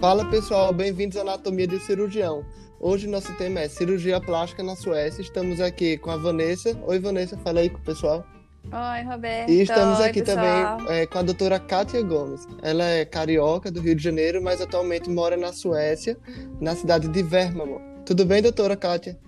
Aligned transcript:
Fala 0.00 0.24
pessoal, 0.24 0.72
bem-vindos 0.72 1.16
à 1.16 1.22
Anatomia 1.22 1.66
de 1.66 1.80
Cirurgião. 1.80 2.44
Hoje 2.78 3.08
nosso 3.08 3.36
tema 3.36 3.58
é 3.58 3.68
cirurgia 3.68 4.20
plástica 4.20 4.62
na 4.62 4.76
Suécia. 4.76 5.20
Estamos 5.20 5.60
aqui 5.60 5.98
com 5.98 6.08
a 6.12 6.16
Vanessa. 6.16 6.78
Oi, 6.86 7.00
Vanessa, 7.00 7.36
fala 7.38 7.58
aí 7.58 7.68
com 7.68 7.78
o 7.78 7.82
pessoal. 7.82 8.24
Oi, 8.66 9.02
Roberto. 9.02 9.50
E 9.50 9.60
estamos 9.60 9.98
Oi, 9.98 10.08
aqui 10.08 10.22
pessoal. 10.22 10.76
também 10.78 10.96
é, 10.98 11.04
com 11.04 11.18
a 11.18 11.22
doutora 11.22 11.58
Kátia 11.58 12.00
Gomes. 12.00 12.46
Ela 12.62 12.84
é 12.84 13.04
carioca 13.04 13.72
do 13.72 13.80
Rio 13.80 13.96
de 13.96 14.02
Janeiro, 14.04 14.40
mas 14.40 14.60
atualmente 14.60 15.10
mora 15.10 15.36
na 15.36 15.52
Suécia, 15.52 16.16
na 16.60 16.76
cidade 16.76 17.08
de 17.08 17.20
Värnamo. 17.20 17.80
Tudo 18.06 18.24
bem, 18.24 18.40
doutora 18.40 18.76
Kátia? 18.76 19.18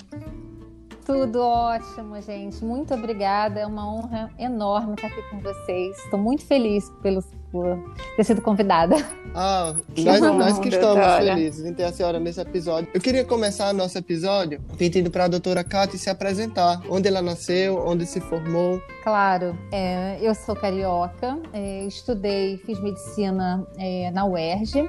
Tudo 1.04 1.40
ótimo, 1.40 2.22
gente. 2.22 2.64
Muito 2.64 2.94
obrigada. 2.94 3.58
É 3.58 3.66
uma 3.66 3.92
honra 3.92 4.30
enorme 4.38 4.94
estar 4.94 5.08
aqui 5.08 5.22
com 5.30 5.40
vocês. 5.40 5.98
Estou 5.98 6.20
muito 6.20 6.46
feliz 6.46 6.88
pelo, 7.02 7.24
por 7.50 7.78
ter 8.16 8.24
sido 8.24 8.40
convidada. 8.42 8.96
Ah, 9.34 9.74
Que 9.94 10.04
nós, 10.04 10.20
bom, 10.20 10.34
nós 10.38 10.58
que 10.58 10.68
estamos 10.68 10.96
doutora. 10.96 11.18
felizes 11.34 11.64
em 11.64 11.72
ter 11.74 11.84
a 11.84 11.92
senhora 11.92 12.18
nesse 12.20 12.40
episódio. 12.40 12.88
Eu 12.94 13.00
queria 13.00 13.24
começar 13.24 13.72
nosso 13.72 13.96
episódio 13.98 14.60
pedindo 14.78 15.10
para 15.10 15.24
a 15.24 15.28
doutora 15.28 15.62
Kátia 15.64 15.98
se 15.98 16.10
apresentar. 16.10 16.80
Onde 16.88 17.08
ela 17.08 17.22
nasceu, 17.22 17.82
onde 17.86 18.06
se 18.06 18.20
formou. 18.20 18.80
Claro, 19.02 19.56
é, 19.72 20.18
eu 20.20 20.34
sou 20.34 20.54
carioca, 20.56 21.38
é, 21.52 21.84
estudei, 21.84 22.58
fiz 22.58 22.80
medicina 22.82 23.66
é, 23.78 24.10
na 24.12 24.24
UERJ. 24.24 24.88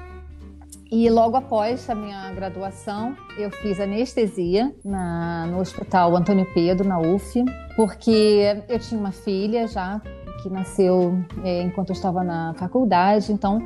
E 0.93 1.09
logo 1.09 1.37
após 1.37 1.89
a 1.89 1.95
minha 1.95 2.31
graduação, 2.33 3.15
eu 3.37 3.49
fiz 3.49 3.79
anestesia 3.79 4.75
na- 4.83 5.45
no 5.47 5.59
Hospital 5.59 6.13
Antônio 6.17 6.45
Pedro, 6.53 6.85
na 6.85 6.99
UF, 6.99 7.45
porque 7.77 8.57
eu 8.67 8.77
tinha 8.77 8.99
uma 8.99 9.13
filha 9.13 9.67
já 9.69 10.01
que 10.41 10.49
nasceu 10.49 11.17
é, 11.43 11.61
enquanto 11.61 11.89
eu 11.89 11.93
estava 11.93 12.23
na 12.23 12.53
faculdade, 12.55 13.31
então 13.31 13.63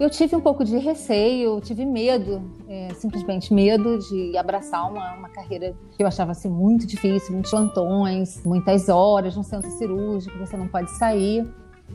eu 0.00 0.10
tive 0.10 0.34
um 0.34 0.40
pouco 0.40 0.64
de 0.64 0.78
receio, 0.78 1.60
tive 1.60 1.84
medo, 1.84 2.42
é, 2.68 2.88
simplesmente 2.94 3.54
medo 3.54 3.98
de 3.98 4.36
abraçar 4.36 4.90
uma, 4.90 5.14
uma 5.14 5.28
carreira 5.28 5.74
que 5.96 6.02
eu 6.02 6.06
achava 6.06 6.32
assim, 6.32 6.48
muito 6.48 6.86
difícil, 6.86 7.32
muitos 7.32 7.50
plantões, 7.50 8.42
muitas 8.44 8.88
horas 8.88 9.36
no 9.36 9.44
centro 9.44 9.70
cirúrgico, 9.70 10.36
você 10.38 10.56
não 10.56 10.66
pode 10.66 10.90
sair. 10.92 11.46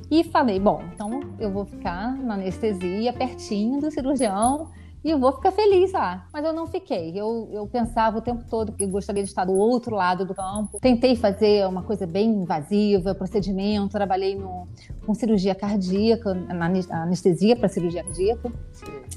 E 0.09 0.23
falei, 0.23 0.59
bom, 0.59 0.83
então 0.93 1.21
eu 1.39 1.51
vou 1.51 1.65
ficar 1.65 2.15
na 2.15 2.35
anestesia, 2.35 3.11
pertinho 3.11 3.81
do 3.81 3.91
cirurgião, 3.91 4.69
e 5.07 5.15
vou 5.15 5.31
ficar 5.31 5.51
feliz 5.51 5.93
lá. 5.93 6.27
Mas 6.33 6.43
eu 6.43 6.51
não 6.51 6.67
fiquei. 6.67 7.11
Eu, 7.15 7.49
eu 7.51 7.65
pensava 7.67 8.17
o 8.17 8.21
tempo 8.21 8.43
todo 8.49 8.73
que 8.73 8.85
gostaria 8.85 9.23
de 9.23 9.29
estar 9.29 9.45
do 9.45 9.53
outro 9.53 9.95
lado 9.95 10.25
do 10.25 10.35
campo. 10.35 10.79
Tentei 10.81 11.15
fazer 11.15 11.65
uma 11.65 11.81
coisa 11.81 12.05
bem 12.05 12.29
invasiva, 12.29 13.15
procedimento. 13.15 13.93
Trabalhei 13.93 14.35
no, 14.35 14.67
com 15.05 15.13
cirurgia 15.13 15.55
cardíaca, 15.55 16.33
na 16.33 16.65
anes- 16.65 16.91
anestesia 16.91 17.55
para 17.55 17.69
cirurgia 17.69 18.03
cardíaca, 18.03 18.51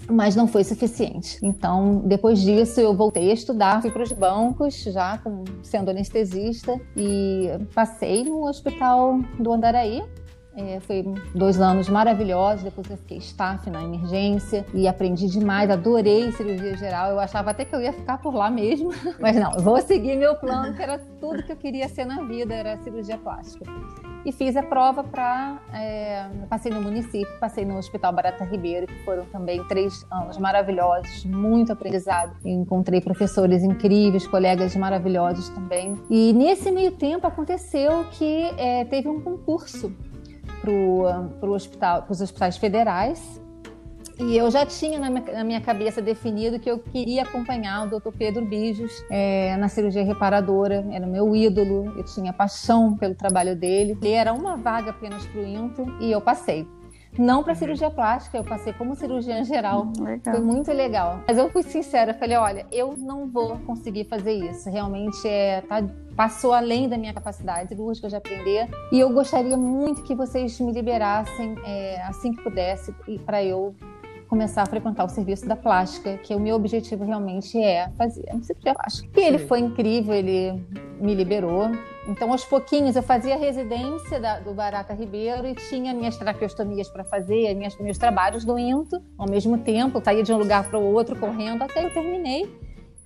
mas 0.08 0.36
não 0.36 0.46
foi 0.46 0.62
suficiente. 0.62 1.38
Então, 1.42 2.02
depois 2.04 2.40
disso, 2.40 2.80
eu 2.80 2.94
voltei 2.94 3.30
a 3.30 3.34
estudar, 3.34 3.80
fui 3.82 3.90
para 3.90 4.02
os 4.04 4.12
bancos, 4.12 4.82
já 4.84 5.18
com, 5.18 5.42
sendo 5.62 5.90
anestesista, 5.90 6.80
e 6.96 7.48
passei 7.74 8.24
no 8.24 8.46
hospital 8.46 9.18
do 9.38 9.52
Andaraí, 9.52 10.02
é, 10.56 10.80
foi 10.80 11.04
dois 11.34 11.60
anos 11.60 11.88
maravilhosos. 11.88 12.64
Depois 12.64 12.90
eu 12.90 12.96
fiquei 12.96 13.18
staff 13.18 13.68
na 13.70 13.82
emergência 13.82 14.64
e 14.74 14.88
aprendi 14.88 15.26
demais. 15.28 15.70
Adorei 15.70 16.32
cirurgia 16.32 16.76
geral. 16.76 17.10
Eu 17.10 17.20
achava 17.20 17.50
até 17.50 17.64
que 17.64 17.74
eu 17.74 17.80
ia 17.80 17.92
ficar 17.92 18.18
por 18.18 18.34
lá 18.34 18.50
mesmo, 18.50 18.90
mas 19.20 19.36
não. 19.36 19.52
Vou 19.58 19.80
seguir 19.80 20.16
meu 20.16 20.34
plano, 20.36 20.74
que 20.74 20.82
era 20.82 20.98
tudo 21.20 21.42
que 21.42 21.52
eu 21.52 21.56
queria 21.56 21.88
ser 21.88 22.04
na 22.04 22.22
vida, 22.22 22.54
era 22.54 22.76
cirurgia 22.78 23.18
plástica. 23.18 23.64
E 24.24 24.32
fiz 24.32 24.54
a 24.56 24.62
prova 24.62 25.02
para. 25.02 25.58
passei 26.48 26.70
no 26.70 26.82
município, 26.82 27.38
passei 27.38 27.64
no 27.64 27.78
Hospital 27.78 28.12
Barata 28.12 28.44
Ribeiro, 28.44 28.86
que 28.86 29.04
foram 29.04 29.24
também 29.26 29.64
três 29.64 30.04
anos 30.10 30.36
maravilhosos, 30.36 31.24
muito 31.24 31.72
aprendizado. 31.72 32.36
Encontrei 32.44 33.00
professores 33.00 33.62
incríveis, 33.62 34.26
colegas 34.26 34.76
maravilhosos 34.76 35.48
também. 35.50 35.98
E 36.10 36.34
nesse 36.34 36.70
meio 36.70 36.92
tempo 36.92 37.26
aconteceu 37.26 38.04
que 38.10 38.50
é, 38.58 38.84
teve 38.84 39.08
um 39.08 39.20
concurso 39.20 39.90
para 40.60 41.50
hospital, 41.50 42.06
os 42.08 42.20
hospitais 42.20 42.56
federais. 42.56 43.40
E 44.18 44.36
eu 44.36 44.50
já 44.50 44.66
tinha 44.66 44.98
na 44.98 45.44
minha, 45.44 45.60
cabeça 45.62 46.02
definido 46.02 46.58
que 46.60 46.70
eu 46.70 46.78
queria 46.78 47.22
acompanhar 47.22 47.86
o 47.86 47.98
Dr. 47.98 48.10
Pedro 48.16 48.44
Bijos 48.44 48.92
é, 49.10 49.56
na 49.56 49.66
cirurgia 49.66 50.04
reparadora. 50.04 50.86
Era 50.90 51.06
meu 51.06 51.34
ídolo, 51.34 51.94
eu 51.96 52.04
tinha 52.04 52.30
paixão 52.30 52.94
pelo 52.98 53.14
trabalho 53.14 53.56
dele. 53.56 53.96
Ele 54.02 54.12
era 54.12 54.34
uma 54.34 54.56
vaga 54.56 54.90
apenas 54.90 55.26
para 55.26 55.40
o 55.40 55.44
INTO 55.46 55.86
e 56.00 56.12
eu 56.12 56.20
passei. 56.20 56.68
Não 57.18 57.42
para 57.42 57.54
cirurgia 57.54 57.90
plástica, 57.90 58.38
eu 58.38 58.44
passei 58.44 58.72
como 58.72 58.94
cirurgiã 58.94 59.44
geral. 59.44 59.92
Legal. 59.98 60.34
Foi 60.34 60.44
muito 60.44 60.72
legal. 60.72 61.20
Mas 61.26 61.36
eu 61.36 61.50
fui 61.50 61.62
sincera, 61.62 62.12
eu 62.12 62.18
falei, 62.18 62.36
olha, 62.36 62.66
eu 62.70 62.94
não 62.96 63.26
vou 63.26 63.58
conseguir 63.58 64.04
fazer 64.04 64.32
isso. 64.32 64.70
Realmente 64.70 65.26
é, 65.26 65.60
tá, 65.62 65.82
passou 66.16 66.52
além 66.52 66.88
da 66.88 66.96
minha 66.96 67.12
capacidade 67.12 67.68
cirúrgica 67.68 68.08
de 68.08 68.16
aprender. 68.16 68.68
E 68.92 69.00
eu 69.00 69.12
gostaria 69.12 69.56
muito 69.56 70.02
que 70.02 70.14
vocês 70.14 70.58
me 70.60 70.72
liberassem 70.72 71.56
é, 71.64 72.02
assim 72.02 72.32
que 72.32 72.42
pudesse 72.42 72.94
para 73.26 73.42
eu 73.42 73.74
começar 74.28 74.62
a 74.62 74.66
frequentar 74.66 75.04
o 75.04 75.08
serviço 75.08 75.44
da 75.48 75.56
plástica, 75.56 76.16
que 76.18 76.32
o 76.36 76.38
meu 76.38 76.54
objetivo 76.54 77.04
realmente 77.04 77.60
é 77.60 77.90
fazer 77.98 78.24
a 78.30 78.40
cirurgia 78.40 78.74
plástica. 78.74 79.20
E 79.20 79.24
ele 79.24 79.38
Sim. 79.40 79.46
foi 79.48 79.58
incrível, 79.58 80.14
ele 80.14 80.62
me 81.00 81.16
liberou. 81.16 81.68
Então, 82.10 82.32
aos 82.32 82.44
pouquinhos, 82.44 82.96
eu 82.96 83.04
fazia 83.04 83.34
a 83.36 83.38
residência 83.38 84.18
da- 84.18 84.40
do 84.40 84.52
Barata 84.52 84.92
Ribeiro 84.92 85.46
e 85.46 85.54
tinha 85.54 85.94
minhas 85.94 86.16
traqueostomias 86.16 86.88
para 86.88 87.04
fazer, 87.04 87.54
minhas, 87.54 87.78
meus 87.78 87.98
trabalhos 87.98 88.44
do 88.44 88.58
INTO 88.58 89.00
ao 89.16 89.30
mesmo 89.30 89.56
tempo. 89.58 90.02
Saía 90.04 90.22
de 90.24 90.32
um 90.32 90.36
lugar 90.38 90.68
para 90.68 90.76
o 90.78 90.92
outro 90.92 91.14
correndo 91.16 91.62
até 91.62 91.84
eu 91.84 91.90
terminei 91.94 92.50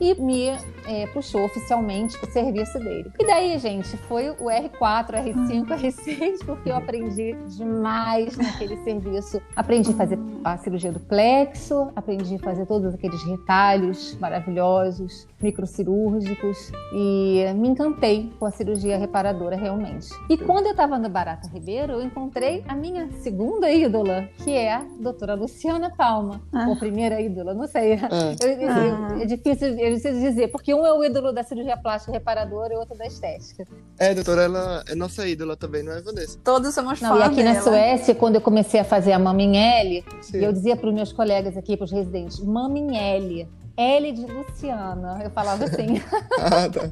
e 0.00 0.14
me 0.20 0.48
eh, 0.86 1.06
puxou 1.12 1.44
oficialmente 1.44 2.18
para 2.18 2.28
o 2.28 2.32
serviço 2.32 2.78
dele. 2.78 3.10
E 3.18 3.26
daí, 3.26 3.58
gente, 3.58 3.96
foi 4.08 4.30
o 4.30 4.34
R4, 4.36 5.24
R5, 5.24 5.66
R6, 5.68 6.44
porque 6.44 6.70
eu 6.70 6.76
aprendi 6.76 7.34
demais 7.56 8.36
naquele 8.36 8.76
serviço. 8.84 9.40
Aprendi 9.56 9.90
a 9.90 9.94
fazer 9.94 10.18
a 10.42 10.56
cirurgia 10.58 10.92
do 10.92 11.00
plexo, 11.00 11.90
aprendi 11.94 12.34
a 12.36 12.38
fazer 12.38 12.66
todos 12.66 12.92
aqueles 12.94 13.22
retalhos 13.24 14.16
maravilhosos, 14.20 15.26
microcirúrgicos 15.40 16.72
e 16.92 17.44
me 17.56 17.68
encantei 17.68 18.32
com 18.38 18.46
a 18.46 18.50
cirurgia 18.50 18.96
reparadora 18.98 19.56
realmente. 19.56 20.08
E 20.28 20.36
quando 20.36 20.66
eu 20.66 20.72
estava 20.72 20.98
no 20.98 21.08
Barata 21.08 21.48
Ribeiro, 21.48 21.92
eu 21.94 22.02
encontrei 22.02 22.64
a 22.66 22.74
minha 22.74 23.10
segunda 23.20 23.70
ídola, 23.70 24.28
que 24.38 24.50
é 24.50 24.72
a 24.74 24.84
doutora 25.00 25.34
Luciana 25.34 25.90
Palma, 25.96 26.40
Ah. 26.52 26.66
ou 26.68 26.76
primeira 26.76 27.20
ídola, 27.20 27.54
não 27.54 27.66
sei. 27.66 27.92
É. 27.94 27.98
Eu- 28.42 28.60
eu- 28.60 28.70
Ah. 28.74 29.18
É 29.20 29.26
difícil, 29.26 29.68
é 29.84 29.90
difícil 29.90 30.20
dizer, 30.20 30.48
porque 30.48 30.74
um 30.74 30.86
é 30.86 30.92
o 30.92 31.04
ídolo 31.04 31.32
da 31.32 31.42
cirurgia 31.42 31.76
plástica 31.76 32.12
reparadora 32.12 32.74
e 32.74 32.76
outro 32.76 32.96
da 32.96 33.06
estética. 33.06 33.66
É, 33.98 34.14
doutora, 34.14 34.42
ela 34.42 34.84
é 34.88 34.94
nossa 34.94 35.26
ídola 35.26 35.56
também, 35.56 35.82
não 35.82 35.92
é, 35.92 36.00
Vanessa? 36.00 36.38
Todos 36.42 36.74
somos 36.74 37.00
Não, 37.00 37.16
e 37.16 37.20
fãs 37.20 37.32
aqui 37.32 37.42
na 37.42 37.52
dela. 37.52 37.62
Suécia, 37.64 38.14
quando 38.14 38.36
eu 38.36 38.40
comecei 38.40 38.80
a 38.80 38.84
fazer 38.84 39.12
a 39.12 39.18
Maminelli, 39.18 40.04
Sim. 40.22 40.38
eu 40.38 40.52
dizia 40.52 40.76
para 40.76 40.88
os 40.88 40.94
meus 40.94 41.12
colegas 41.12 41.56
aqui, 41.56 41.76
para 41.76 41.84
os 41.84 41.92
residentes, 41.92 42.40
Maminelli. 42.40 43.48
L 43.76 44.12
de 44.12 44.24
Luciana, 44.26 45.20
eu 45.22 45.30
falava 45.30 45.64
assim. 45.64 46.00
Ah, 46.38 46.68
tá. 46.68 46.90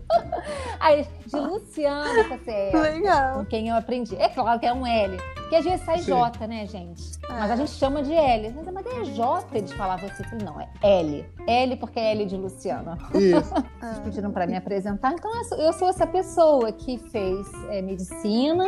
Aí, 0.81 1.07
de 1.27 1.37
Luciana, 1.37 2.25
você 2.29 2.51
é 2.51 2.71
com 2.73 2.79
Legal. 2.81 3.45
quem 3.47 3.69
eu 3.69 3.77
aprendi. 3.77 4.17
É 4.17 4.29
claro 4.29 4.59
que 4.59 4.67
é 4.67 4.73
um 4.73 4.87
L, 4.87 5.17
porque 5.35 5.57
às 5.57 5.65
vezes 5.65 5.85
sai 5.85 5.99
Sim. 5.99 6.07
J, 6.07 6.47
né, 6.47 6.67
gente? 6.67 7.03
Mas 7.29 7.51
É. 7.51 7.53
a 7.53 7.57
gente 7.57 7.71
chama 7.73 8.03
de 8.03 8.13
L. 8.13 8.53
Mas, 8.57 8.73
mas 8.73 8.87
é 8.87 9.05
J, 9.13 9.47
eles 9.53 9.73
falavam 9.73 10.09
assim. 10.09 10.25
Não, 10.45 10.61
é 10.61 10.69
L. 10.83 11.25
L 11.47 11.77
porque 11.77 12.01
é 12.01 12.11
L 12.13 12.27
de 12.27 12.37
Luciana. 12.37 12.99
Isso. 13.15 13.53
Ah. 13.83 14.01
pediram 14.05 14.31
para 14.31 14.47
me 14.47 14.57
apresentar. 14.57 15.13
Então, 15.13 15.35
eu 15.37 15.45
sou, 15.45 15.59
eu 15.59 15.73
sou 15.73 15.89
essa 15.89 16.07
pessoa 16.07 16.71
que 16.73 16.99
fez 16.99 17.47
é, 17.69 17.83
medicina, 17.83 18.65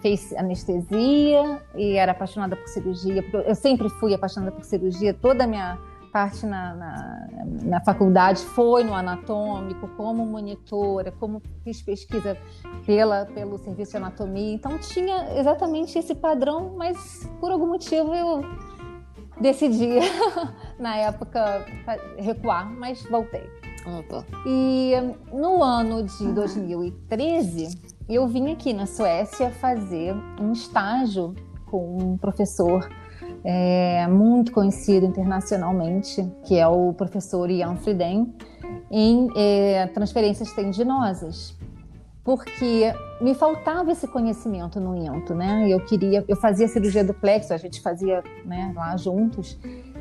fez 0.00 0.32
anestesia 0.34 1.60
e 1.74 1.96
era 1.96 2.12
apaixonada 2.12 2.54
por 2.56 2.68
cirurgia. 2.68 3.22
Porque 3.22 3.50
eu 3.50 3.54
sempre 3.54 3.88
fui 3.90 4.14
apaixonada 4.14 4.52
por 4.52 4.64
cirurgia. 4.64 5.12
Toda 5.12 5.42
a 5.44 5.46
minha 5.46 5.76
parte 6.14 6.46
na, 6.46 6.76
na, 6.76 7.26
na 7.64 7.80
faculdade 7.80 8.40
foi 8.40 8.84
no 8.84 8.94
anatômico, 8.94 9.88
como 9.96 10.24
monitora, 10.24 11.10
como 11.10 11.42
fiz 11.64 11.82
pesquisa 11.82 12.38
pela, 12.86 13.26
pelo 13.26 13.58
serviço 13.58 13.90
de 13.90 13.96
anatomia. 13.96 14.54
Então, 14.54 14.78
tinha 14.78 15.36
exatamente 15.36 15.98
esse 15.98 16.14
padrão, 16.14 16.76
mas 16.76 17.28
por 17.40 17.50
algum 17.50 17.66
motivo 17.66 18.14
eu 18.14 18.42
decidi, 19.40 19.98
na 20.78 20.94
época, 20.98 21.66
recuar, 22.16 22.70
mas 22.70 23.02
voltei. 23.02 23.50
Tá. 24.08 24.24
E 24.46 24.92
no 25.32 25.64
ano 25.64 26.04
de 26.04 26.32
2013, 26.32 27.76
eu 28.08 28.28
vim 28.28 28.52
aqui 28.52 28.72
na 28.72 28.86
Suécia 28.86 29.50
fazer 29.50 30.14
um 30.40 30.52
estágio 30.52 31.34
com 31.66 31.98
um 31.98 32.16
professor 32.16 32.88
é, 33.44 34.06
muito 34.08 34.50
conhecido 34.50 35.04
internacionalmente, 35.04 36.26
que 36.44 36.58
é 36.58 36.66
o 36.66 36.94
professor 36.94 37.50
Ian 37.50 37.76
Frieden, 37.76 38.34
em 38.90 39.28
é, 39.36 39.86
transferências 39.88 40.50
tendinosas. 40.52 41.54
Porque 42.24 42.94
me 43.20 43.34
faltava 43.34 43.92
esse 43.92 44.08
conhecimento 44.08 44.80
no 44.80 44.96
INTO, 44.96 45.34
né? 45.34 45.68
Eu 45.68 45.78
queria, 45.84 46.24
eu 46.26 46.36
fazia 46.36 46.66
cirurgia 46.66 47.04
do 47.04 47.12
plexo, 47.12 47.52
a 47.52 47.58
gente 47.58 47.82
fazia 47.82 48.24
né, 48.46 48.72
lá 48.74 48.96
juntos, 48.96 49.58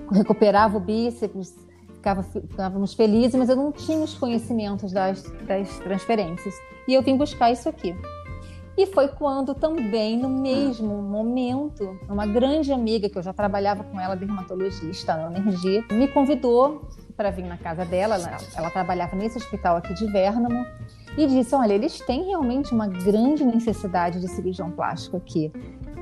recuperava 0.09 0.77
o 0.77 0.79
bíceps, 0.79 1.53
ficava, 1.95 2.23
ficávamos 2.23 2.93
felizes, 2.93 3.35
mas 3.35 3.49
eu 3.49 3.57
não 3.57 3.73
tinha 3.73 3.97
os 3.97 4.17
conhecimentos 4.17 4.93
das, 4.93 5.23
das 5.45 5.79
transferências. 5.79 6.53
E 6.87 6.93
eu 6.93 7.01
vim 7.01 7.17
buscar 7.17 7.51
isso 7.51 7.67
aqui. 7.67 7.93
E 8.75 8.87
foi 8.87 9.07
quando 9.07 9.53
também, 9.53 10.17
no 10.17 10.27
mesmo 10.27 10.99
momento, 11.01 11.99
uma 12.09 12.25
grande 12.25 12.73
amiga, 12.73 13.07
que 13.07 13.17
eu 13.17 13.21
já 13.21 13.31
trabalhava 13.31 13.83
com 13.83 13.99
ela, 13.99 14.15
dermatologista, 14.15 15.15
na 15.15 15.37
Energia, 15.37 15.83
me 15.91 16.07
convidou 16.07 16.87
para 17.15 17.29
vir 17.29 17.43
na 17.43 17.57
casa 17.57 17.85
dela. 17.85 18.15
Ela, 18.15 18.37
ela, 18.55 18.69
trabalhava 18.71 19.15
nesse 19.15 19.37
hospital 19.37 19.77
aqui 19.77 19.93
de 19.93 20.07
Vernamo. 20.11 20.65
E 21.17 21.27
disse: 21.27 21.53
Olha, 21.55 21.73
eles 21.73 21.99
têm 21.99 22.23
realmente 22.23 22.73
uma 22.73 22.87
grande 22.87 23.45
necessidade 23.45 24.19
de 24.19 24.27
cirurgião 24.27 24.71
plástico 24.71 25.17
aqui. 25.17 25.51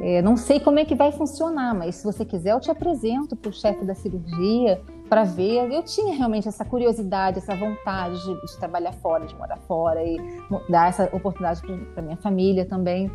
É, 0.02 0.22
não 0.22 0.36
sei 0.36 0.60
como 0.60 0.80
é 0.80 0.86
que 0.86 0.96
vai 0.96 1.12
funcionar, 1.12 1.76
mas 1.76 1.96
se 1.96 2.04
você 2.04 2.26
quiser, 2.26 2.54
eu 2.54 2.60
te 2.60 2.72
apresento 2.72 3.36
para 3.36 3.50
o 3.50 3.54
chefe 3.54 3.86
da 3.86 3.94
cirurgia 3.94 4.82
para 5.08 5.24
ver. 5.24 5.72
Eu 5.72 5.84
tinha 5.84 6.16
realmente 6.16 6.48
essa 6.48 6.66
curiosidade, 6.66 7.38
essa 7.38 7.56
vontade 7.56 8.20
de, 8.24 8.46
de, 8.46 8.58
trabalhar 8.58 8.94
fora, 8.94 9.26
de 9.28 9.36
morar 9.36 9.58
fora 9.68 10.02
e 10.04 10.18
dar 10.70 10.90
essa 10.90 11.04
oportunidade 11.14 11.62
para 11.94 12.02
minha 12.02 12.18
família 12.18 12.66
também. 12.66 13.12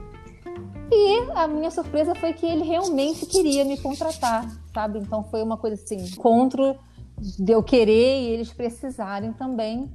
E 0.92 1.30
a 1.34 1.48
minha 1.48 1.70
surpresa 1.70 2.14
foi 2.14 2.32
que 2.32 2.46
ele 2.46 2.62
realmente 2.62 3.26
queria 3.26 3.64
me 3.64 3.80
contratar, 3.80 4.46
sabe? 4.72 4.98
Então 5.00 5.24
foi 5.24 5.42
uma 5.42 5.56
coisa 5.56 5.74
assim, 5.74 5.96
encontro 5.96 6.76
de 7.18 7.50
eu 7.50 7.62
querer 7.62 8.22
e 8.22 8.28
eles 8.28 8.52
precisarem 8.52 9.32
também. 9.32 9.90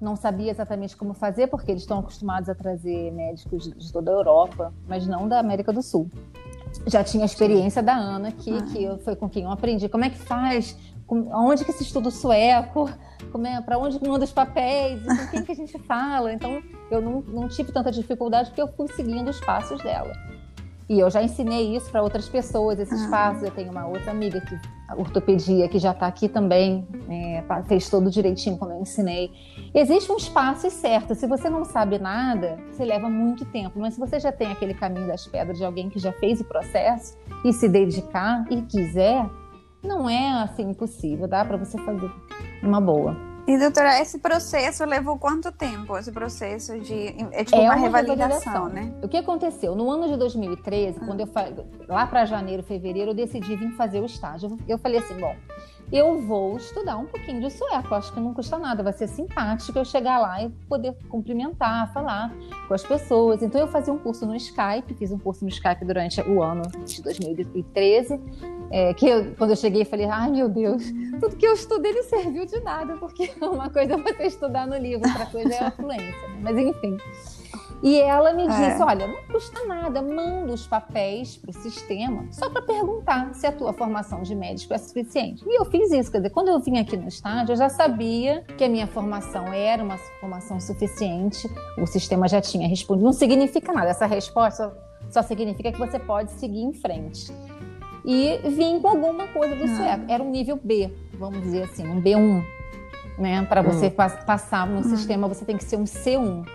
Não 0.00 0.14
sabia 0.14 0.50
exatamente 0.50 0.96
como 0.96 1.12
fazer, 1.12 1.48
porque 1.48 1.70
eles 1.70 1.82
estão 1.82 1.98
acostumados 1.98 2.48
a 2.48 2.54
trazer 2.54 3.12
médicos 3.12 3.72
de 3.72 3.92
toda 3.92 4.10
a 4.10 4.14
Europa, 4.14 4.72
mas 4.86 5.06
não 5.06 5.28
da 5.28 5.38
América 5.38 5.72
do 5.72 5.82
Sul 5.82 6.08
já 6.86 7.02
tinha 7.02 7.24
a 7.24 7.26
experiência 7.26 7.82
da 7.82 7.94
Ana, 7.94 8.30
que, 8.30 8.50
ah. 8.50 8.62
que 8.62 9.02
foi 9.02 9.16
com 9.16 9.26
quem 9.26 9.44
eu 9.44 9.50
aprendi. 9.50 9.88
Como 9.88 10.04
é 10.04 10.10
que 10.10 10.18
faz? 10.18 10.76
onde 11.10 11.64
que 11.64 11.72
se 11.72 11.82
estuda 11.82 12.08
o 12.08 12.12
sueco, 12.12 12.90
é, 13.44 13.60
para 13.62 13.78
onde 13.78 13.98
manda 14.06 14.24
os 14.24 14.32
papéis, 14.32 15.00
com 15.02 15.30
quem 15.30 15.42
que 15.42 15.52
a 15.52 15.54
gente 15.54 15.78
fala. 15.80 16.32
Então, 16.32 16.62
eu 16.90 17.00
não, 17.00 17.22
não 17.22 17.48
tive 17.48 17.72
tanta 17.72 17.90
dificuldade 17.90 18.50
porque 18.50 18.60
eu 18.60 18.68
fui 18.68 18.88
seguindo 18.88 19.28
os 19.28 19.40
passos 19.40 19.82
dela. 19.82 20.12
E 20.88 21.00
eu 21.00 21.10
já 21.10 21.22
ensinei 21.22 21.76
isso 21.76 21.90
para 21.90 22.02
outras 22.02 22.28
pessoas, 22.28 22.78
esses 22.78 23.02
ah. 23.06 23.10
passos. 23.10 23.42
Eu 23.42 23.50
tenho 23.50 23.70
uma 23.70 23.86
outra 23.86 24.10
amiga 24.10 24.40
que 24.40 24.58
a 24.88 24.96
ortopedia 24.96 25.68
que 25.68 25.78
já 25.78 25.92
está 25.92 26.06
aqui 26.06 26.28
também, 26.28 26.86
é, 27.08 27.42
fez 27.66 27.88
todo 27.88 28.10
direitinho 28.10 28.56
como 28.56 28.72
eu 28.72 28.80
ensinei. 28.80 29.30
Existem 29.74 30.14
uns 30.14 30.28
passos 30.28 30.72
certos. 30.72 31.18
Se 31.18 31.26
você 31.26 31.48
não 31.50 31.64
sabe 31.64 31.98
nada, 31.98 32.58
você 32.70 32.84
leva 32.84 33.08
muito 33.08 33.44
tempo. 33.44 33.78
Mas 33.78 33.94
se 33.94 34.00
você 34.00 34.18
já 34.18 34.32
tem 34.32 34.50
aquele 34.50 34.74
caminho 34.74 35.06
das 35.06 35.26
pedras 35.26 35.58
de 35.58 35.64
alguém 35.64 35.88
que 35.88 35.98
já 35.98 36.12
fez 36.12 36.40
o 36.40 36.44
processo 36.44 37.16
e 37.44 37.52
se 37.52 37.68
dedicar 37.68 38.46
e 38.50 38.62
quiser, 38.62 39.28
não 39.82 40.08
é 40.08 40.42
assim 40.42 40.70
impossível, 40.70 41.28
dá 41.28 41.44
para 41.44 41.56
você 41.56 41.78
fazer 41.78 42.10
uma 42.62 42.80
boa. 42.80 43.28
E 43.48 43.56
doutora, 43.56 43.98
esse 43.98 44.18
processo 44.18 44.84
levou 44.84 45.16
quanto 45.16 45.50
tempo? 45.50 45.96
Esse 45.96 46.12
processo 46.12 46.78
de 46.80 47.16
é 47.32 47.42
tipo 47.44 47.56
é 47.56 47.60
uma, 47.60 47.70
uma 47.70 47.74
revalidação, 47.76 48.66
revalidação, 48.66 48.68
né? 48.68 48.92
O 49.02 49.08
que 49.08 49.16
aconteceu 49.16 49.74
no 49.74 49.90
ano 49.90 50.06
de 50.06 50.18
2013, 50.18 50.98
ah. 51.00 51.06
quando 51.06 51.20
eu 51.20 51.28
lá 51.88 52.06
para 52.06 52.26
janeiro, 52.26 52.62
fevereiro, 52.62 53.12
eu 53.12 53.14
decidi 53.14 53.56
vir 53.56 53.70
fazer 53.70 54.00
o 54.00 54.04
estágio. 54.04 54.54
Eu 54.68 54.76
falei 54.76 54.98
assim, 54.98 55.14
bom, 55.18 55.34
eu 55.92 56.20
vou 56.20 56.56
estudar 56.56 56.98
um 56.98 57.06
pouquinho 57.06 57.40
de 57.40 57.50
sueco. 57.50 57.94
Acho 57.94 58.12
que 58.12 58.20
não 58.20 58.34
custa 58.34 58.58
nada, 58.58 58.82
vai 58.82 58.92
ser 58.92 59.08
simpático 59.08 59.78
eu 59.78 59.84
chegar 59.84 60.18
lá 60.18 60.42
e 60.42 60.50
poder 60.68 60.94
cumprimentar, 61.08 61.92
falar 61.92 62.32
com 62.66 62.74
as 62.74 62.82
pessoas. 62.82 63.42
Então 63.42 63.60
eu 63.60 63.68
fazia 63.68 63.92
um 63.92 63.98
curso 63.98 64.26
no 64.26 64.36
Skype, 64.36 64.94
fiz 64.94 65.10
um 65.10 65.18
curso 65.18 65.44
no 65.44 65.50
Skype 65.50 65.84
durante 65.84 66.20
o 66.22 66.42
ano 66.42 66.62
de 66.84 67.02
2013. 67.02 68.20
É, 68.70 68.92
que 68.92 69.08
eu, 69.08 69.34
quando 69.36 69.50
eu 69.50 69.56
cheguei, 69.56 69.84
falei: 69.84 70.06
ai 70.06 70.30
meu 70.30 70.48
Deus, 70.48 70.84
tudo 71.20 71.36
que 71.36 71.46
eu 71.46 71.54
estudei 71.54 71.92
não 71.94 72.02
serviu 72.02 72.44
de 72.44 72.60
nada, 72.60 72.96
porque 72.98 73.32
uma 73.40 73.70
coisa 73.70 73.94
é 73.94 73.96
você 73.96 74.24
estudar 74.24 74.66
no 74.66 74.76
livro, 74.76 75.08
outra 75.08 75.26
coisa 75.26 75.54
é 75.54 75.64
a 75.64 75.70
fluência. 75.70 76.28
Né? 76.28 76.40
Mas 76.42 76.58
enfim. 76.58 76.98
E 77.82 78.00
ela 78.00 78.32
me 78.32 78.46
disse: 78.46 78.82
é. 78.82 78.84
olha, 78.84 79.06
não 79.06 79.22
custa 79.30 79.64
nada, 79.64 80.02
manda 80.02 80.52
os 80.52 80.66
papéis 80.66 81.36
para 81.36 81.50
o 81.50 81.52
sistema 81.54 82.26
só 82.30 82.50
para 82.50 82.62
perguntar 82.62 83.34
se 83.34 83.46
a 83.46 83.52
tua 83.52 83.72
formação 83.72 84.22
de 84.22 84.34
médico 84.34 84.74
é 84.74 84.78
suficiente. 84.78 85.44
E 85.46 85.60
eu 85.60 85.64
fiz 85.64 85.90
isso, 85.92 86.10
quer 86.10 86.18
dizer, 86.18 86.30
quando 86.30 86.48
eu 86.48 86.58
vim 86.58 86.78
aqui 86.78 86.96
no 86.96 87.08
estágio, 87.08 87.52
eu 87.52 87.56
já 87.56 87.68
sabia 87.68 88.44
que 88.56 88.64
a 88.64 88.68
minha 88.68 88.86
formação 88.86 89.52
era 89.52 89.82
uma 89.82 89.96
formação 90.20 90.60
suficiente, 90.60 91.48
o 91.76 91.86
sistema 91.86 92.26
já 92.26 92.40
tinha 92.40 92.66
respondido. 92.68 93.04
Não 93.04 93.12
significa 93.12 93.72
nada, 93.72 93.90
essa 93.90 94.06
resposta 94.06 94.76
só 95.10 95.22
significa 95.22 95.72
que 95.72 95.78
você 95.78 95.98
pode 95.98 96.32
seguir 96.32 96.62
em 96.62 96.72
frente. 96.72 97.32
E 98.04 98.38
vim 98.48 98.80
com 98.80 98.88
alguma 98.88 99.26
coisa 99.28 99.54
do 99.54 99.64
ah. 99.64 99.76
sueco. 99.76 100.04
Era 100.08 100.22
um 100.22 100.30
nível 100.30 100.58
B, 100.62 100.90
vamos 101.18 101.42
dizer 101.42 101.64
assim, 101.64 101.86
um 101.86 102.00
B1. 102.00 102.42
Né? 103.18 103.44
Para 103.44 103.62
você 103.62 103.86
hum. 103.86 104.24
passar 104.24 104.66
no 104.66 104.80
hum. 104.80 104.82
sistema, 104.84 105.28
você 105.28 105.44
tem 105.44 105.56
que 105.56 105.64
ser 105.64 105.76
um 105.76 105.84
C1. 105.84 106.46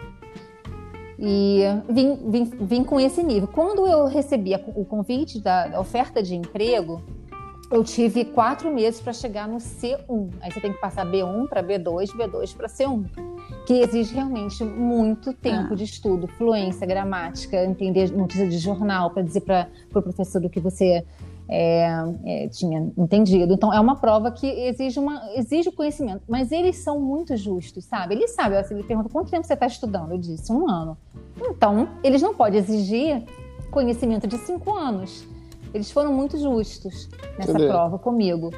E 1.18 1.62
vim, 1.90 2.16
vim, 2.30 2.44
vim 2.46 2.84
com 2.84 3.00
esse 3.00 3.22
nível. 3.24 3.48
Quando 3.48 3.88
eu 3.88 4.06
recebi 4.08 4.54
o 4.76 4.86
convite 4.86 5.40
da 5.40 5.80
oferta 5.80 6.22
de 6.24 6.36
emprego, 6.36 7.02
eu 7.74 7.84
tive 7.84 8.24
quatro 8.26 8.72
meses 8.72 9.02
para 9.02 9.14
chegar 9.14 9.48
no 9.48 9.58
C1. 9.58 10.30
Aí 10.42 10.52
você 10.52 10.62
tem 10.62 10.72
que 10.72 10.80
passar 10.80 11.06
B1 11.06 11.48
para 11.48 11.64
B2, 11.64 12.10
B2 12.16 12.56
para 12.56 12.68
C1, 12.68 13.06
que 13.66 13.74
exige 13.74 14.14
realmente 14.14 14.64
muito 14.64 15.34
tempo 15.34 15.74
ah. 15.74 15.76
de 15.76 15.84
estudo, 15.84 16.28
fluência, 16.28 16.86
gramática, 16.86 17.64
entender 17.64 18.12
notícia 18.12 18.48
de 18.48 18.60
jornal, 18.60 19.10
para 19.10 19.24
dizer 19.24 19.42
para 19.42 19.68
o 19.88 19.90
pro 19.90 20.04
professor 20.04 20.46
o 20.46 20.50
que 20.50 20.60
você 20.60 21.04
é, 21.48 21.88
é, 22.26 22.48
tinha 22.48 22.92
entendido. 22.98 23.54
Então, 23.54 23.74
é 23.74 23.80
uma 23.80 23.96
prova 23.96 24.32
que 24.32 24.48
exige, 24.48 25.00
uma, 25.00 25.22
exige 25.36 25.72
conhecimento, 25.72 26.24
mas 26.28 26.52
eles 26.52 26.78
são 26.78 27.00
muito 27.00 27.36
justos, 27.36 27.86
sabe? 27.86 28.16
Eles 28.16 28.32
sabem, 28.32 28.58
assim, 28.58 28.74
ele 28.74 28.84
pergunta 28.84 29.10
quanto 29.10 29.30
tempo 29.30 29.46
você 29.46 29.54
está 29.54 29.68
estudando? 29.68 30.12
Eu 30.12 30.18
disse, 30.18 30.52
um 30.52 30.70
ano. 30.70 30.98
Então, 31.42 31.90
eles 32.04 32.22
não 32.22 32.34
podem 32.34 32.60
exigir 32.60 33.24
conhecimento 33.72 34.28
de 34.28 34.38
cinco 34.38 34.74
anos. 34.74 35.26
Eles 35.74 35.92
foram 35.92 36.14
muito 36.14 36.38
justos 36.38 37.10
nessa 37.38 37.52
Entendeu? 37.52 37.70
prova 37.70 37.98
comigo. 37.98 38.52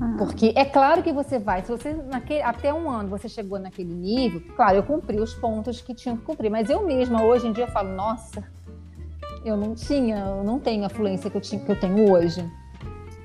Ah. 0.00 0.14
Porque 0.18 0.52
é 0.54 0.64
claro 0.64 1.02
que 1.02 1.12
você 1.12 1.38
vai, 1.38 1.62
se 1.62 1.70
você 1.70 1.92
naquele, 1.92 2.42
até 2.42 2.72
um 2.72 2.90
ano 2.90 3.08
você 3.08 3.28
chegou 3.28 3.58
naquele 3.58 3.94
nível, 3.94 4.42
claro, 4.54 4.76
eu 4.76 4.82
cumpri 4.82 5.20
os 5.20 5.34
pontos 5.34 5.80
que 5.80 5.94
tinha 5.94 6.16
que 6.16 6.22
cumprir, 6.22 6.50
mas 6.50 6.68
eu 6.68 6.84
mesma 6.84 7.22
hoje 7.24 7.46
em 7.46 7.52
dia 7.52 7.66
falo, 7.66 7.90
nossa, 7.90 8.44
eu 9.46 9.56
não 9.56 9.74
tinha, 9.74 10.16
eu 10.16 10.42
não 10.42 10.58
tenho 10.58 10.84
a 10.84 10.88
fluência 10.88 11.30
que 11.30 11.36
eu, 11.36 11.40
tinha, 11.40 11.60
que 11.60 11.70
eu 11.70 11.78
tenho 11.78 12.10
hoje. 12.10 12.44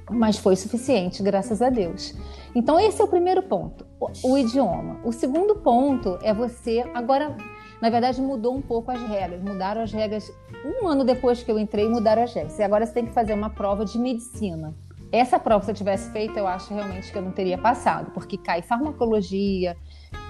Mas 0.10 0.38
foi 0.38 0.56
suficiente, 0.56 1.24
graças 1.24 1.62
a 1.62 1.70
Deus. 1.70 2.13
Então, 2.54 2.80
esse 2.80 3.01
é 3.01 3.04
o 3.04 3.08
primeiro 3.08 3.42
ponto, 3.42 3.86
o, 4.00 4.34
o 4.34 4.38
idioma. 4.38 5.00
O 5.04 5.12
segundo 5.12 5.56
ponto 5.56 6.20
é 6.22 6.34
você. 6.34 6.84
Agora, 6.94 7.36
na 7.82 7.90
verdade, 7.90 8.22
mudou 8.22 8.56
um 8.56 8.62
pouco 8.62 8.92
as 8.92 9.01
regras. 9.01 9.42
Mudaram 9.42 9.82
as 9.82 9.92
regras. 9.92 10.32
Um 10.66 10.88
ano 10.88 11.04
depois 11.04 11.42
que 11.42 11.51
eu 11.51 11.58
entrei, 11.58 11.90
mudaram 11.90 12.24
as 12.24 12.34
regras. 12.34 12.60
E 12.60 12.63
agora 12.63 12.86
você 12.86 12.94
tem 12.94 13.06
que 13.06 13.13
fazer 13.13 13.34
uma 13.34 13.50
prova 13.50 13.84
de 13.84 13.98
medicina. 13.98 14.75
Essa 15.12 15.40
prova, 15.40 15.66
se 15.66 15.72
eu 15.72 15.75
tivesse 15.75 16.10
feito, 16.12 16.38
eu 16.38 16.48
acho 16.48 16.74
realmente 16.74 17.12
que 17.12 17.18
eu 17.18 17.22
não 17.22 17.32
teria 17.32 17.58
passado, 17.58 18.12
porque 18.12 18.38
cai 18.38 18.62
farmacologia, 18.62 19.75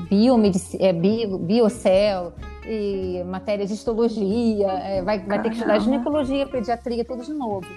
biomedic... 0.09 0.77
é, 0.79 0.93
bio, 0.93 1.37
biocel, 1.37 2.33
e 2.65 3.23
matérias 3.25 3.69
de 3.69 3.75
histologia, 3.75 4.67
é, 4.67 5.01
vai, 5.01 5.19
vai 5.19 5.41
ter 5.41 5.49
que 5.49 5.55
estudar 5.55 5.79
ginecologia, 5.79 6.45
pediatria, 6.47 7.03
tudo 7.03 7.23
de 7.23 7.33
novo. 7.33 7.67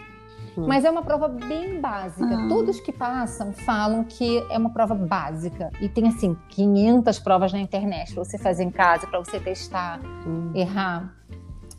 Hum. 0.57 0.67
Mas 0.67 0.85
é 0.85 0.91
uma 0.91 1.03
prova 1.03 1.29
bem 1.29 1.81
básica. 1.81 2.25
Ah. 2.25 2.49
Todos 2.49 2.79
que 2.81 2.93
passam 2.93 3.53
falam 3.53 4.05
que 4.05 4.39
é 4.51 4.59
uma 4.59 4.71
prova 4.71 4.95
básica. 4.95 5.71
E 5.81 5.89
tem, 5.89 6.09
assim, 6.09 6.37
500 6.51 7.19
provas 7.19 7.53
na 7.53 7.59
internet 7.59 8.15
para 8.15 8.25
você 8.25 8.39
fazer 8.39 8.63
em 8.63 8.71
casa, 8.71 9.07
para 9.07 9.19
você 9.19 9.41
testar, 9.41 10.01
hum. 10.27 10.53
errar. 10.55 11.15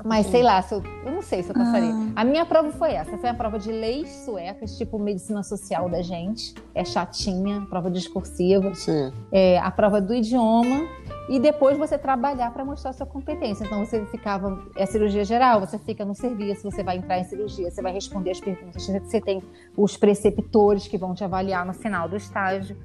Mas 0.05 0.27
sei 0.27 0.43
lá, 0.43 0.63
eu, 0.71 0.83
eu, 1.03 1.11
não 1.11 1.21
sei 1.23 1.41
se 1.41 1.49
eu 1.49 1.55
passaria. 1.55 1.89
Ah. 1.89 2.21
A 2.21 2.23
minha 2.23 2.45
prova 2.45 2.71
foi 2.71 2.91
essa, 2.91 3.17
foi 3.17 3.27
a 3.27 3.33
prova 3.33 3.57
de 3.57 3.71
leis 3.71 4.07
suecas, 4.23 4.77
tipo 4.77 4.99
medicina 4.99 5.41
social 5.41 5.89
da 5.89 6.03
gente. 6.03 6.53
É 6.75 6.85
chatinha, 6.85 7.65
prova 7.67 7.89
discursiva. 7.89 8.73
Sim. 8.75 9.11
É, 9.31 9.57
a 9.57 9.71
prova 9.71 9.99
do 9.99 10.13
idioma 10.13 10.87
e 11.27 11.39
depois 11.39 11.75
você 11.75 11.97
trabalhar 11.97 12.51
para 12.51 12.63
mostrar 12.63 12.93
sua 12.93 13.07
competência. 13.07 13.63
Então 13.65 13.83
você 13.83 14.05
ficava, 14.05 14.63
é 14.75 14.85
cirurgia 14.85 15.25
geral, 15.25 15.59
você 15.59 15.79
fica 15.79 16.05
no 16.05 16.13
serviço, 16.13 16.69
você 16.69 16.83
vai 16.83 16.97
entrar 16.97 17.17
em 17.17 17.23
cirurgia, 17.23 17.71
você 17.71 17.81
vai 17.81 17.91
responder 17.91 18.29
as 18.29 18.39
perguntas, 18.39 18.85
você 18.85 19.19
tem 19.19 19.41
os 19.75 19.97
preceptores 19.97 20.87
que 20.87 20.99
vão 20.99 21.15
te 21.15 21.23
avaliar 21.23 21.65
no 21.65 21.73
final 21.73 22.07
do 22.07 22.15
estágio 22.15 22.77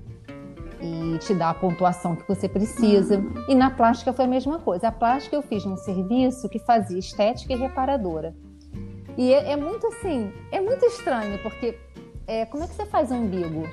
e 0.83 1.19
te 1.19 1.35
dar 1.35 1.51
a 1.51 1.55
pontuação 1.55 2.17
que 2.17 2.27
você 2.27 2.49
precisa. 2.49 3.23
E 3.49 3.55
na 3.55 3.71
plástica 3.71 4.13
foi 4.13 4.25
a 4.25 4.29
mesma 4.29 4.59
coisa. 4.59 4.89
A 4.89 4.93
plástica 4.93 5.37
eu 5.37 5.43
fiz 5.43 5.65
num 5.65 5.77
serviço 5.77 6.49
que 6.49 6.59
fazia 6.59 6.99
estética 6.99 7.53
e 7.53 7.57
reparadora. 7.57 8.35
E 9.17 9.33
é, 9.33 9.53
é 9.53 9.57
muito 9.57 9.87
assim, 9.87 10.33
é 10.51 10.61
muito 10.61 10.85
estranho, 10.87 11.39
porque 11.43 11.79
é, 12.27 12.47
como 12.47 12.65
é 12.65 12.67
que 12.67 12.75
você 12.75 12.87
faz 12.87 13.11
um 13.11 13.25
umbigo? 13.25 13.69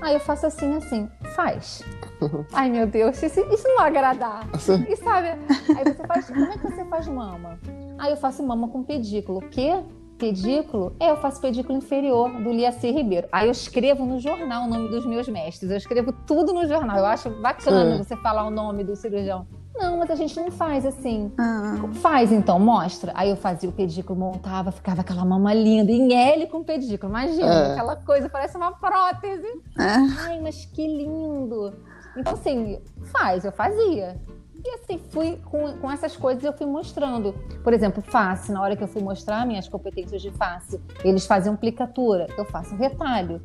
Aí 0.00 0.14
eu 0.14 0.20
faço 0.20 0.46
assim, 0.46 0.76
assim, 0.76 1.08
faz. 1.34 1.82
Ai 2.52 2.68
meu 2.68 2.86
Deus, 2.86 3.22
isso, 3.22 3.40
isso 3.52 3.68
não 3.68 3.76
vai 3.76 3.88
agradar. 3.88 4.46
E 4.88 4.96
sabe, 4.96 5.28
aí 5.28 5.84
você 5.84 6.06
faz, 6.06 6.26
como 6.28 6.44
é 6.44 6.58
que 6.58 6.70
você 6.70 6.84
faz 6.84 7.08
mama? 7.08 7.58
Aí 7.98 8.10
eu 8.10 8.16
faço 8.16 8.42
mama 8.44 8.68
com 8.68 8.82
pedículo. 8.82 9.38
O 9.38 9.48
quê? 9.48 9.82
Pedículo? 10.22 10.94
É, 11.00 11.10
eu 11.10 11.16
faço 11.16 11.40
pedículo 11.40 11.76
inferior 11.76 12.30
do 12.40 12.52
Liaci 12.52 12.92
Ribeiro. 12.92 13.26
Aí 13.32 13.48
eu 13.48 13.52
escrevo 13.52 14.06
no 14.06 14.20
jornal 14.20 14.64
o 14.64 14.68
nome 14.68 14.88
dos 14.88 15.04
meus 15.04 15.28
mestres. 15.28 15.68
Eu 15.68 15.76
escrevo 15.76 16.12
tudo 16.12 16.52
no 16.52 16.64
jornal. 16.68 16.96
Eu 16.96 17.06
acho 17.06 17.28
bacana 17.42 17.96
Sim. 17.96 18.04
você 18.04 18.16
falar 18.16 18.46
o 18.46 18.50
nome 18.50 18.84
do 18.84 18.94
cirurgião. 18.94 19.44
Não, 19.74 19.98
mas 19.98 20.10
a 20.10 20.14
gente 20.14 20.38
não 20.38 20.50
faz 20.52 20.86
assim. 20.86 21.32
Ah. 21.36 21.74
Faz 21.94 22.30
então, 22.30 22.58
mostra. 22.60 23.10
Aí 23.16 23.30
eu 23.30 23.36
fazia 23.36 23.68
o 23.68 23.72
pedículo, 23.72 24.16
montava, 24.16 24.70
ficava 24.70 25.00
aquela 25.00 25.24
mama 25.24 25.52
linda, 25.52 25.90
em 25.90 26.14
L 26.14 26.46
com 26.46 26.62
pedículo. 26.62 27.10
Imagina, 27.10 27.46
é. 27.46 27.72
aquela 27.72 27.96
coisa, 27.96 28.28
parece 28.28 28.56
uma 28.56 28.70
prótese. 28.72 29.48
É. 29.78 30.20
Ai, 30.20 30.40
mas 30.40 30.66
que 30.66 30.86
lindo. 30.86 31.74
Então, 32.16 32.34
assim, 32.34 32.80
faz, 33.06 33.44
eu 33.44 33.50
fazia. 33.50 34.20
E 34.64 34.74
assim, 34.74 34.98
fui 35.10 35.38
com, 35.44 35.76
com 35.78 35.90
essas 35.90 36.16
coisas 36.16 36.44
eu 36.44 36.52
fui 36.52 36.66
mostrando. 36.66 37.32
Por 37.64 37.72
exemplo, 37.72 38.02
face, 38.02 38.52
na 38.52 38.62
hora 38.62 38.76
que 38.76 38.82
eu 38.82 38.88
fui 38.88 39.02
mostrar 39.02 39.46
minhas 39.46 39.68
competências 39.68 40.22
de 40.22 40.30
face, 40.30 40.80
eles 41.04 41.26
faziam 41.26 41.54
aplicatura, 41.54 42.28
eu 42.38 42.44
faço 42.44 42.74
retalho. 42.76 43.42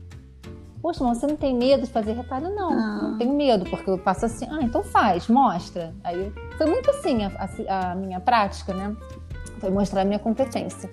Poxa, 0.81 1.03
mas 1.03 1.17
você 1.17 1.27
não 1.27 1.36
tem 1.36 1.55
medo 1.55 1.86
de 1.86 1.91
fazer 1.91 2.13
retalho? 2.13 2.53
Não, 2.53 2.71
ah. 2.71 3.00
não 3.01 3.17
tenho 3.17 3.33
medo, 3.33 3.67
porque 3.69 3.89
eu 3.89 3.97
faço 3.97 4.25
assim, 4.25 4.47
ah, 4.50 4.62
então 4.62 4.83
faz, 4.83 5.27
mostra. 5.27 5.93
Aí 6.03 6.31
foi 6.55 6.67
muito 6.67 6.89
assim 6.91 7.25
a, 7.25 7.50
a, 7.67 7.91
a 7.91 7.95
minha 7.95 8.19
prática, 8.19 8.74
né? 8.74 8.95
Foi 9.59 9.71
mostrar 9.71 10.01
a 10.01 10.05
minha 10.05 10.19
competência. 10.19 10.89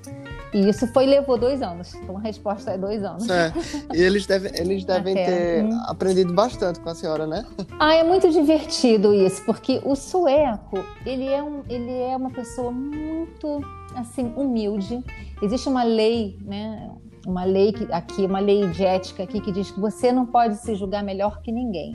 E 0.55 0.69
isso 0.69 0.87
foi 0.87 1.05
levou 1.05 1.37
dois 1.37 1.61
anos. 1.61 1.95
Então 1.95 2.17
a 2.17 2.21
resposta 2.21 2.71
é 2.71 2.79
dois 2.79 3.03
anos. 3.03 3.29
É. 3.29 3.53
E 3.93 4.01
eles 4.01 4.25
devem, 4.25 4.53
eles 4.55 4.85
devem 4.87 5.15
ter 5.15 5.65
hum. 5.65 5.81
aprendido 5.87 6.33
bastante 6.33 6.79
com 6.81 6.89
a 6.89 6.95
senhora, 6.95 7.27
né? 7.27 7.45
Ah, 7.79 7.95
é 7.95 8.05
muito 8.05 8.31
divertido 8.31 9.13
isso, 9.13 9.45
porque 9.45 9.81
o 9.85 9.97
sueco, 9.97 10.85
ele 11.05 11.27
é, 11.29 11.43
um, 11.43 11.63
ele 11.69 11.93
é 11.93 12.17
uma 12.17 12.31
pessoa 12.31 12.71
muito 12.71 13.61
assim, 13.97 14.33
humilde. 14.37 15.03
Existe 15.43 15.69
uma 15.69 15.83
lei, 15.83 16.39
né? 16.41 16.91
uma 17.27 17.45
lei 17.45 17.73
que, 17.73 17.91
aqui, 17.93 18.25
uma 18.25 18.39
lei 18.39 18.69
de 18.69 18.85
ética 18.85 19.23
aqui 19.23 19.41
que 19.41 19.51
diz 19.51 19.71
que 19.71 19.81
você 19.81 20.13
não 20.13 20.27
pode 20.27 20.57
se 20.57 20.75
julgar 20.75 21.03
melhor 21.03 21.41
que 21.41 21.51
ninguém. 21.51 21.93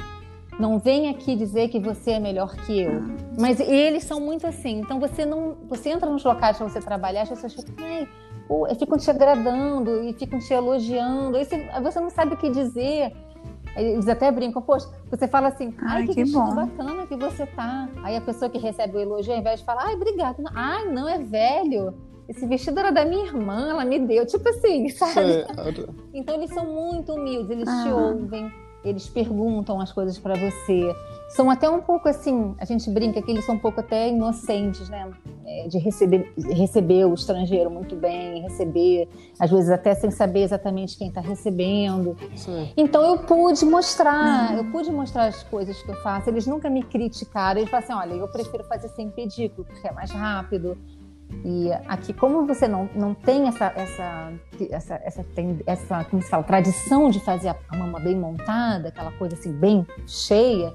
Não 0.59 0.77
vem 0.77 1.07
aqui 1.07 1.37
dizer 1.37 1.69
que 1.69 1.79
você 1.79 2.11
é 2.11 2.19
melhor 2.19 2.53
que 2.53 2.81
eu. 2.81 3.01
Mas 3.39 3.61
eles 3.61 4.03
são 4.03 4.19
muito 4.19 4.45
assim. 4.45 4.81
Então 4.81 4.99
você 4.99 5.25
não, 5.25 5.55
você 5.69 5.89
entra 5.89 6.09
nos 6.09 6.23
locais 6.23 6.57
para 6.57 6.67
você 6.67 6.81
trabalhar, 6.81 7.21
as 7.21 7.29
pessoas 7.29 7.53
ficam, 7.53 7.73
ai, 7.77 8.07
pô, 8.49 8.67
ficam 8.75 8.97
te 8.97 9.09
agradando 9.09 10.03
e 10.03 10.11
ficam 10.13 10.39
te 10.39 10.51
elogiando. 10.51 11.37
Aí 11.37 11.45
você, 11.45 11.69
você 11.81 11.99
não 11.99 12.09
sabe 12.09 12.33
o 12.33 12.37
que 12.37 12.49
dizer. 12.49 13.15
Eles 13.77 14.09
até 14.09 14.29
brincam, 14.31 14.61
poxa, 14.61 14.89
você 15.09 15.27
fala 15.27 15.49
assim, 15.49 15.73
ai, 15.77 16.01
ai 16.01 16.07
que, 16.07 16.15
que 16.15 16.23
vestido 16.23 16.43
bom. 16.43 16.55
bacana 16.55 17.05
que 17.05 17.15
você 17.15 17.45
tá. 17.45 17.87
Aí 18.03 18.17
a 18.17 18.21
pessoa 18.21 18.49
que 18.49 18.57
recebe 18.57 18.97
o 18.97 18.99
elogio, 18.99 19.31
ao 19.31 19.39
invés 19.39 19.59
de 19.59 19.65
falar, 19.65 19.85
ai, 19.85 19.93
obrigada, 19.93 20.43
ai, 20.53 20.85
não, 20.85 21.07
é 21.07 21.19
velho 21.19 21.93
esse 22.29 22.45
vestido 22.45 22.79
era 22.79 22.91
da 22.91 23.03
minha 23.03 23.25
irmã, 23.25 23.71
ela 23.71 23.83
me 23.83 23.97
deu, 23.97 24.23
tipo 24.23 24.47
assim, 24.49 24.87
sabe? 24.93 25.45
Então 26.13 26.35
eles 26.35 26.53
são 26.53 26.63
muito 26.63 27.13
humildes, 27.13 27.49
eles 27.49 27.67
ah. 27.67 27.83
te 27.83 27.89
ouvem, 27.91 28.51
eles 28.85 29.09
perguntam 29.09 29.81
as 29.81 29.91
coisas 29.91 30.19
para 30.19 30.35
você. 30.35 30.95
São 31.29 31.49
até 31.49 31.69
um 31.69 31.79
pouco 31.79 32.09
assim, 32.09 32.55
a 32.59 32.65
gente 32.65 32.89
brinca 32.89 33.21
que 33.21 33.29
eles 33.29 33.45
são 33.45 33.55
um 33.55 33.59
pouco 33.59 33.79
até 33.79 34.09
inocentes, 34.09 34.89
né? 34.89 35.09
É, 35.45 35.67
de 35.67 35.77
receber, 35.77 36.33
receber 36.37 37.05
o 37.05 37.13
estrangeiro 37.13 37.69
muito 37.69 37.95
bem, 37.95 38.41
receber, 38.41 39.07
às 39.39 39.49
vezes 39.49 39.69
até 39.69 39.93
sem 39.95 40.11
saber 40.11 40.41
exatamente 40.41 40.97
quem 40.97 41.07
está 41.09 41.21
recebendo. 41.21 42.17
Sim. 42.35 42.71
Então 42.75 43.03
eu 43.03 43.19
pude 43.19 43.63
mostrar, 43.65 44.57
eu 44.57 44.65
pude 44.65 44.91
mostrar 44.91 45.25
as 45.25 45.43
coisas 45.43 45.81
que 45.81 45.89
eu 45.89 45.95
faço. 46.01 46.29
Eles 46.29 46.47
nunca 46.47 46.69
me 46.69 46.83
criticaram, 46.83 47.59
eles 47.59 47.69
falam 47.69 47.83
assim: 47.83 47.93
olha, 47.93 48.19
eu 48.19 48.27
prefiro 48.27 48.63
fazer 48.63 48.89
sem 48.89 49.09
pedículo, 49.09 49.65
porque 49.65 49.87
é 49.87 49.91
mais 49.91 50.11
rápido 50.11 50.77
e 51.43 51.71
aqui, 51.87 52.11
como 52.11 52.45
você 52.45 52.67
não, 52.67 52.89
não 52.95 53.13
tem 53.13 53.47
essa, 53.47 53.71
essa, 53.75 54.33
essa, 54.71 55.01
essa, 55.05 55.25
essa, 55.65 56.03
como 56.05 56.21
se 56.21 56.29
fala, 56.29 56.43
tradição 56.43 57.09
de 57.09 57.19
fazer 57.19 57.49
a 57.49 57.77
mama 57.77 57.99
bem 57.99 58.15
montada, 58.15 58.89
aquela 58.89 59.11
coisa 59.11 59.35
assim, 59.35 59.53
bem 59.53 59.85
cheia, 60.05 60.73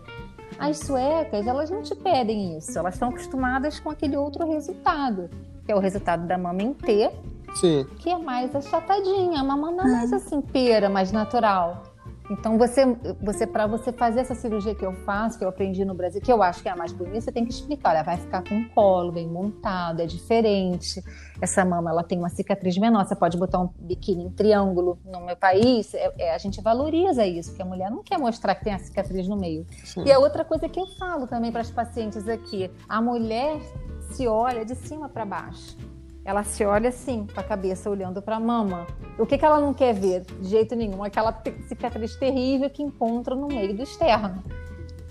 as 0.59 0.79
suecas, 0.79 1.47
elas 1.47 1.71
não 1.71 1.83
te 1.83 1.95
pedem 1.95 2.57
isso. 2.57 2.79
Elas 2.79 2.95
estão 2.95 3.09
acostumadas 3.09 3.81
com 3.81 3.91
aquele 3.91 4.17
outro 4.17 4.51
resultado, 4.51 5.29
que 5.65 5.73
é 5.73 5.75
o 5.75 5.79
resultado 5.79 6.27
da 6.27 6.39
mama 6.39 6.63
em 6.63 6.73
T, 6.73 7.11
Sim. 7.55 7.87
que 7.99 8.11
é 8.11 8.19
mais 8.19 8.55
achatadinha. 8.55 9.41
A 9.41 9.45
mama 9.45 9.71
não 9.71 9.87
é 9.87 9.91
mais 9.91 10.13
assim, 10.13 10.41
pera, 10.41 10.89
mais 10.89 11.13
natural. 11.13 11.94
Então, 12.31 12.57
você, 12.57 12.87
você 13.21 13.47
para 13.47 13.67
você 13.67 13.93
fazer 13.93 14.21
essa 14.21 14.35
cirurgia 14.35 14.75
que 14.75 14.85
eu 14.85 14.93
faço, 15.05 15.39
que 15.39 15.45
eu 15.45 15.49
aprendi 15.49 15.85
no 15.85 15.95
Brasil, 15.95 16.23
que 16.23 16.33
eu 16.33 16.43
acho 16.43 16.63
que 16.63 16.69
é 16.69 16.73
a 16.73 16.77
mais 16.77 16.93
bonita, 16.93 17.21
você 17.21 17.33
tem 17.33 17.45
que 17.45 17.53
explicar. 17.53 17.91
Olha, 17.91 18.03
vai 18.03 18.17
ficar 18.17 18.43
com 18.43 18.55
um 18.55 18.69
colo 18.69 19.13
bem 19.13 19.29
montado, 19.29 20.01
é 20.01 20.07
diferente. 20.07 21.05
Essa 21.41 21.65
mama, 21.65 21.91
ela 21.91 22.03
tem 22.03 22.19
uma 22.19 22.31
cicatriz 22.31 22.79
menor. 22.79 23.05
Você 23.05 23.15
pode 23.15 23.37
botar 23.37 23.61
um 23.61 23.69
biquíni 23.79 24.25
em 24.25 24.31
triângulo. 24.31 24.99
No 25.05 25.21
meu 25.21 25.37
país, 25.37 25.93
é, 25.93 26.13
é, 26.19 26.35
a 26.35 26.39
gente 26.39 26.63
valoriza 26.63 27.27
isso, 27.27 27.51
porque 27.51 27.63
a 27.63 27.67
mulher 27.67 27.91
não 27.91 28.03
quer 28.03 28.19
mostrar 28.19 28.55
que 28.55 28.65
tem 28.65 28.73
a 28.73 28.79
cicatriz 28.79 29.29
no 29.29 29.37
meio. 29.37 29.67
Sim. 29.85 30.05
E 30.05 30.13
a 30.13 30.19
outra 30.19 30.45
coisa 30.45 30.67
que 30.69 30.81
eu 30.81 30.87
falo 30.87 31.27
também 31.27 31.53
para 31.53 31.61
as 31.61 31.71
pacientes 31.71 32.27
aqui, 32.27 32.71
a 32.89 33.03
mulher 33.03 33.61
se 34.13 34.27
olha 34.27 34.65
de 34.65 34.75
cima 34.75 35.09
para 35.09 35.27
baixo 35.27 35.77
ela 36.25 36.43
se 36.43 36.65
olha 36.65 36.89
assim, 36.89 37.27
com 37.33 37.39
a 37.39 37.43
cabeça 37.43 37.91
olhando 37.91 38.23
para 38.23 38.37
a 38.37 38.41
mama. 38.41 38.87
O 39.19 39.27
que, 39.27 39.37
que 39.37 39.45
ela 39.45 39.61
não 39.61 39.75
quer 39.75 39.93
ver? 39.93 40.23
De 40.41 40.49
jeito 40.49 40.75
nenhum. 40.75 41.05
Aquela 41.05 41.43
cicatriz 41.69 42.17
terrível 42.17 42.71
que 42.71 42.83
encontra 42.83 43.35
no 43.35 43.49
meio 43.49 43.75
do 43.75 43.83
externo. 43.83 44.43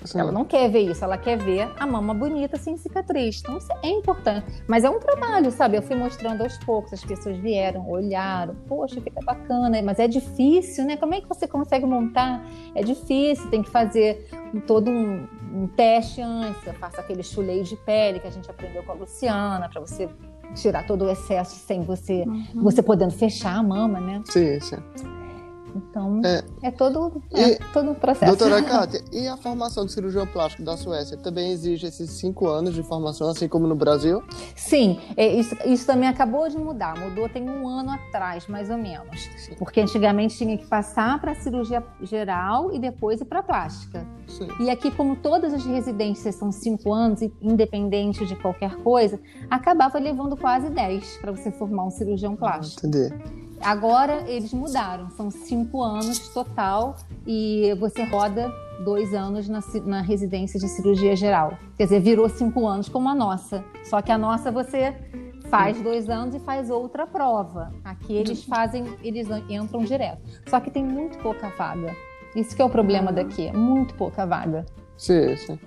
Sim. 0.06 0.20
Ela 0.20 0.32
não 0.32 0.44
quer 0.44 0.70
ver 0.70 0.82
isso, 0.82 1.04
ela 1.04 1.18
quer 1.18 1.38
ver 1.38 1.72
a 1.80 1.88
mama 1.88 2.14
bonita 2.14 2.58
sem 2.58 2.76
cicatriz. 2.78 3.40
Então, 3.40 3.58
isso 3.58 3.72
é 3.82 3.90
importante. 3.90 4.64
Mas 4.68 4.84
é 4.84 4.90
um 4.90 5.00
trabalho, 5.00 5.50
sabe? 5.52 5.78
Eu 5.78 5.82
fui 5.82 5.96
mostrando 5.96 6.42
aos 6.42 6.58
poucos, 6.58 6.94
as 6.94 7.04
pessoas 7.04 7.38
vieram, 7.38 7.90
olharam, 7.90 8.56
poxa, 8.68 9.00
fica 9.00 9.22
bacana, 9.24 9.82
mas 9.82 10.00
é 10.00 10.08
difícil, 10.08 10.86
né? 10.86 10.98
Como 10.98 11.14
é 11.14 11.22
que 11.22 11.28
você 11.28 11.48
consegue 11.48 11.86
montar? 11.86 12.46
É 12.76 12.84
difícil, 12.84 13.50
tem 13.50 13.64
que 13.64 13.70
fazer 13.70 14.28
todo 14.68 14.92
um, 14.92 15.26
um 15.54 15.68
teste 15.68 16.22
antes. 16.22 16.66
Eu 16.68 16.74
faço 16.74 17.00
aquele 17.00 17.24
chuleio 17.24 17.64
de 17.64 17.78
pele 17.78 18.20
que 18.20 18.28
a 18.28 18.32
gente 18.32 18.50
aprendeu 18.50 18.84
com 18.84 18.92
a 18.92 18.96
Luciana, 18.96 19.70
para 19.70 19.80
você 19.80 20.10
tirar 20.54 20.86
todo 20.86 21.06
o 21.06 21.10
excesso 21.10 21.56
sem 21.56 21.82
você, 21.82 22.24
uhum. 22.26 22.64
você 22.64 22.82
podendo 22.82 23.12
fechar 23.12 23.56
a 23.58 23.64
mama, 23.64 24.00
né? 24.00 24.22
Sim, 24.26 24.60
sim. 24.60 24.78
Então, 25.76 26.22
é, 26.24 26.44
é 26.62 26.72
todo, 26.72 27.22
é, 27.34 27.52
e, 27.52 27.60
todo 27.72 27.92
um 27.92 27.94
processo. 27.94 28.38
Doutora 28.38 28.62
Kátia, 28.64 29.02
e 29.12 29.28
a 29.28 29.38
formação 29.38 29.86
de 29.86 29.92
cirurgião 29.92 30.26
plástico 30.28 30.64
da 30.64 30.78
Suécia 30.78 31.18
também 31.18 31.52
exige 31.52 31.88
esses 31.88 32.10
cinco 32.12 32.48
anos 32.48 32.74
de 32.74 32.84
formação, 32.84 33.30
assim 33.30 33.48
como 33.48 33.68
no 33.68 33.76
Brasil? 33.76 34.24
Sim, 34.56 35.00
é, 35.18 35.28
isso, 35.34 35.56
isso 35.66 35.86
também 35.86 36.08
acabou 36.08 36.48
de 36.48 36.58
mudar. 36.58 36.98
Mudou 36.98 37.28
tem 37.28 37.50
um 37.50 37.68
ano 37.68 37.92
atrás, 37.92 38.48
mais 38.48 38.70
ou 38.70 38.78
menos. 38.78 39.30
Sim. 39.38 39.56
Porque 39.56 39.82
antigamente 39.82 40.38
tinha 40.38 40.58
que 40.58 40.66
passar 40.66 41.20
para 41.20 41.36
cirurgia 41.36 41.84
geral 42.02 42.72
e 42.74 42.80
depois 42.80 43.22
ir 43.22 43.26
para 43.26 43.42
plástica. 43.42 44.06
Sim. 44.28 44.48
E 44.60 44.70
aqui, 44.70 44.92
como 44.92 45.16
todas 45.16 45.54
as 45.54 45.66
residências 45.66 46.36
são 46.36 46.52
cinco 46.52 46.94
anos, 46.94 47.22
independente 47.42 48.26
de 48.26 48.36
qualquer 48.36 48.76
coisa, 48.78 49.20
acabava 49.50 49.98
levando 50.00 50.38
quase 50.38 50.70
dez 50.70 51.18
para 51.18 51.32
você 51.32 51.52
formar 51.52 51.86
um 51.86 51.92
cirurgião 51.92 52.36
plástico. 52.36 52.88
Entendi. 52.88 53.14
Agora 53.64 54.30
eles 54.30 54.54
mudaram, 54.54 55.10
são 55.12 55.32
cinco 55.32 55.82
anos 55.82 56.20
total 56.30 56.98
e 57.26 57.74
você 57.80 58.04
roda 58.04 58.52
dois 58.84 59.14
anos 59.14 59.48
na, 59.48 59.62
na, 59.86 60.02
residência 60.02 60.60
de 60.60 60.68
cirurgia 60.68 61.16
geral. 61.16 61.58
Quer 61.78 61.86
dizer, 61.86 62.02
virou 62.02 62.28
cinco 62.28 62.68
anos 62.68 62.90
como 62.90 63.08
a 63.08 63.16
nossa. 63.16 63.64
Só 63.84 64.02
que 64.02 64.12
a 64.12 64.18
nossa 64.18 64.52
você 64.52 64.94
faz 65.50 65.82
dois 65.82 66.10
anos 66.10 66.36
e 66.36 66.40
faz 66.40 66.70
outra 66.70 67.08
prova. 67.08 67.72
Aqui 67.86 68.14
eles 68.14 68.44
fazem, 68.44 68.86
eles 69.02 69.28
entram 69.50 69.84
direto. 69.84 70.22
Só 70.48 70.60
que 70.60 70.70
tem 70.70 70.84
muito 70.84 71.18
pouca 71.20 71.50
vaga. 71.58 71.96
Isso 72.36 72.56
que 72.56 72.62
é 72.62 72.66
o 72.66 72.70
problema 72.70 73.14
daqui, 73.14 73.48
é 73.48 73.54
muito 73.54 73.94
pouca 73.96 74.26
vaga. 74.26 74.66
Sim, 74.98 75.38
sim 75.38 75.60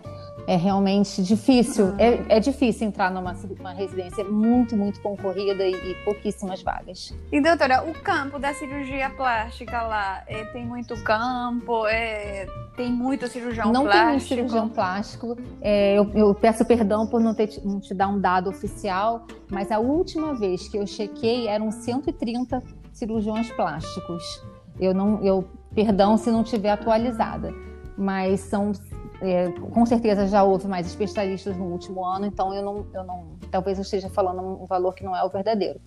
é 0.47 0.57
realmente 0.57 1.23
difícil. 1.23 1.95
É, 1.99 2.37
é, 2.37 2.41
difícil 2.41 2.87
entrar 2.87 3.11
numa, 3.11 3.33
numa 3.33 3.73
residência 3.73 4.25
muito, 4.25 4.77
muito 4.77 5.01
concorrida 5.01 5.65
e, 5.65 5.73
e, 5.73 5.95
pouquíssimas 6.05 6.63
vagas. 6.63 7.13
E 7.33 7.41
doutora, 7.41 7.83
o 7.83 7.93
campo 7.93 8.39
da 8.39 8.55
cirurgia 8.55 9.11
plástica 9.11 9.83
lá 9.83 10.23
é, 10.27 10.45
tem 10.45 10.65
muito 10.65 10.95
campo, 11.03 11.87
é, 11.89 12.47
tem 12.77 12.93
muito 12.93 13.27
cirurgião 13.27 13.73
não 13.73 13.85
plástico? 13.85 14.05
Não 14.05 14.19
tem 14.19 14.21
cirurgião 14.21 14.69
plástico. 14.69 15.37
É, 15.61 15.99
eu, 15.99 16.11
eu, 16.15 16.35
peço 16.35 16.65
perdão 16.65 17.07
por 17.07 17.21
não, 17.21 17.35
ter, 17.35 17.61
não 17.65 17.81
te 17.81 17.93
dar 17.93 18.09
um 18.09 18.21
dado 18.21 18.49
oficial, 18.49 19.27
mas 19.51 19.73
a 19.73 19.79
última 19.79 20.35
vez 20.35 20.69
que 20.69 20.77
eu 20.77 20.87
chequei 20.87 21.49
eram 21.49 21.73
130 21.73 22.63
cirurgiões 22.93 23.51
plásticos. 23.51 24.43
Eu 24.79 24.95
não, 24.95 25.25
eu 25.25 25.49
perdão 25.75 26.17
se 26.17 26.31
não 26.31 26.45
tiver 26.45 26.71
atualizada, 26.71 27.53
mas 27.97 28.41
são 28.41 28.73
é, 29.21 29.51
com 29.51 29.87
certeza 29.87 30.27
já 30.27 30.43
houve 30.43 30.67
mais 30.69 30.87
especialistas 30.87 31.57
no 31.57 31.67
último 31.67 32.05
ano, 32.05 32.27
então 32.27 32.53
eu 32.53 32.63
não, 32.63 32.87
eu 32.93 33.05
não, 33.05 33.25
talvez 33.51 33.79
eu 33.79 33.83
esteja 33.83 34.09
falando 34.09 34.41
um 34.41 34.67
valor 34.67 34.95
que 34.95 35.05
não 35.05 35.17
é 35.17 35.25
o 35.25 35.29
verdadeiro. 35.29 35.81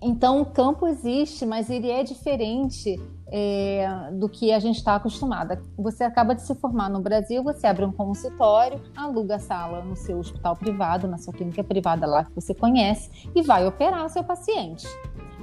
Então 0.00 0.40
o 0.40 0.46
campo 0.46 0.86
existe, 0.86 1.46
mas 1.46 1.70
ele 1.70 1.90
é 1.90 2.02
diferente 2.02 3.00
é, 3.28 4.10
do 4.12 4.28
que 4.28 4.52
a 4.52 4.58
gente 4.58 4.76
está 4.76 4.96
acostumada. 4.96 5.62
Você 5.78 6.02
acaba 6.04 6.34
de 6.34 6.42
se 6.42 6.54
formar 6.56 6.88
no 6.88 7.00
Brasil, 7.00 7.42
você 7.42 7.66
abre 7.66 7.84
um 7.84 7.92
consultório, 7.92 8.80
aluga 8.96 9.36
a 9.36 9.38
sala 9.38 9.82
no 9.82 9.96
seu 9.96 10.18
hospital 10.18 10.56
privado, 10.56 11.06
na 11.06 11.18
sua 11.18 11.32
clínica 11.32 11.62
privada 11.62 12.06
lá 12.06 12.24
que 12.24 12.34
você 12.34 12.54
conhece, 12.54 13.10
e 13.34 13.42
vai 13.42 13.66
operar 13.66 14.04
o 14.04 14.08
seu 14.08 14.24
paciente. 14.24 14.86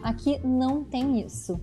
Aqui 0.04 0.40
não 0.46 0.84
tem 0.84 1.22
isso. 1.22 1.60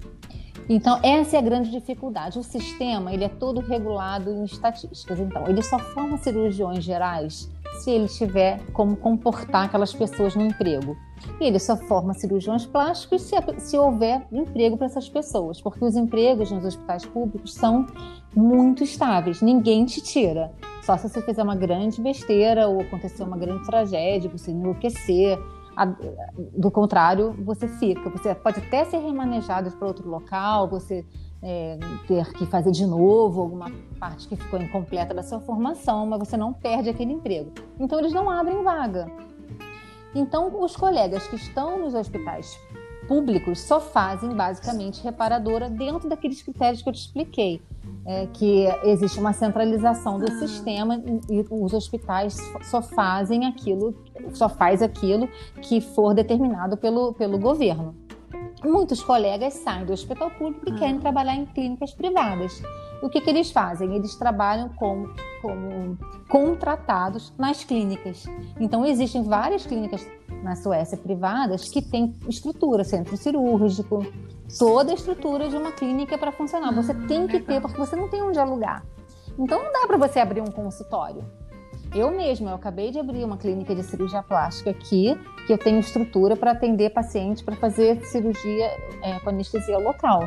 Então, 0.69 0.99
essa 1.03 1.37
é 1.37 1.39
a 1.39 1.43
grande 1.43 1.71
dificuldade. 1.71 2.39
O 2.39 2.43
sistema 2.43 3.13
ele 3.13 3.25
é 3.25 3.29
todo 3.29 3.61
regulado 3.61 4.31
em 4.31 4.45
estatísticas. 4.45 5.21
Então, 5.21 5.47
ele 5.47 5.63
só 5.63 5.79
forma 5.79 6.17
cirurgiões 6.19 6.83
gerais 6.83 7.49
se 7.79 7.91
ele 7.91 8.09
tiver 8.09 8.61
como 8.73 8.97
comportar 8.97 9.67
aquelas 9.67 9.93
pessoas 9.93 10.35
no 10.35 10.43
emprego. 10.43 10.97
E 11.41 11.45
ele 11.45 11.59
só 11.59 11.77
forma 11.77 12.15
cirurgiões 12.15 12.67
plásticos 12.67 13.23
se, 13.23 13.35
se 13.59 13.79
houver 13.79 14.27
emprego 14.33 14.77
para 14.77 14.87
essas 14.87 15.09
pessoas, 15.09 15.61
porque 15.61 15.85
os 15.85 15.97
empregos 15.97 16.51
nos 16.51 16.65
hospitais 16.65 17.05
públicos 17.05 17.55
são 17.55 17.87
muito 18.35 18.83
estáveis, 18.85 19.43
ninguém 19.43 19.85
te 19.85 20.01
tira. 20.01 20.53
Só 20.83 20.97
se 20.97 21.09
você 21.09 21.21
fizer 21.23 21.43
uma 21.43 21.57
grande 21.57 22.01
besteira 22.01 22.69
ou 22.69 22.81
acontecer 22.81 23.23
uma 23.23 23.37
grande 23.37 23.65
tragédia, 23.67 24.31
você 24.31 24.53
enlouquecer, 24.53 25.39
do 26.57 26.71
contrário, 26.71 27.33
você 27.45 27.69
fica. 27.69 28.09
Você 28.11 28.35
pode 28.35 28.61
até 28.61 28.85
ser 28.85 28.99
remanejado 28.99 29.71
para 29.73 29.87
outro 29.87 30.09
local, 30.09 30.69
você 30.69 31.05
é, 31.43 31.79
ter 32.07 32.33
que 32.33 32.47
fazer 32.47 32.71
de 32.71 32.87
novo 32.87 33.43
alguma 33.43 33.71
parte 34.01 34.27
que 34.27 34.37
ficou 34.37 34.61
incompleta 34.61 35.13
da 35.13 35.23
sua 35.23 35.41
formação, 35.41 36.07
mas 36.07 36.19
você 36.19 36.37
não 36.37 36.53
perde 36.53 36.89
aquele 36.89 37.13
emprego. 37.13 37.53
Então, 37.79 37.99
eles 37.99 38.13
não 38.13 38.31
abrem 38.31 38.63
vaga. 38.63 39.11
Então, 40.15 40.63
os 40.63 40.75
colegas 40.75 41.27
que 41.27 41.37
estão 41.37 41.79
nos 41.79 41.95
hospitais 41.95 42.59
públicos 43.07 43.61
só 43.61 43.81
fazem 43.81 44.31
basicamente 44.31 45.03
reparadora 45.03 45.69
dentro 45.69 46.09
daqueles 46.09 46.43
critérios 46.43 46.83
que 46.83 46.89
eu 46.89 46.93
te 46.93 47.01
expliquei. 47.01 47.63
É, 48.09 48.27
que 48.27 48.67
existe 48.85 49.19
uma 49.19 49.33
centralização 49.33 50.19
do 50.19 50.27
ah. 50.31 50.39
sistema 50.39 51.03
e 51.29 51.45
os 51.51 51.75
hospitais 51.75 52.37
só 52.63 52.81
fazem 52.81 53.47
aquilo, 53.47 53.95
só 54.33 54.49
faz 54.49 54.81
aquilo 54.81 55.29
que 55.61 55.81
for 55.81 56.15
determinado 56.15 56.77
pelo, 56.77 57.13
pelo 57.15 57.37
governo. 57.37 58.06
Muitos 58.65 59.03
colegas 59.03 59.55
saem 59.55 59.85
do 59.85 59.93
hospital 59.93 60.31
público 60.31 60.69
e 60.69 60.73
ah. 60.73 60.77
querem 60.77 60.99
trabalhar 60.99 61.35
em 61.35 61.47
clínicas 61.47 61.93
privadas. 61.93 62.63
O 63.03 63.09
que, 63.09 63.21
que 63.21 63.29
eles 63.29 63.51
fazem? 63.51 63.95
Eles 63.95 64.15
trabalham 64.17 64.71
como, 64.71 65.13
como 65.43 65.99
contratados 66.29 67.33
nas 67.37 67.63
clínicas. 67.63 68.25
Então, 68.59 68.87
existem 68.87 69.23
várias 69.23 69.67
clínicas 69.67 70.07
na 70.43 70.57
Suécia 70.57 70.97
privadas 70.97 71.69
que 71.69 71.83
têm 71.83 72.15
estrutura, 72.27 72.85
centro 72.85 73.17
cirúrgico, 73.17 74.07
toda 74.59 74.93
a 74.93 74.95
estrutura 74.95 75.49
de 75.49 75.57
uma 75.57 75.73
clínica 75.73 76.17
para 76.17 76.33
funcionar. 76.33 76.73
Você 76.75 76.93
ah, 76.93 77.07
tem 77.07 77.27
que 77.27 77.41
ter, 77.41 77.61
porque 77.61 77.77
você 77.77 77.95
não 77.95 78.09
tem 78.09 78.23
onde 78.23 78.39
alugar. 78.39 78.83
Então, 79.39 79.63
não 79.63 79.73
dá 79.73 79.87
para 79.87 79.99
você 79.99 80.19
abrir 80.19 80.41
um 80.41 80.51
consultório. 80.51 81.23
Eu 81.95 82.11
mesma, 82.11 82.51
eu 82.51 82.55
acabei 82.57 82.91
de 82.91 82.99
abrir 82.99 83.25
uma 83.25 83.37
clínica 83.37 83.75
de 83.75 83.83
cirurgia 83.83 84.23
plástica 84.23 84.71
aqui, 84.71 85.19
que 85.47 85.53
eu 85.53 85.59
tenho 85.59 85.79
estrutura 85.79 86.37
para 86.37 86.51
atender 86.51 86.91
pacientes 86.91 87.43
para 87.43 87.57
fazer 87.57 88.05
cirurgia 88.07 88.67
é, 89.03 89.19
com 89.21 89.31
anestesia 89.31 89.79
local. 89.79 90.23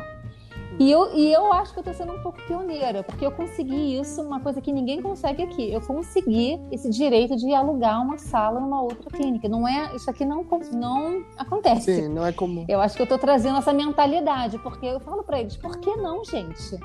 E 0.80 0.90
eu, 0.90 1.14
e 1.14 1.34
eu 1.34 1.52
acho 1.52 1.74
que 1.74 1.80
eu 1.80 1.82
estou 1.82 1.94
sendo 1.94 2.14
um 2.14 2.24
pouco 2.24 2.42
pioneira, 2.48 3.04
porque 3.04 3.26
eu 3.26 3.32
consegui 3.32 4.00
isso, 4.00 4.22
uma 4.22 4.40
coisa 4.40 4.62
que 4.62 4.72
ninguém 4.72 5.02
consegue 5.02 5.44
aqui. 5.44 5.70
Eu 5.74 5.82
consegui 5.82 6.58
esse 6.72 6.90
direito 6.90 7.36
de 7.36 7.54
alugar 7.54 8.02
uma 8.02 8.18
sala 8.18 8.62
numa 8.62 8.82
outra 8.82 9.10
clínica. 9.10 9.50
Não 9.50 9.68
é, 9.68 9.94
isso 9.94 10.10
aqui 10.10 10.24
não, 10.24 10.46
não 10.72 11.26
acontece. 11.38 11.96
Sim, 11.96 12.08
não 12.08 12.26
é 12.26 12.32
comum. 12.32 12.64
Eu 12.70 12.80
acho 12.80 12.96
que 12.96 13.02
eu 13.02 13.04
estou 13.04 13.20
trazendo 13.20 13.58
essa 13.58 13.74
mentalidade, 13.74 14.58
porque 14.60 14.86
eu 14.86 15.02
falo 15.02 15.22
para 15.22 15.42
eles, 15.42 15.58
por 15.58 15.78
que 15.80 15.94
não, 15.98 16.24
gente? 16.24 16.80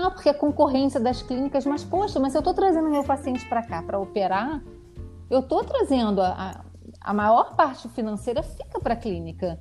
Ah, 0.00 0.12
porque 0.12 0.28
é 0.28 0.32
concorrência 0.32 1.00
das 1.00 1.22
clínicas, 1.22 1.66
mas 1.66 1.82
poxa, 1.82 2.20
mas 2.20 2.32
eu 2.32 2.38
estou 2.38 2.54
trazendo 2.54 2.88
meu 2.88 3.02
paciente 3.02 3.44
para 3.48 3.64
cá 3.64 3.82
para 3.82 3.98
operar, 3.98 4.62
eu 5.28 5.40
estou 5.40 5.64
trazendo 5.64 6.22
a, 6.22 6.28
a, 6.28 7.10
a, 7.10 7.12
maior 7.12 7.56
parte 7.56 7.88
financeira 7.88 8.40
fica 8.40 8.78
para 8.78 8.94
a 8.94 8.96
clínica. 8.96 9.58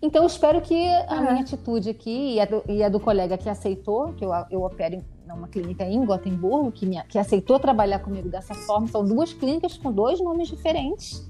Então 0.00 0.22
eu 0.22 0.26
espero 0.26 0.62
que 0.62 0.88
a 0.88 1.16
uhum. 1.16 1.20
minha 1.20 1.42
atitude 1.42 1.90
aqui 1.90 2.34
e 2.34 2.40
a, 2.40 2.46
do, 2.46 2.62
e 2.66 2.82
a, 2.82 2.88
do, 2.88 2.98
colega 2.98 3.36
que 3.36 3.50
aceitou, 3.50 4.14
que 4.14 4.24
eu, 4.24 4.30
eu 4.50 4.62
opero 4.62 4.94
em 4.94 5.04
uma 5.30 5.46
clínica 5.46 5.84
em 5.84 6.02
Gotemburgo, 6.06 6.72
que, 6.72 6.86
me, 6.86 7.02
que 7.04 7.18
aceitou 7.18 7.60
trabalhar 7.60 7.98
comigo 7.98 8.30
dessa 8.30 8.54
forma, 8.54 8.88
são 8.88 9.04
duas 9.04 9.34
clínicas 9.34 9.76
com 9.76 9.92
dois 9.92 10.20
nomes 10.20 10.48
diferentes. 10.48 11.28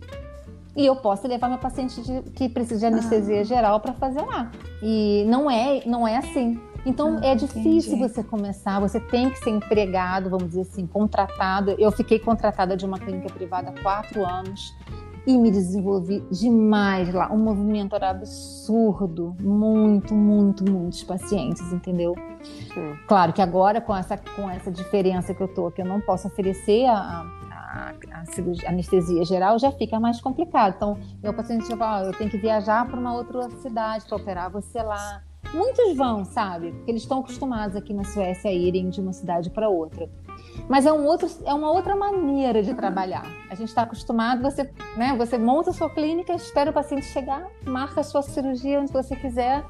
E 0.76 0.86
eu 0.86 0.96
posso 0.96 1.26
levar 1.26 1.48
meu 1.48 1.58
paciente 1.58 2.00
de, 2.00 2.22
que 2.30 2.48
precisa 2.48 2.78
de 2.78 2.86
anestesia 2.86 3.40
ah. 3.40 3.44
geral 3.44 3.80
para 3.80 3.92
fazer 3.92 4.22
lá. 4.22 4.50
E 4.80 5.24
não 5.26 5.50
é, 5.50 5.82
não 5.84 6.06
é 6.06 6.16
assim. 6.16 6.58
Então 6.84 7.18
ah, 7.22 7.26
é 7.26 7.34
difícil 7.34 7.94
entendi. 7.94 8.08
você 8.08 8.24
começar, 8.24 8.80
você 8.80 8.98
tem 8.98 9.30
que 9.30 9.38
ser 9.38 9.50
empregado, 9.50 10.28
vamos 10.28 10.48
dizer 10.48 10.62
assim, 10.62 10.86
contratado. 10.86 11.76
Eu 11.78 11.92
fiquei 11.92 12.18
contratada 12.18 12.76
de 12.76 12.84
uma 12.84 12.98
clínica 12.98 13.32
privada 13.32 13.70
há 13.70 13.82
quatro 13.82 14.26
anos 14.26 14.74
e 15.26 15.36
me 15.38 15.50
desenvolvi 15.50 16.20
demais 16.30 17.12
lá. 17.12 17.28
O 17.28 17.38
movimento 17.38 17.94
era 17.94 18.10
absurdo, 18.10 19.36
muito, 19.40 20.14
muito, 20.14 20.68
muitos 20.68 21.02
pacientes, 21.04 21.72
entendeu? 21.72 22.14
Sim. 22.42 22.96
Claro 23.06 23.32
que 23.32 23.40
agora, 23.40 23.80
com 23.80 23.94
essa, 23.94 24.16
com 24.16 24.50
essa 24.50 24.70
diferença 24.70 25.32
que 25.32 25.40
eu 25.40 25.48
tô, 25.48 25.70
que 25.70 25.80
eu 25.80 25.86
não 25.86 26.00
posso 26.00 26.26
oferecer 26.26 26.86
a, 26.86 27.24
a, 27.50 27.92
a, 28.12 28.24
cirurgia, 28.26 28.68
anestesia 28.68 29.24
geral, 29.24 29.58
já 29.58 29.70
fica 29.70 30.00
mais 30.00 30.20
complicado. 30.20 30.74
Então, 30.76 30.98
meu 31.22 31.32
paciente 31.32 31.68
já 31.68 31.76
fala, 31.76 32.08
eu 32.08 32.18
tenho 32.18 32.30
que 32.30 32.38
viajar 32.38 32.86
para 32.86 32.98
uma 32.98 33.14
outra 33.14 33.48
cidade 33.62 34.04
para 34.04 34.16
operar 34.16 34.50
você 34.50 34.82
lá. 34.82 35.22
Muitos 35.52 35.96
vão, 35.96 36.24
sabe? 36.24 36.72
Porque 36.72 36.90
eles 36.90 37.02
estão 37.02 37.20
acostumados 37.20 37.76
aqui 37.76 37.92
na 37.92 38.04
Suécia 38.04 38.50
a 38.50 38.54
irem 38.54 38.88
de 38.88 39.00
uma 39.00 39.12
cidade 39.12 39.50
para 39.50 39.68
outra. 39.68 40.08
Mas 40.68 40.86
é, 40.86 40.92
um 40.92 41.04
outro, 41.04 41.28
é 41.44 41.52
uma 41.52 41.70
outra 41.70 41.94
maneira 41.94 42.62
de 42.62 42.74
trabalhar. 42.74 43.26
A 43.50 43.54
gente 43.54 43.68
está 43.68 43.82
acostumado, 43.82 44.42
você, 44.42 44.70
né, 44.96 45.14
você 45.16 45.36
monta 45.36 45.70
a 45.70 45.72
sua 45.72 45.90
clínica, 45.90 46.32
espera 46.32 46.70
o 46.70 46.72
paciente 46.72 47.04
chegar, 47.06 47.46
marca 47.66 48.00
a 48.00 48.04
sua 48.04 48.22
cirurgia 48.22 48.80
onde 48.80 48.92
você 48.92 49.14
quiser 49.14 49.64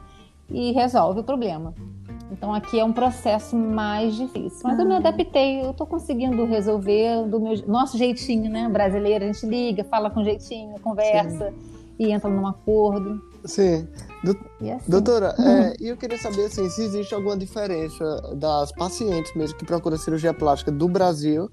e 0.49 0.73
resolve 0.73 1.21
o 1.21 1.25
problema. 1.25 1.75
Então 2.31 2.55
aqui 2.55 2.81
é 2.81 2.85
um 2.85 2.93
processo 2.93 3.55
mais 3.55 4.17
difícil. 4.17 4.61
Mas 4.65 4.79
eu 4.79 4.87
me 4.87 4.95
ah. 4.95 4.99
adaptei, 4.99 5.63
eu 5.63 5.73
estou 5.73 5.87
conseguindo 5.87 6.45
resolver 6.47 7.25
do 7.29 7.39
meu 7.39 7.55
nosso 7.67 7.99
jeitinho, 7.99 8.51
né? 8.51 8.69
Brasileiro, 8.69 9.25
a 9.25 9.27
gente 9.27 9.45
liga, 9.47 9.85
fala 9.85 10.11
com 10.11 10.25
jeitinho, 10.25 10.79
conversa 10.81 11.51
Sim. 11.51 11.57
e 11.99 12.11
entra 12.11 12.31
num 12.31 12.47
acordo. 12.47 13.21
Sim. 13.45 13.87
Do... 14.25 14.31
Assim. 14.31 14.91
Doutora, 14.91 15.35
é, 15.41 15.75
eu 15.81 15.97
queria 15.97 16.19
saber 16.19 16.47
assim, 16.47 16.69
se 16.71 16.83
existe 16.83 17.15
alguma 17.15 17.37
diferença 17.37 18.05
das 18.37 18.73
pacientes 18.73 19.35
mesmo 19.35 19.59
que 19.59 19.65
procuram 19.65 19.97
cirurgia 19.97 20.33
plástica 20.33 20.71
do 20.71 20.89
Brasil 20.89 21.51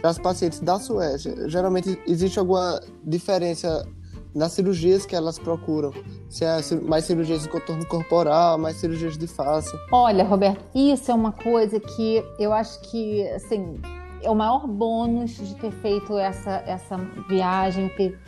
para 0.00 0.10
as 0.10 0.18
pacientes 0.18 0.60
da 0.60 0.78
Suécia. 0.78 1.48
Geralmente 1.48 2.00
existe 2.06 2.38
alguma 2.38 2.80
diferença 3.04 3.86
nas 4.34 4.52
cirurgias 4.52 5.04
que 5.04 5.14
elas 5.16 5.38
procuram? 5.38 5.92
Se 6.28 6.44
é 6.44 6.60
mais 6.82 7.04
cirurgias 7.04 7.42
de 7.42 7.48
contorno 7.48 7.84
corporal, 7.86 8.58
mais 8.58 8.76
cirurgias 8.76 9.18
de 9.18 9.26
face? 9.26 9.76
Olha, 9.90 10.24
Roberto, 10.24 10.64
isso 10.74 11.10
é 11.10 11.14
uma 11.14 11.32
coisa 11.32 11.80
que 11.80 12.24
eu 12.38 12.52
acho 12.52 12.80
que, 12.90 13.26
assim, 13.30 13.80
é 14.22 14.30
o 14.30 14.34
maior 14.34 14.66
bônus 14.66 15.32
de 15.32 15.54
ter 15.56 15.72
feito 15.72 16.16
essa, 16.18 16.62
essa 16.66 16.96
viagem, 17.28 17.88
ter 17.90 18.18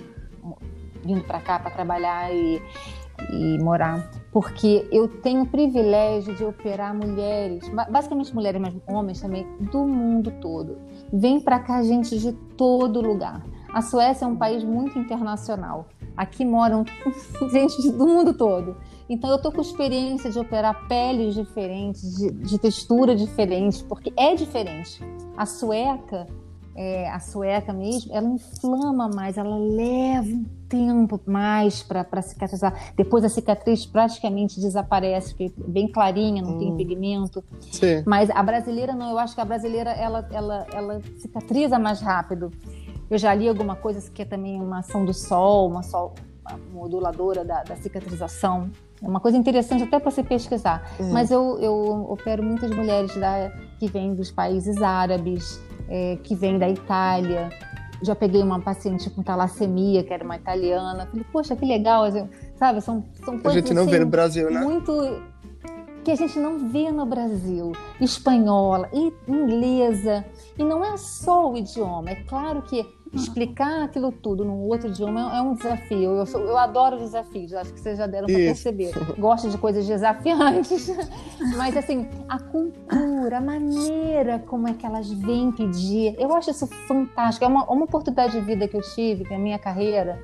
vindo 1.05 1.24
para 1.24 1.40
cá 1.40 1.59
para 1.59 1.70
trabalhar 1.70 2.33
e 2.33 2.62
e 3.30 3.58
morar, 3.58 4.11
porque 4.32 4.87
eu 4.90 5.08
tenho 5.08 5.42
o 5.42 5.46
privilégio 5.46 6.35
de 6.35 6.44
operar 6.44 6.94
mulheres, 6.94 7.68
basicamente 7.90 8.35
mulheres, 8.35 8.61
mas 8.61 8.74
homens 8.87 9.20
também, 9.20 9.46
do 9.61 9.87
mundo 9.87 10.32
todo. 10.40 10.78
Vem 11.12 11.40
para 11.40 11.58
cá 11.61 11.82
gente 11.82 12.18
de 12.18 12.32
todo 12.56 13.00
lugar. 13.00 13.44
A 13.72 13.80
Suécia 13.80 14.24
é 14.24 14.28
um 14.28 14.37
país 14.37 14.62
muito 14.62 14.98
internacional. 14.98 15.87
Aqui 16.16 16.44
moram 16.44 16.85
gente 17.50 17.90
do 17.90 18.06
mundo 18.06 18.35
todo. 18.35 18.76
Então 19.08 19.30
eu 19.30 19.40
tô 19.40 19.50
com 19.50 19.61
experiência 19.61 20.30
de 20.30 20.38
operar 20.38 20.87
peles 20.87 21.35
diferentes, 21.35 22.16
de, 22.16 22.30
de 22.30 22.58
textura 22.58 23.16
diferente, 23.16 23.82
porque 23.85 24.12
é 24.16 24.35
diferente. 24.35 25.02
A 25.37 25.46
sueca 25.46 26.26
é, 26.74 27.11
a 27.11 27.20
sueca 27.20 27.72
mesmo, 27.72 28.14
ela 28.14 28.28
inflama 28.28 29.08
mais, 29.08 29.37
ela 29.37 29.56
leva 29.56 30.28
um 30.28 30.44
tempo 30.68 31.20
mais 31.26 31.82
para 31.82 32.22
cicatrizar. 32.22 32.92
Depois 32.96 33.24
a 33.24 33.28
cicatriz 33.28 33.85
praticamente 33.85 34.58
desaparece, 34.58 35.35
é 35.38 35.50
bem 35.68 35.87
clarinha, 35.87 36.42
não 36.42 36.56
hum. 36.56 36.58
tem 36.58 36.76
pigmento. 36.76 37.44
Sim. 37.70 38.02
Mas 38.06 38.30
a 38.30 38.42
brasileira 38.42 38.94
não, 38.94 39.11
eu 39.11 39.18
acho 39.18 39.35
que 39.35 39.40
a 39.40 39.44
brasileira 39.44 39.90
ela, 39.90 40.26
ela, 40.32 40.66
ela 40.72 41.00
cicatriza 41.18 41.78
mais 41.78 42.00
rápido. 42.00 42.50
Eu 43.11 43.18
já 43.18 43.35
li 43.35 43.46
alguma 43.46 43.76
coisa 43.76 44.11
que 44.11 44.22
é 44.22 44.24
também 44.24 44.61
uma 44.61 44.78
ação 44.78 45.04
do 45.04 45.12
sol, 45.12 45.68
uma, 45.68 45.82
sol, 45.82 46.14
uma 46.46 46.58
moduladora 46.72 47.44
da, 47.44 47.62
da 47.62 47.76
cicatrização. 47.76 48.70
É 49.02 49.06
uma 49.06 49.20
coisa 49.20 49.37
interessante 49.37 49.82
até 49.82 49.98
para 49.98 50.11
você 50.11 50.22
pesquisar. 50.22 50.90
Uhum. 50.98 51.12
Mas 51.12 51.30
eu, 51.30 51.58
eu 51.58 52.06
opero 52.08 52.42
muitas 52.42 52.70
mulheres 52.70 53.14
da, 53.16 53.52
que 53.83 53.88
vêm 53.88 54.14
dos 54.14 54.31
países 54.31 54.81
árabes, 54.81 55.61
é, 55.88 56.16
que 56.23 56.37
vem 56.37 56.57
da 56.57 56.68
Itália. 56.68 57.51
Já 58.01 58.14
peguei 58.14 58.40
uma 58.40 58.61
paciente 58.61 59.11
com 59.11 59.25
talassemia, 59.25 60.05
que 60.05 60.12
era 60.12 60.25
uma 60.25 60.37
italiana. 60.37 61.05
Falei, 61.07 61.27
poxa, 61.33 61.57
que 61.57 61.66
legal, 61.66 62.05
sabe? 62.55 62.81
São, 62.81 63.05
são 63.25 63.40
coisas. 63.40 63.47
A 63.47 63.55
gente 63.55 63.75
não 63.75 63.83
assim, 63.83 63.90
vê 63.90 63.99
no 63.99 64.07
Brasil, 64.07 64.51
né? 64.53 64.61
Muito. 64.61 65.21
que 66.05 66.12
a 66.12 66.14
gente 66.14 66.38
não 66.38 66.68
vê 66.68 66.92
no 66.92 67.05
Brasil, 67.05 67.73
espanhola, 68.01 68.88
inglesa. 69.27 70.25
E 70.57 70.62
não 70.62 70.85
é 70.85 70.97
só 70.97 71.51
o 71.51 71.57
idioma, 71.57 72.11
é 72.11 72.23
claro 72.23 72.62
que 72.62 72.87
explicar 73.14 73.83
aquilo 73.83 74.11
tudo 74.11 74.44
num 74.44 74.68
outro 74.68 74.88
idioma 74.88 75.37
é 75.37 75.40
um 75.42 75.55
desafio. 75.55 76.16
Eu, 76.16 76.27
sou, 76.27 76.40
eu 76.40 76.57
adoro 76.57 76.98
desafios, 76.98 77.53
acho 77.53 77.72
que 77.72 77.81
vocês 77.81 77.98
já 77.98 78.07
deram 78.07 78.27
para 78.27 78.37
perceber. 78.37 78.92
Gosto 79.18 79.51
de 79.51 79.59
coisas 79.59 79.87
desafiantes. 79.87 80.88
Mas, 81.57 81.77
assim, 81.77 82.09
a 82.29 82.38
cultura, 82.38 83.38
a 83.38 83.40
maneira 83.40 84.38
como 84.40 84.68
é 84.68 84.75
que 84.75 84.87
elas 84.87 85.11
vêm 85.11 85.53
pedir, 85.53 86.14
eu 86.18 86.33
acho 86.35 86.51
isso 86.51 86.66
fantástico. 86.87 87.44
É 87.44 87.48
uma, 87.48 87.64
uma 87.70 87.85
oportunidade 87.85 88.33
de 88.33 88.40
vida 88.40 88.66
que 88.66 88.77
eu 88.77 88.83
tive 88.83 89.25
na 89.31 89.38
minha 89.38 89.59
carreira 89.59 90.18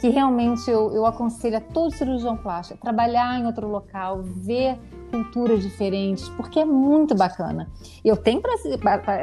que 0.00 0.08
realmente 0.08 0.70
eu, 0.70 0.92
eu 0.92 1.06
aconselho 1.06 1.56
a 1.56 1.60
todo 1.60 1.94
cirurgião 1.94 2.36
plástico 2.36 2.80
trabalhar 2.80 3.38
em 3.38 3.46
outro 3.46 3.68
local, 3.68 4.22
ver 4.22 4.78
culturas 5.10 5.62
diferentes, 5.62 6.28
porque 6.30 6.58
é 6.58 6.64
muito 6.64 7.14
bacana. 7.14 7.70
Eu 8.04 8.16
tenho 8.16 8.42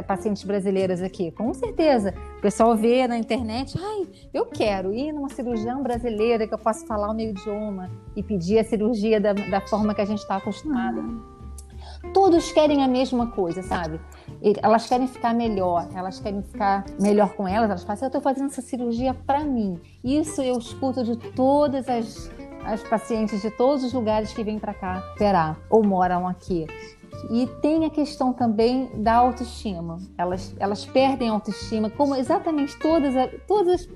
pacientes 0.07 0.43
brasileiras 0.43 1.01
aqui, 1.01 1.31
com 1.31 1.53
certeza. 1.53 2.13
O 2.37 2.41
pessoal 2.41 2.75
vê 2.75 3.07
na 3.07 3.17
internet, 3.17 3.77
ai, 3.77 4.07
eu 4.33 4.45
quero 4.45 4.93
ir 4.93 5.11
numa 5.11 5.29
cirurgião 5.29 5.83
brasileira 5.83 6.47
que 6.47 6.53
eu 6.53 6.57
possa 6.57 6.85
falar 6.85 7.09
o 7.09 7.13
meu 7.13 7.29
idioma 7.29 7.89
e 8.15 8.23
pedir 8.23 8.59
a 8.59 8.63
cirurgia 8.63 9.19
da, 9.19 9.33
da 9.33 9.61
forma 9.61 9.93
que 9.93 10.01
a 10.01 10.05
gente 10.05 10.19
está 10.19 10.37
acostumada. 10.37 11.01
Todos 12.13 12.51
querem 12.51 12.83
a 12.83 12.87
mesma 12.87 13.27
coisa, 13.27 13.61
sabe? 13.61 13.99
Elas 14.61 14.87
querem 14.87 15.07
ficar 15.07 15.33
melhor, 15.33 15.87
elas 15.93 16.19
querem 16.19 16.41
ficar 16.41 16.85
melhor 16.99 17.29
com 17.33 17.47
elas. 17.47 17.69
Elas 17.69 17.81
falam 17.83 17.93
assim, 17.93 18.05
eu 18.05 18.07
estou 18.07 18.21
fazendo 18.21 18.47
essa 18.47 18.61
cirurgia 18.61 19.13
para 19.13 19.43
mim. 19.43 19.79
Isso 20.03 20.41
eu 20.41 20.57
escuto 20.57 21.03
de 21.03 21.15
todas 21.15 21.87
as 21.87 22.29
as 22.65 22.83
pacientes 22.83 23.41
de 23.41 23.49
todos 23.49 23.83
os 23.83 23.93
lugares 23.93 24.33
que 24.33 24.43
vêm 24.43 24.59
para 24.59 24.73
cá 24.73 25.03
operar 25.15 25.57
ou 25.69 25.83
moram 25.83 26.27
aqui. 26.27 26.67
E 27.29 27.47
tem 27.61 27.85
a 27.85 27.89
questão 27.89 28.33
também 28.33 28.89
da 28.95 29.13
autoestima. 29.15 29.99
Elas, 30.17 30.55
elas 30.59 30.85
perdem 30.85 31.29
autoestima, 31.29 31.89
como 31.89 32.15
exatamente 32.15 32.77
todas, 32.79 33.13
todas 33.47 33.87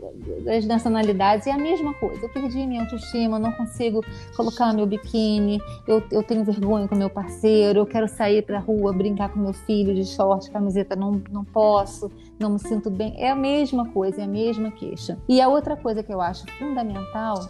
as 0.47 0.65
nacionalidades, 0.65 1.47
é 1.47 1.51
a 1.51 1.57
mesma 1.57 1.93
coisa. 1.95 2.21
Eu 2.23 2.29
perdi 2.29 2.65
minha 2.65 2.81
autoestima, 2.81 3.39
não 3.39 3.51
consigo 3.51 4.01
colocar 4.35 4.73
meu 4.73 4.85
biquíni, 4.85 5.59
eu, 5.87 6.03
eu 6.11 6.23
tenho 6.23 6.43
vergonha 6.43 6.87
com 6.87 6.95
meu 6.95 7.09
parceiro, 7.09 7.79
eu 7.79 7.85
quero 7.85 8.07
sair 8.07 8.41
para 8.43 8.59
rua, 8.59 8.93
brincar 8.93 9.29
com 9.29 9.39
meu 9.39 9.53
filho 9.53 9.93
de 9.93 10.05
short, 10.05 10.49
camiseta, 10.51 10.95
não, 10.95 11.21
não 11.31 11.43
posso, 11.43 12.11
não 12.39 12.51
me 12.51 12.59
sinto 12.59 12.89
bem. 12.89 13.15
É 13.17 13.29
a 13.29 13.35
mesma 13.35 13.89
coisa, 13.89 14.21
é 14.21 14.23
a 14.23 14.27
mesma 14.27 14.71
queixa. 14.71 15.17
E 15.27 15.41
a 15.41 15.47
outra 15.47 15.75
coisa 15.75 16.03
que 16.03 16.13
eu 16.13 16.21
acho 16.21 16.45
fundamental 16.57 17.47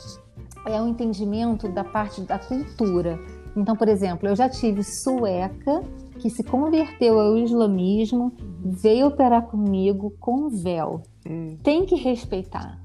é 0.65 0.81
o 0.81 0.87
entendimento 0.87 1.67
da 1.69 1.83
parte 1.83 2.21
da 2.21 2.39
cultura. 2.39 3.19
Então, 3.55 3.75
por 3.75 3.87
exemplo, 3.87 4.27
eu 4.27 4.35
já 4.35 4.49
tive 4.49 4.83
sueca 4.83 5.81
que 6.19 6.29
se 6.29 6.43
converteu 6.43 7.19
ao 7.19 7.37
islamismo, 7.37 8.33
veio 8.63 9.07
operar 9.07 9.43
comigo 9.43 10.13
com 10.19 10.49
véu. 10.49 11.01
Hum. 11.27 11.57
Tem 11.63 11.85
que 11.85 11.95
respeitar. 11.95 12.79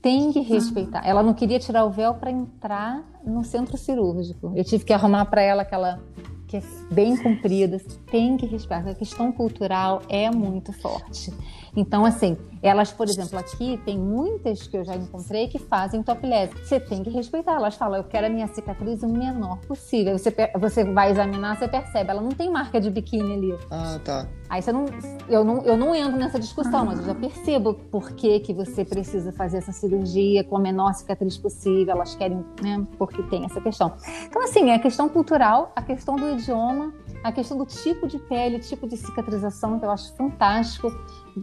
Tem 0.00 0.32
que 0.32 0.40
respeitar. 0.40 1.02
Ela 1.04 1.22
não 1.22 1.34
queria 1.34 1.58
tirar 1.58 1.84
o 1.84 1.90
véu 1.90 2.14
para 2.14 2.30
entrar 2.30 3.04
no 3.24 3.44
centro 3.44 3.76
cirúrgico. 3.76 4.52
Eu 4.54 4.64
tive 4.64 4.84
que 4.84 4.92
arrumar 4.92 5.24
para 5.24 5.42
ela 5.42 5.62
aquela 5.62 6.00
que 6.46 6.56
é 6.56 6.62
bem 6.90 7.14
comprida, 7.16 7.78
tem 8.10 8.36
que 8.36 8.46
respeitar. 8.46 8.90
A 8.90 8.94
questão 8.94 9.30
cultural 9.30 10.00
é 10.08 10.30
muito 10.30 10.72
forte. 10.72 11.32
Então, 11.78 12.04
assim, 12.04 12.36
elas, 12.60 12.90
por 12.90 13.08
exemplo, 13.08 13.38
aqui 13.38 13.80
tem 13.84 13.96
muitas 13.96 14.66
que 14.66 14.76
eu 14.76 14.84
já 14.84 14.96
encontrei 14.96 15.46
que 15.46 15.60
fazem 15.60 16.02
topless. 16.02 16.52
Você 16.60 16.80
tem 16.80 17.04
que 17.04 17.10
respeitar. 17.10 17.54
Elas 17.54 17.76
falam, 17.76 17.98
eu 17.98 18.04
quero 18.04 18.26
a 18.26 18.30
minha 18.30 18.48
cicatriz 18.48 19.00
o 19.04 19.08
menor 19.08 19.58
possível. 19.58 20.18
Você, 20.18 20.34
você 20.58 20.84
vai 20.84 21.12
examinar, 21.12 21.56
você 21.56 21.68
percebe, 21.68 22.10
ela 22.10 22.20
não 22.20 22.30
tem 22.30 22.50
marca 22.50 22.80
de 22.80 22.90
biquíni 22.90 23.32
ali. 23.32 23.58
Ah, 23.70 24.00
tá. 24.04 24.26
Aí 24.48 24.60
você 24.60 24.72
não, 24.72 24.86
eu 25.28 25.44
não, 25.44 25.62
eu 25.62 25.76
não 25.76 25.94
entro 25.94 26.18
nessa 26.18 26.40
discussão, 26.40 26.86
mas 26.86 26.98
eu 26.98 27.04
já 27.04 27.14
percebo 27.14 27.74
por 27.74 28.12
que, 28.12 28.40
que 28.40 28.52
você 28.52 28.84
precisa 28.84 29.30
fazer 29.32 29.58
essa 29.58 29.70
cirurgia 29.70 30.42
com 30.42 30.56
a 30.56 30.60
menor 30.60 30.92
cicatriz 30.94 31.38
possível. 31.38 31.94
Elas 31.94 32.16
querem, 32.16 32.44
né? 32.60 32.84
Porque 32.98 33.22
tem 33.24 33.44
essa 33.44 33.60
questão. 33.60 33.94
Então, 34.24 34.42
assim, 34.42 34.70
é 34.70 34.74
a 34.74 34.80
questão 34.80 35.08
cultural, 35.08 35.70
a 35.76 35.82
questão 35.82 36.16
do 36.16 36.28
idioma, 36.30 36.92
a 37.22 37.32
questão 37.32 37.58
do 37.58 37.66
tipo 37.66 38.06
de 38.06 38.18
pele, 38.18 38.58
tipo 38.58 38.86
de 38.86 38.96
cicatrização, 38.96 39.78
que 39.78 39.84
eu 39.84 39.90
acho 39.90 40.14
fantástico 40.16 40.92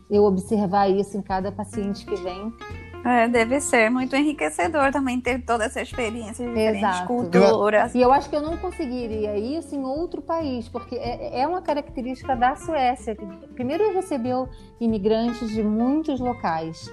eu 0.09 0.23
observar 0.23 0.89
isso 0.89 1.17
em 1.17 1.21
cada 1.21 1.51
paciente 1.51 2.05
que 2.05 2.15
vem. 2.15 2.53
É, 3.05 3.27
deve 3.27 3.61
ser 3.61 3.91
muito 3.91 4.15
enriquecedor 4.15 4.91
também 4.91 5.21
ter 5.21 5.45
toda 5.45 5.65
essa 5.65 5.79
experiência 5.79 6.43
de 6.43 6.51
diferentes 6.51 7.01
culturas. 7.01 7.93
E 7.93 8.01
eu 8.01 8.11
acho 8.11 8.27
que 8.27 8.35
eu 8.35 8.41
não 8.41 8.57
conseguiria 8.57 9.38
isso 9.38 9.75
em 9.75 9.83
outro 9.83 10.23
país, 10.23 10.67
porque 10.67 10.95
é, 10.95 11.41
é 11.41 11.47
uma 11.47 11.61
característica 11.61 12.35
da 12.35 12.55
Suécia. 12.55 13.15
Primeiro 13.53 13.93
recebeu 13.93 14.49
imigrantes 14.81 15.51
de 15.51 15.61
muitos 15.61 16.19
locais. 16.19 16.89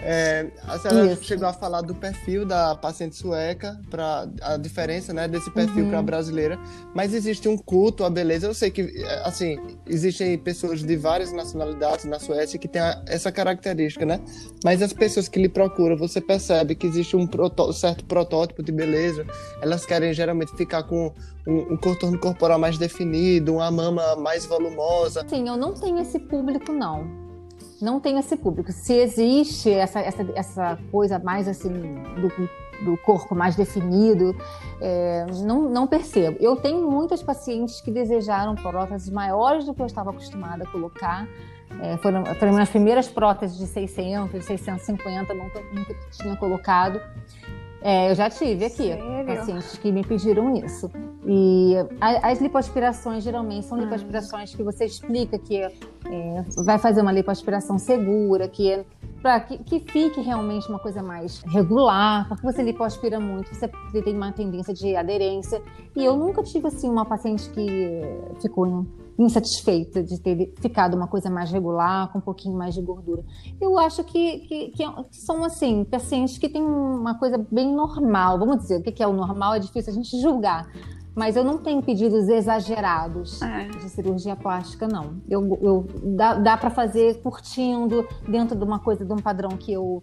É, 0.00 0.46
a 0.66 0.78
senhora 0.78 1.12
Isso. 1.12 1.24
chegou 1.24 1.48
a 1.48 1.52
falar 1.52 1.80
do 1.80 1.94
perfil 1.94 2.46
da 2.46 2.74
paciente 2.74 3.16
sueca, 3.16 3.80
para 3.90 4.28
a 4.42 4.56
diferença 4.56 5.12
né, 5.12 5.26
desse 5.26 5.50
perfil 5.50 5.84
uhum. 5.84 5.90
para 5.90 5.98
a 5.98 6.02
brasileira, 6.02 6.58
mas 6.94 7.12
existe 7.12 7.48
um 7.48 7.56
culto 7.56 8.04
à 8.04 8.10
beleza. 8.10 8.46
Eu 8.46 8.54
sei 8.54 8.70
que, 8.70 9.04
assim, 9.24 9.58
existem 9.86 10.38
pessoas 10.38 10.82
de 10.82 10.96
várias 10.96 11.32
nacionalidades 11.32 12.04
na 12.04 12.18
Suécia 12.18 12.58
que 12.58 12.68
têm 12.68 12.82
essa 13.06 13.32
característica, 13.32 14.06
né? 14.06 14.20
Mas 14.64 14.82
as 14.82 14.92
pessoas 14.92 15.28
que 15.28 15.40
lhe 15.40 15.48
procuram, 15.48 15.96
você 15.96 16.20
percebe 16.20 16.74
que 16.74 16.86
existe 16.86 17.16
um 17.16 17.26
proto 17.26 17.72
certo 17.72 18.04
protótipo 18.04 18.62
de 18.62 18.70
beleza. 18.70 19.26
Elas 19.60 19.84
querem 19.84 20.12
geralmente 20.12 20.56
ficar 20.56 20.84
com 20.84 21.12
um, 21.46 21.72
um 21.72 21.76
contorno 21.76 22.18
corporal 22.18 22.58
mais 22.58 22.78
definido, 22.78 23.54
uma 23.54 23.70
mama 23.70 24.16
mais 24.16 24.46
volumosa. 24.46 25.26
Sim, 25.28 25.48
eu 25.48 25.56
não 25.56 25.74
tenho 25.74 25.98
esse 25.98 26.18
público, 26.18 26.72
não 26.72 27.27
não 27.80 28.00
tem 28.00 28.18
esse 28.18 28.36
público. 28.36 28.72
Se 28.72 28.92
existe 28.94 29.70
essa, 29.70 30.00
essa, 30.00 30.26
essa 30.34 30.78
coisa 30.90 31.18
mais 31.18 31.46
assim 31.48 31.70
do, 31.70 32.84
do 32.84 32.96
corpo 32.98 33.34
mais 33.34 33.56
definido, 33.56 34.36
é, 34.80 35.26
não, 35.44 35.68
não 35.68 35.86
percebo. 35.86 36.36
Eu 36.40 36.56
tenho 36.56 36.90
muitas 36.90 37.22
pacientes 37.22 37.80
que 37.80 37.90
desejaram 37.90 38.54
próteses 38.54 39.10
maiores 39.10 39.64
do 39.64 39.74
que 39.74 39.82
eu 39.82 39.86
estava 39.86 40.10
acostumada 40.10 40.64
a 40.64 40.66
colocar. 40.66 41.26
É, 41.80 41.96
foram, 41.98 42.24
foram 42.24 42.52
minhas 42.52 42.70
primeiras 42.70 43.08
próteses 43.08 43.58
de 43.58 43.66
600, 43.66 44.32
de 44.32 44.42
650, 44.42 45.34
nunca, 45.34 45.62
nunca 45.72 45.94
tinha 46.10 46.36
colocado. 46.36 47.00
É, 47.80 48.10
eu 48.10 48.14
já 48.14 48.28
tive 48.28 48.64
aqui 48.64 48.76
Sério? 48.76 49.26
pacientes 49.26 49.78
que 49.78 49.92
me 49.92 50.04
pediram 50.04 50.54
isso. 50.56 50.90
E 51.24 51.74
as 52.00 52.40
lipoaspirações 52.40 53.22
geralmente 53.22 53.66
são 53.66 53.78
lipoaspirações 53.78 54.54
que 54.54 54.62
você 54.62 54.84
explica 54.84 55.38
que 55.38 55.58
é, 55.58 55.72
vai 56.64 56.78
fazer 56.78 57.02
uma 57.02 57.12
lipoaspiração 57.12 57.78
segura, 57.78 58.48
que 58.48 58.70
é 58.70 58.84
para 59.22 59.40
que, 59.40 59.58
que, 59.58 59.80
fique 59.80 60.20
realmente 60.20 60.68
uma 60.68 60.78
coisa 60.78 61.02
mais 61.02 61.42
regular, 61.42 62.28
porque 62.28 62.44
você 62.44 62.62
lipoaspira 62.62 63.18
muito, 63.18 63.52
você 63.54 63.68
tem 64.02 64.14
uma 64.14 64.32
tendência 64.32 64.72
de 64.72 64.94
aderência. 64.96 65.60
E 65.94 66.04
eu 66.04 66.16
nunca 66.16 66.42
tive 66.42 66.68
assim 66.68 66.88
uma 66.88 67.04
paciente 67.04 67.50
que 67.50 68.00
ficou 68.40 68.86
insatisfeita 69.18 70.02
de 70.02 70.20
ter 70.20 70.54
ficado 70.60 70.94
uma 70.94 71.08
coisa 71.08 71.28
mais 71.28 71.50
regular, 71.50 72.10
com 72.12 72.18
um 72.18 72.22
pouquinho 72.22 72.56
mais 72.56 72.74
de 72.74 72.80
gordura. 72.80 73.24
Eu 73.60 73.76
acho 73.76 74.04
que, 74.04 74.38
que, 74.40 74.68
que 74.68 74.84
são, 75.10 75.44
assim, 75.44 75.84
pacientes 75.84 76.38
que 76.38 76.48
têm 76.48 76.62
uma 76.62 77.18
coisa 77.18 77.44
bem 77.50 77.74
normal. 77.74 78.38
Vamos 78.38 78.58
dizer, 78.58 78.78
o 78.78 78.82
que 78.82 79.02
é 79.02 79.06
o 79.06 79.12
normal 79.12 79.54
é 79.54 79.58
difícil 79.58 79.92
a 79.92 79.96
gente 79.96 80.20
julgar. 80.20 80.70
Mas 81.16 81.34
eu 81.34 81.42
não 81.42 81.58
tenho 81.58 81.82
pedidos 81.82 82.28
exagerados 82.28 83.42
é. 83.42 83.66
de 83.66 83.88
cirurgia 83.88 84.36
plástica, 84.36 84.86
não. 84.86 85.20
Eu, 85.28 85.58
eu 85.60 85.86
dá, 86.14 86.34
dá 86.34 86.56
para 86.56 86.70
fazer 86.70 87.20
curtindo, 87.20 88.06
dentro 88.28 88.56
de 88.56 88.62
uma 88.62 88.78
coisa, 88.78 89.04
de 89.04 89.12
um 89.12 89.16
padrão 89.16 89.50
que 89.50 89.72
eu, 89.72 90.00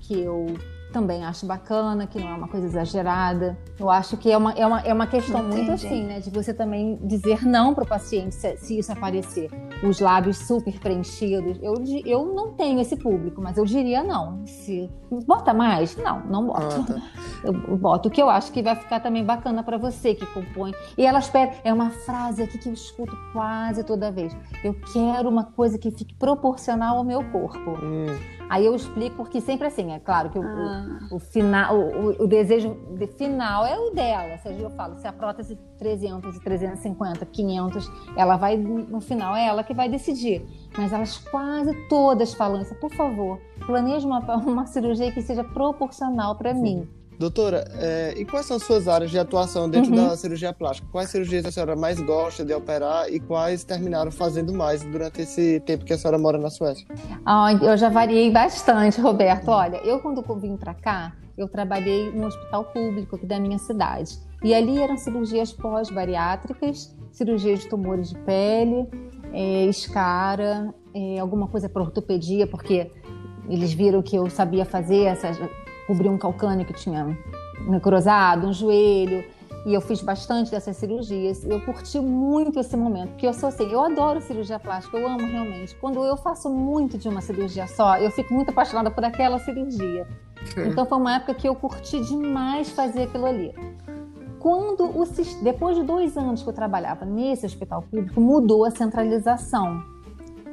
que 0.00 0.18
eu 0.18 0.46
também 0.94 1.24
acho 1.24 1.44
bacana, 1.44 2.06
que 2.06 2.20
não 2.20 2.28
é 2.28 2.34
uma 2.34 2.46
coisa 2.46 2.66
exagerada. 2.66 3.58
Eu 3.78 3.90
acho 3.90 4.16
que 4.16 4.30
é 4.30 4.38
uma, 4.38 4.52
é 4.52 4.64
uma, 4.64 4.80
é 4.80 4.94
uma 4.94 5.08
questão 5.08 5.40
Entendi. 5.40 5.56
muito 5.56 5.72
assim, 5.72 6.04
né? 6.04 6.20
De 6.20 6.30
você 6.30 6.54
também 6.54 6.96
dizer 7.02 7.44
não 7.44 7.74
para 7.74 7.82
o 7.82 7.86
paciente 7.86 8.36
se, 8.36 8.56
se, 8.58 8.78
isso 8.78 8.92
aparecer. 8.92 9.50
Os 9.82 9.98
lábios 9.98 10.38
super 10.38 10.78
preenchidos. 10.78 11.58
Eu, 11.60 11.74
eu 12.06 12.32
não 12.32 12.52
tenho 12.52 12.80
esse 12.80 12.96
público, 12.96 13.42
mas 13.42 13.58
eu 13.58 13.64
diria 13.64 14.04
não. 14.04 14.46
Se 14.46 14.88
Bota 15.22 15.54
mais? 15.54 15.96
Não, 15.96 16.20
não 16.26 16.46
boto. 16.46 16.64
Ah, 16.64 16.84
tá. 16.86 17.02
Eu 17.44 17.76
boto 17.76 18.08
o 18.08 18.10
que 18.10 18.22
eu 18.22 18.30
acho 18.30 18.50
que 18.50 18.62
vai 18.62 18.74
ficar 18.74 19.00
também 19.00 19.22
bacana 19.22 19.62
para 19.62 19.76
você 19.76 20.14
que 20.14 20.24
compõe. 20.24 20.72
E 20.96 21.04
elas 21.04 21.28
pedem, 21.28 21.54
é 21.62 21.70
uma 21.70 21.90
frase 21.90 22.42
aqui 22.42 22.56
que 22.56 22.70
eu 22.70 22.72
escuto 22.72 23.14
quase 23.34 23.84
toda 23.84 24.10
vez. 24.10 24.34
Eu 24.62 24.74
quero 24.94 25.28
uma 25.28 25.44
coisa 25.44 25.76
que 25.76 25.90
fique 25.90 26.14
proporcional 26.14 26.96
ao 26.96 27.04
meu 27.04 27.22
corpo. 27.30 27.72
Hum. 27.82 28.06
Aí 28.48 28.66
eu 28.66 28.74
explico 28.74 29.16
porque 29.16 29.40
sempre 29.40 29.66
assim, 29.66 29.92
é 29.92 29.98
claro 29.98 30.30
que 30.30 30.38
o, 30.38 30.42
ah. 30.42 30.98
o, 31.10 31.16
o 31.16 31.18
final, 31.18 31.76
o, 31.76 32.24
o, 32.24 32.26
desejo 32.26 32.76
de 32.96 33.06
final 33.06 33.64
é 33.66 33.78
o 33.78 33.90
dela. 33.90 34.38
Seja, 34.38 34.60
eu 34.60 34.70
falo, 34.70 34.96
se 34.96 35.06
a 35.06 35.12
prótese 35.12 35.56
300, 35.78 36.38
350, 36.38 37.26
500, 37.26 37.90
ela 38.16 38.36
vai, 38.36 38.56
no 38.56 39.00
final 39.00 39.34
é 39.34 39.46
ela 39.46 39.62
que 39.62 39.74
vai 39.74 39.88
decidir. 39.88 40.44
Mas 40.76 40.92
elas 40.92 41.18
quase 41.18 41.72
todas 41.88 42.34
falam 42.34 42.60
isso, 42.60 42.74
por 42.76 42.92
favor, 42.94 43.40
planeje 43.66 44.06
uma, 44.06 44.20
uma 44.38 44.66
cirurgia 44.66 45.10
que 45.12 45.22
seja 45.22 45.44
proporcional 45.44 46.36
para 46.36 46.52
mim. 46.52 46.88
Doutora, 47.18 47.64
é, 47.78 48.14
e 48.16 48.24
quais 48.24 48.46
são 48.46 48.58
suas 48.58 48.88
áreas 48.88 49.10
de 49.10 49.18
atuação 49.18 49.68
dentro 49.68 49.94
uhum. 49.94 50.08
da 50.08 50.16
cirurgia 50.16 50.52
plástica? 50.52 50.88
Quais 50.90 51.10
cirurgias 51.10 51.44
a 51.44 51.52
senhora 51.52 51.76
mais 51.76 52.00
gosta 52.00 52.44
de 52.44 52.52
operar 52.52 53.08
e 53.12 53.20
quais 53.20 53.64
terminaram 53.64 54.10
fazendo 54.10 54.52
mais 54.52 54.82
durante 54.82 55.22
esse 55.22 55.60
tempo 55.60 55.84
que 55.84 55.92
a 55.92 55.98
senhora 55.98 56.18
mora 56.18 56.38
na 56.38 56.50
Suécia? 56.50 56.86
Ah, 57.24 57.52
eu 57.52 57.76
já 57.76 57.88
variei 57.88 58.30
bastante, 58.30 59.00
Roberto. 59.00 59.48
Olha, 59.48 59.76
eu 59.78 60.00
quando 60.00 60.22
vim 60.40 60.56
para 60.56 60.74
cá, 60.74 61.12
eu 61.38 61.48
trabalhei 61.48 62.10
no 62.12 62.26
hospital 62.26 62.64
público 62.64 63.16
aqui 63.16 63.26
da 63.26 63.38
minha 63.38 63.58
cidade. 63.58 64.18
E 64.42 64.54
ali 64.54 64.78
eram 64.78 64.96
cirurgias 64.96 65.52
pós-bariátricas, 65.52 66.94
cirurgia 67.12 67.56
de 67.56 67.68
tumores 67.68 68.10
de 68.10 68.18
pele, 68.20 68.88
é, 69.32 69.66
escara, 69.66 70.74
é, 70.94 71.18
alguma 71.18 71.48
coisa 71.48 71.68
para 71.68 71.82
ortopedia, 71.82 72.46
porque 72.46 72.90
eles 73.48 73.72
viram 73.72 74.02
que 74.02 74.16
eu 74.16 74.28
sabia 74.30 74.64
fazer 74.64 75.04
essas 75.04 75.38
cobrir 75.86 76.08
um 76.08 76.18
calcânio 76.18 76.64
que 76.64 76.72
tinha 76.72 77.16
necrosado, 77.66 78.46
um 78.46 78.52
joelho. 78.52 79.24
E 79.66 79.72
eu 79.72 79.80
fiz 79.80 80.02
bastante 80.02 80.50
dessas 80.50 80.76
cirurgias. 80.76 81.42
Eu 81.42 81.58
curti 81.60 81.98
muito 81.98 82.60
esse 82.60 82.76
momento, 82.76 83.10
porque 83.10 83.26
eu 83.26 83.32
sou 83.32 83.48
assim, 83.48 83.64
eu 83.70 83.80
adoro 83.80 84.20
cirurgia 84.20 84.58
plástica, 84.58 84.98
eu 84.98 85.08
amo 85.08 85.26
realmente. 85.26 85.74
Quando 85.76 86.04
eu 86.04 86.18
faço 86.18 86.50
muito 86.50 86.98
de 86.98 87.08
uma 87.08 87.22
cirurgia 87.22 87.66
só, 87.66 87.96
eu 87.96 88.10
fico 88.10 88.34
muito 88.34 88.50
apaixonada 88.50 88.90
por 88.90 89.02
aquela 89.04 89.38
cirurgia. 89.38 90.06
Sim. 90.44 90.68
Então 90.68 90.84
foi 90.84 90.98
uma 90.98 91.16
época 91.16 91.32
que 91.32 91.48
eu 91.48 91.54
curti 91.54 91.98
demais 92.00 92.68
fazer 92.70 93.04
aquilo 93.04 93.24
ali. 93.24 93.54
Quando 94.38 94.84
o, 94.84 95.04
depois 95.42 95.74
de 95.74 95.82
dois 95.82 96.18
anos 96.18 96.42
que 96.42 96.48
eu 96.50 96.52
trabalhava 96.52 97.06
nesse 97.06 97.46
hospital 97.46 97.80
público, 97.80 98.20
mudou 98.20 98.66
a 98.66 98.70
centralização 98.70 99.82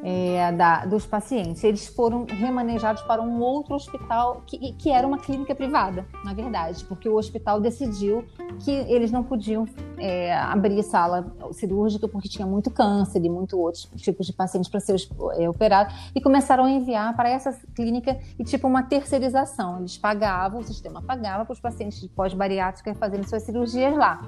é, 0.04 0.52
da, 0.52 0.86
dos 0.86 1.06
pacientes. 1.06 1.64
Eles 1.64 1.88
foram 1.88 2.26
remanejados 2.26 3.02
para 3.04 3.22
um 3.22 3.40
outro 3.40 3.76
hospital, 3.76 4.44
que, 4.46 4.74
que 4.74 4.90
era 4.90 5.06
uma 5.08 5.18
clínica 5.18 5.54
privada, 5.54 6.06
na 6.24 6.34
verdade, 6.34 6.84
porque 6.86 7.08
o 7.08 7.16
hospital 7.16 7.60
decidiu 7.60 8.26
que 8.60 8.72
eles 8.72 9.12
não 9.12 9.24
podiam 9.24 9.68
é, 9.98 10.34
abrir 10.36 10.82
sala 10.84 11.32
cirúrgica 11.52 12.08
porque 12.08 12.28
tinha 12.28 12.46
muito 12.46 12.72
câncer 12.72 13.24
e 13.24 13.30
muito 13.30 13.60
outros 13.60 13.88
tipos 13.98 14.26
de 14.26 14.34
pacientes 14.34 14.70
para 14.70 14.80
ser 14.80 14.96
é, 15.38 15.50
operados, 15.50 15.94
e 16.16 16.22
começaram 16.22 16.66
a 16.66 16.70
enviar 16.70 17.16
para 17.16 17.30
essa 17.30 17.58
clínica 17.76 18.20
e 18.38 18.44
tipo 18.44 18.68
uma 18.68 18.84
terceirização. 18.84 19.80
Eles 19.80 19.98
pagavam, 19.98 20.60
o 20.60 20.64
sistema 20.64 21.02
pagava 21.02 21.46
para 21.46 21.54
os 21.54 21.60
pacientes 21.60 22.02
de 22.02 22.10
pós-bariátrica 22.10 22.94
fazerem 22.96 23.26
suas 23.26 23.44
cirurgias 23.44 23.96
lá. 23.96 24.22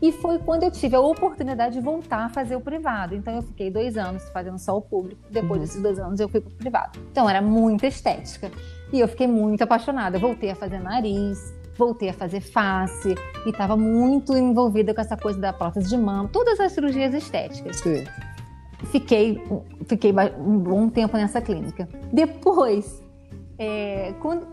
E 0.00 0.12
foi 0.12 0.38
quando 0.38 0.64
eu 0.64 0.70
tive 0.70 0.96
a 0.96 1.00
oportunidade 1.00 1.74
de 1.74 1.80
voltar 1.80 2.26
a 2.26 2.28
fazer 2.28 2.56
o 2.56 2.60
privado. 2.60 3.14
Então 3.14 3.34
eu 3.36 3.42
fiquei 3.42 3.70
dois 3.70 3.96
anos 3.96 4.22
fazendo 4.30 4.58
só 4.58 4.76
o 4.76 4.80
público. 4.80 5.20
Depois 5.30 5.52
uhum. 5.52 5.58
desses 5.58 5.82
dois 5.82 5.98
anos 5.98 6.20
eu 6.20 6.28
fui 6.28 6.40
para 6.40 6.52
o 6.52 6.54
privado. 6.54 6.98
Então 7.10 7.28
era 7.28 7.40
muita 7.40 7.86
estética. 7.86 8.50
E 8.92 9.00
eu 9.00 9.08
fiquei 9.08 9.26
muito 9.26 9.62
apaixonada. 9.62 10.16
Eu 10.16 10.20
voltei 10.20 10.50
a 10.50 10.54
fazer 10.54 10.80
nariz, 10.80 11.54
voltei 11.76 12.08
a 12.08 12.12
fazer 12.12 12.40
face 12.40 13.14
e 13.46 13.50
estava 13.50 13.76
muito 13.76 14.36
envolvida 14.36 14.94
com 14.94 15.00
essa 15.00 15.16
coisa 15.16 15.38
da 15.38 15.52
prótese 15.52 15.88
de 15.88 15.96
mama, 15.96 16.28
todas 16.32 16.58
as 16.60 16.72
cirurgias 16.72 17.14
estéticas. 17.14 17.76
Sim. 17.76 18.04
Fiquei, 18.90 19.42
fiquei 19.86 20.12
um 20.38 20.58
bom 20.58 20.88
tempo 20.88 21.16
nessa 21.16 21.40
clínica. 21.40 21.88
Depois, 22.12 23.02
é, 23.58 24.12
quando, 24.20 24.46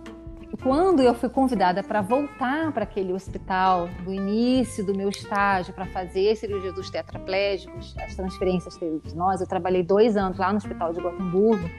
quando 0.63 1.01
eu 1.01 1.13
fui 1.13 1.29
convidada 1.29 1.81
para 1.81 2.01
voltar 2.01 2.71
para 2.71 2.83
aquele 2.83 3.13
hospital 3.13 3.89
do 4.03 4.13
início 4.13 4.85
do 4.85 4.95
meu 4.95 5.09
estágio 5.09 5.73
para 5.73 5.85
fazer 5.87 6.35
cirurgia 6.35 6.71
dos 6.71 6.89
tetraplégicos, 6.89 7.95
as 7.97 8.15
transferências 8.15 8.77
de 8.77 9.15
nós, 9.15 9.41
eu 9.41 9.47
trabalhei 9.47 9.83
dois 9.83 10.15
anos 10.15 10.37
lá 10.37 10.51
no 10.51 10.57
hospital 10.57 10.93
de 10.93 11.01
Gotemburgo 11.01 11.69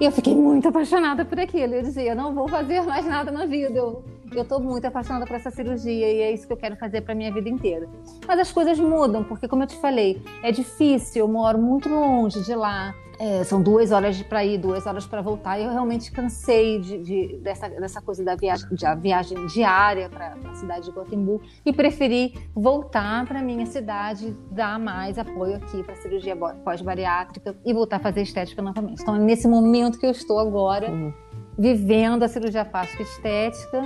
e 0.00 0.04
eu 0.04 0.10
fiquei 0.10 0.34
muito 0.34 0.68
apaixonada 0.68 1.24
por 1.24 1.38
aquilo. 1.38 1.74
Eu 1.74 1.82
dizia, 1.82 2.10
eu 2.10 2.16
não 2.16 2.34
vou 2.34 2.48
fazer 2.48 2.80
mais 2.82 3.06
nada 3.06 3.30
na 3.30 3.46
vida. 3.46 3.78
Eu 3.78 4.02
eu 4.32 4.42
estou 4.42 4.60
muito 4.60 4.84
apaixonada 4.84 5.26
por 5.26 5.36
essa 5.36 5.50
cirurgia 5.50 6.12
e 6.12 6.20
é 6.20 6.32
isso 6.32 6.46
que 6.46 6.52
eu 6.52 6.56
quero 6.56 6.76
fazer 6.76 7.02
para 7.02 7.14
minha 7.14 7.32
vida 7.32 7.48
inteira. 7.48 7.88
Mas 8.26 8.40
as 8.40 8.50
coisas 8.50 8.78
mudam, 8.78 9.22
porque 9.22 9.46
como 9.46 9.62
eu 9.62 9.66
te 9.66 9.76
falei, 9.76 10.20
é 10.42 10.50
difícil, 10.50 11.20
eu 11.20 11.28
moro 11.28 11.58
muito 11.58 11.88
longe 11.88 12.42
de 12.42 12.54
lá. 12.54 12.94
É, 13.18 13.44
são 13.44 13.62
duas 13.62 13.92
horas 13.92 14.20
para 14.22 14.44
ir, 14.44 14.58
duas 14.58 14.86
horas 14.86 15.06
para 15.06 15.22
voltar. 15.22 15.58
E 15.58 15.64
eu 15.64 15.70
realmente 15.70 16.10
cansei 16.10 16.80
de, 16.80 16.98
de, 16.98 17.38
dessa, 17.38 17.68
dessa 17.68 18.00
coisa 18.00 18.24
da 18.24 18.34
viagem, 18.34 18.68
de, 18.70 18.94
viagem 18.96 19.46
diária 19.46 20.08
para 20.08 20.34
a 20.50 20.54
cidade 20.54 20.86
de 20.86 20.92
Gotemburgo 20.92 21.44
e 21.64 21.72
preferi 21.72 22.34
voltar 22.54 23.24
para 23.26 23.42
minha 23.42 23.66
cidade, 23.66 24.36
dar 24.50 24.78
mais 24.78 25.18
apoio 25.18 25.56
aqui 25.56 25.82
para 25.82 25.94
a 25.94 25.96
cirurgia 25.96 26.36
pós-bariátrica 26.36 27.56
e 27.64 27.72
voltar 27.72 27.96
a 27.96 28.00
fazer 28.00 28.22
estética 28.22 28.60
novamente. 28.60 29.02
Então, 29.02 29.16
é 29.16 29.18
nesse 29.18 29.46
momento 29.46 29.98
que 29.98 30.06
eu 30.06 30.10
estou 30.10 30.38
agora, 30.38 30.90
uhum. 30.90 31.12
vivendo 31.58 32.22
a 32.22 32.28
cirurgia 32.28 32.64
plástica 32.64 33.02
estética 33.02 33.82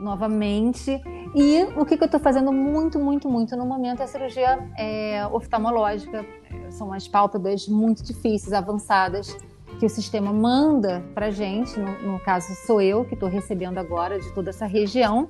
novamente. 0.00 1.00
E 1.34 1.62
o 1.76 1.84
que, 1.84 1.96
que 1.96 2.02
eu 2.02 2.06
estou 2.06 2.18
fazendo 2.18 2.52
muito, 2.52 2.98
muito, 2.98 3.28
muito 3.28 3.56
no 3.56 3.64
momento 3.64 4.00
é 4.00 4.04
a 4.04 4.08
cirurgia 4.08 4.58
é, 4.76 5.26
oftalmológica. 5.26 6.24
São 6.70 6.92
as 6.92 7.06
pálpebras 7.08 7.66
muito 7.68 8.02
difíceis, 8.02 8.52
avançadas, 8.52 9.36
que 9.78 9.86
o 9.86 9.88
sistema 9.88 10.32
manda 10.32 11.02
para 11.14 11.30
gente. 11.30 11.78
No, 11.78 12.12
no, 12.12 12.20
caso, 12.20 12.54
sou 12.66 12.80
eu 12.80 13.04
que 13.04 13.14
estou 13.14 13.28
recebendo 13.28 13.78
agora 13.78 14.18
de 14.18 14.32
toda 14.32 14.50
essa 14.50 14.66
região, 14.66 15.28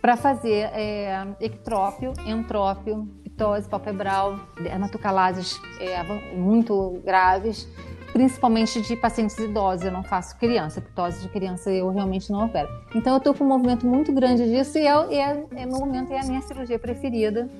para 0.00 0.16
fazer 0.16 0.70
é, 0.72 1.26
ectrópio, 1.40 2.12
entrópio, 2.26 3.08
pitose 3.22 3.68
palpebral, 3.68 4.38
dermatocalases 4.62 5.60
é, 5.80 6.02
muito 6.34 7.00
graves 7.04 7.68
principalmente 8.14 8.80
de 8.80 8.96
pacientes 8.96 9.36
idosos. 9.36 9.84
Eu 9.84 9.92
não 9.92 10.04
faço 10.04 10.38
criança, 10.38 10.80
ptose 10.80 11.20
de 11.20 11.28
criança 11.28 11.70
eu 11.70 11.90
realmente 11.90 12.30
não 12.30 12.46
opero. 12.46 12.68
Então 12.94 13.12
eu 13.12 13.18
estou 13.18 13.34
com 13.34 13.44
um 13.44 13.48
movimento 13.48 13.84
muito 13.84 14.12
grande 14.12 14.48
disso 14.48 14.78
e, 14.78 14.86
é, 14.86 15.44
é, 15.56 15.66
no 15.66 15.80
momento 15.80 16.12
é 16.12 16.20
a 16.20 16.24
minha 16.24 16.40
cirurgia 16.40 16.78
preferida. 16.78 17.50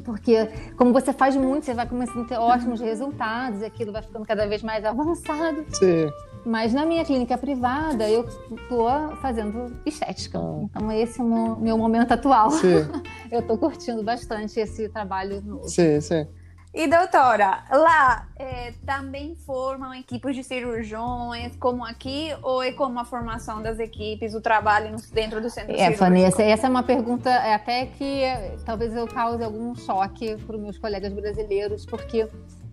Porque, 0.00 0.46
como 0.76 0.92
você 0.92 1.12
faz 1.12 1.36
muito, 1.36 1.64
você 1.64 1.74
vai 1.74 1.86
começando 1.86 2.24
a 2.24 2.28
ter 2.28 2.36
ótimos 2.36 2.80
resultados 2.80 3.60
e 3.60 3.64
aquilo 3.64 3.92
vai 3.92 4.02
ficando 4.02 4.26
cada 4.26 4.46
vez 4.46 4.62
mais 4.62 4.84
avançado. 4.84 5.64
Sim. 5.72 6.10
Mas 6.44 6.72
na 6.72 6.86
minha 6.86 7.04
clínica 7.04 7.36
privada, 7.36 8.08
eu 8.08 8.26
estou 8.50 8.88
fazendo 9.16 9.76
estética. 9.84 10.38
Ah. 10.38 10.62
Então, 10.62 10.92
esse 10.92 11.20
é 11.20 11.24
o 11.24 11.26
meu, 11.26 11.56
meu 11.56 11.78
momento 11.78 12.12
atual. 12.12 12.50
Sim. 12.50 12.86
eu 13.30 13.40
estou 13.40 13.58
curtindo 13.58 14.02
bastante 14.02 14.58
esse 14.58 14.88
trabalho 14.88 15.42
novo. 15.42 15.68
Sim, 15.68 16.00
sim. 16.00 16.26
E 16.72 16.86
doutora, 16.86 17.64
lá 17.68 18.28
é, 18.36 18.72
também 18.86 19.34
formam 19.34 19.92
equipes 19.92 20.36
de 20.36 20.44
cirurgiões, 20.44 21.56
como 21.56 21.84
aqui, 21.84 22.32
ou 22.42 22.62
é 22.62 22.70
como 22.70 23.00
a 23.00 23.04
formação 23.04 23.60
das 23.60 23.80
equipes, 23.80 24.34
o 24.34 24.40
trabalho 24.40 24.94
dentro 25.12 25.40
do 25.40 25.50
centro 25.50 25.74
é, 25.74 25.90
Vanessa, 25.90 26.42
essa 26.44 26.68
é 26.68 26.70
uma 26.70 26.84
pergunta 26.84 27.28
é, 27.28 27.54
até 27.54 27.86
que 27.86 28.22
é, 28.22 28.56
talvez 28.64 28.94
eu 28.94 29.08
cause 29.08 29.42
algum 29.42 29.74
choque 29.74 30.36
para 30.46 30.54
os 30.54 30.62
meus 30.62 30.78
colegas 30.78 31.12
brasileiros, 31.12 31.84
porque 31.84 32.28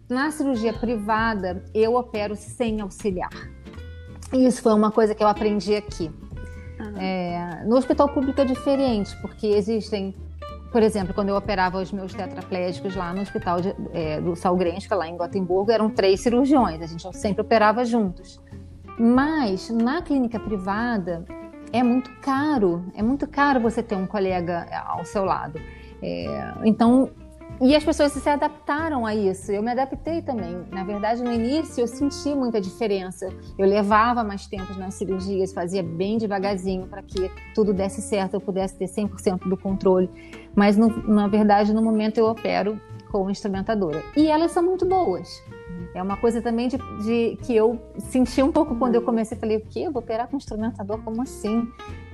na 0.08 0.30
cirurgia 0.30 0.74
privada 0.74 1.64
eu 1.74 1.96
opero 1.96 2.36
sem 2.36 2.80
auxiliar. 2.82 3.32
E 4.32 4.46
isso 4.46 4.62
foi 4.62 4.74
uma 4.74 4.92
coisa 4.92 5.16
que 5.16 5.24
eu 5.24 5.28
aprendi 5.28 5.76
aqui. 5.76 6.12
Uhum. 6.80 6.98
É, 7.02 7.64
no 7.66 7.76
hospital 7.76 8.10
público 8.10 8.40
é 8.40 8.46
diferente, 8.46 9.16
porque 9.22 9.48
existem 9.48 10.14
por 10.72 10.84
exemplo, 10.84 11.14
quando 11.14 11.30
eu 11.30 11.36
operava 11.36 11.82
os 11.82 11.92
meus 11.92 12.14
tetraplégicos 12.14 12.96
lá 12.96 13.14
no 13.14 13.22
hospital 13.22 13.62
de, 13.62 13.76
é, 13.94 14.20
do 14.20 14.36
Salgrenska, 14.36 14.96
lá 14.96 15.08
em 15.08 15.16
Gotemburgo, 15.16 15.72
eram 15.72 15.90
três 15.90 16.22
cirurgiões, 16.22 16.82
a 16.82 16.88
gente 16.88 17.18
sempre 17.18 17.42
operava 17.42 17.86
juntos. 17.86 18.42
Mas 19.00 19.70
na 19.70 20.02
clínica 20.02 20.40
privada 20.40 21.24
é 21.72 21.84
muito 21.84 22.12
caro, 22.22 22.86
é 22.96 23.04
muito 23.04 23.28
caro 23.28 23.60
você 23.60 23.84
ter 23.84 23.96
um 23.96 24.08
colega 24.08 24.68
ao 24.86 25.06
seu 25.06 25.24
lado. 25.24 25.60
É, 26.02 26.54
então 26.64 27.12
e 27.60 27.76
as 27.76 27.84
pessoas 27.84 28.12
se 28.12 28.30
adaptaram 28.30 29.04
a 29.04 29.16
isso. 29.16 29.52
Eu 29.52 29.64
me 29.64 29.72
adaptei 29.72 30.22
também. 30.22 30.64
Na 30.72 30.84
verdade, 30.84 31.24
no 31.24 31.32
início 31.32 31.82
eu 31.82 31.88
senti 31.88 32.36
muita 32.36 32.62
diferença. 32.62 33.30
Eu 33.58 33.68
levava 33.68 34.24
mais 34.24 34.46
tempo 34.46 34.78
nas 34.78 34.94
cirurgias, 34.94 35.52
fazia 35.54 35.82
bem 35.82 36.20
devagarzinho 36.20 36.86
para 36.86 37.02
que 37.02 37.32
tudo 37.56 37.74
desse 37.74 38.00
certo, 38.00 38.36
eu 38.36 38.42
pudesse 38.42 38.78
ter 38.78 38.86
100% 38.86 39.50
do 39.50 39.58
controle. 39.58 40.08
Mas 40.58 40.76
no, 40.76 40.90
na 41.08 41.28
verdade, 41.28 41.72
no 41.72 41.84
momento 41.84 42.18
eu 42.18 42.26
opero 42.26 42.82
com 43.12 43.30
instrumentadora. 43.30 44.04
E 44.16 44.26
elas 44.26 44.52
são 44.52 44.64
muito 44.64 44.88
boas. 44.88 45.44
É 45.94 46.02
uma 46.02 46.18
coisa 46.18 46.42
também 46.42 46.68
de, 46.68 46.78
de, 46.78 47.38
que 47.44 47.56
eu 47.56 47.80
senti 48.00 48.42
um 48.42 48.52
pouco 48.52 48.76
quando 48.76 48.96
eu 48.96 49.04
comecei. 49.04 49.38
Falei, 49.38 49.58
o 49.58 49.62
quê? 49.62 49.82
Eu 49.82 49.92
vou 49.92 50.02
operar 50.02 50.28
com 50.28 50.36
instrumentador? 50.36 51.00
Como 51.04 51.22
assim? 51.22 51.68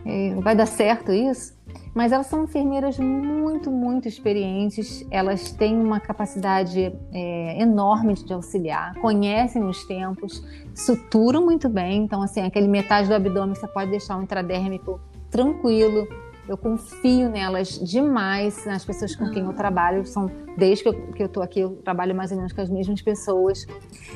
É, 0.06 0.36
vai 0.36 0.54
dar 0.56 0.66
certo 0.66 1.14
isso? 1.14 1.54
Mas 1.94 2.12
elas 2.12 2.28
são 2.28 2.44
enfermeiras 2.44 3.00
muito, 3.00 3.72
muito 3.72 4.08
experientes, 4.08 5.06
elas 5.10 5.52
têm 5.52 5.80
uma 5.80 6.00
capacidade 6.00 6.92
é, 7.14 7.62
enorme 7.62 8.16
de 8.16 8.34
auxiliar, 8.34 8.96
conhecem 8.96 9.64
os 9.64 9.86
tempos, 9.86 10.44
suturam 10.76 11.46
muito 11.46 11.70
bem. 11.70 12.04
Então, 12.04 12.22
assim, 12.22 12.42
aquele 12.42 12.68
metade 12.68 13.08
do 13.08 13.14
abdômen 13.14 13.56
você 13.56 13.68
pode 13.68 13.92
deixar 13.92 14.18
um 14.18 14.24
intradérmico 14.24 15.00
tranquilo. 15.30 16.08
Eu 16.48 16.58
confio 16.58 17.30
nelas 17.30 17.80
demais, 17.80 18.66
nas 18.66 18.84
pessoas 18.84 19.16
com 19.16 19.30
quem 19.32 19.44
eu 19.46 19.54
trabalho. 19.54 20.06
São, 20.06 20.30
desde 20.58 20.84
que 20.84 21.24
eu 21.24 21.28
estou 21.28 21.42
aqui, 21.42 21.62
eu 21.62 21.78
trabalho 21.84 22.14
mais 22.14 22.32
ou 22.32 22.38
menos 22.38 22.52
com 22.52 22.62
as 22.62 22.70
mesmas 22.70 23.02
pessoas. 23.02 23.66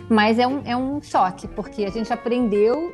Mas 0.10 0.38
é 0.38 0.46
um, 0.46 0.62
é 0.66 0.76
um 0.76 1.02
choque, 1.02 1.48
porque 1.48 1.86
a 1.86 1.90
gente 1.90 2.12
aprendeu 2.12 2.94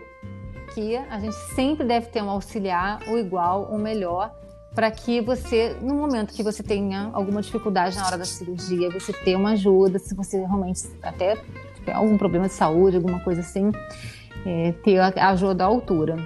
que 0.73 0.95
a 0.95 1.19
gente 1.19 1.35
sempre 1.55 1.85
deve 1.85 2.07
ter 2.07 2.21
um 2.21 2.29
auxiliar, 2.29 2.99
o 3.07 3.17
igual, 3.17 3.65
o 3.71 3.77
melhor, 3.77 4.33
para 4.73 4.89
que 4.89 5.21
você, 5.21 5.75
no 5.81 5.95
momento 5.95 6.33
que 6.33 6.41
você 6.41 6.63
tenha 6.63 7.09
alguma 7.13 7.41
dificuldade 7.41 7.95
na 7.95 8.05
hora 8.05 8.17
da 8.17 8.25
cirurgia, 8.25 8.89
você 8.89 9.13
tenha 9.13 9.37
uma 9.37 9.51
ajuda, 9.51 9.99
se 9.99 10.15
você 10.15 10.37
realmente 10.37 10.81
até 11.01 11.37
tiver 11.75 11.93
algum 11.93 12.17
problema 12.17 12.47
de 12.47 12.53
saúde, 12.53 12.97
alguma 12.97 13.19
coisa 13.19 13.41
assim, 13.41 13.71
é, 14.45 14.71
ter 14.83 14.97
a 14.99 15.29
ajuda 15.29 15.63
à 15.63 15.67
altura. 15.67 16.17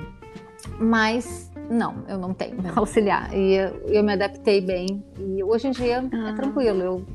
Mas 0.80 1.46
não, 1.69 2.03
eu 2.08 2.17
não 2.17 2.34
tenho 2.34 2.58
auxiliar. 2.75 3.34
E 3.34 3.56
eu 3.88 4.03
me 4.03 4.13
adaptei 4.13 4.62
bem. 4.62 5.03
E 5.19 5.43
hoje 5.43 5.67
em 5.67 5.71
dia 5.71 5.97
é 5.97 6.15
ah. 6.15 6.30
é 6.30 6.34
tranquilo. 6.34 6.82
Eu 6.82 7.06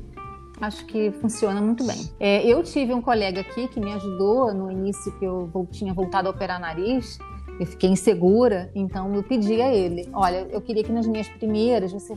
acho 0.60 0.84
que 0.86 1.10
funciona 1.12 1.60
muito 1.60 1.84
bem. 1.84 2.08
É, 2.20 2.46
eu 2.46 2.62
tive 2.62 2.92
um 2.92 3.00
colega 3.00 3.40
aqui 3.40 3.68
que 3.68 3.80
me 3.80 3.92
ajudou 3.92 4.54
no 4.54 4.70
início 4.70 5.12
que 5.18 5.24
eu 5.24 5.68
tinha 5.70 5.92
voltado 5.92 6.28
a 6.28 6.30
operar 6.30 6.60
nariz. 6.60 7.18
Eu 7.60 7.66
fiquei 7.66 7.90
insegura, 7.90 8.70
então 8.74 9.14
eu 9.14 9.22
pedi 9.22 9.60
a 9.60 9.72
ele: 9.72 10.08
olha, 10.12 10.46
eu 10.50 10.60
queria 10.60 10.82
que 10.82 10.90
nas 10.90 11.06
minhas 11.06 11.28
primeiras 11.28 11.92
você 11.92 12.16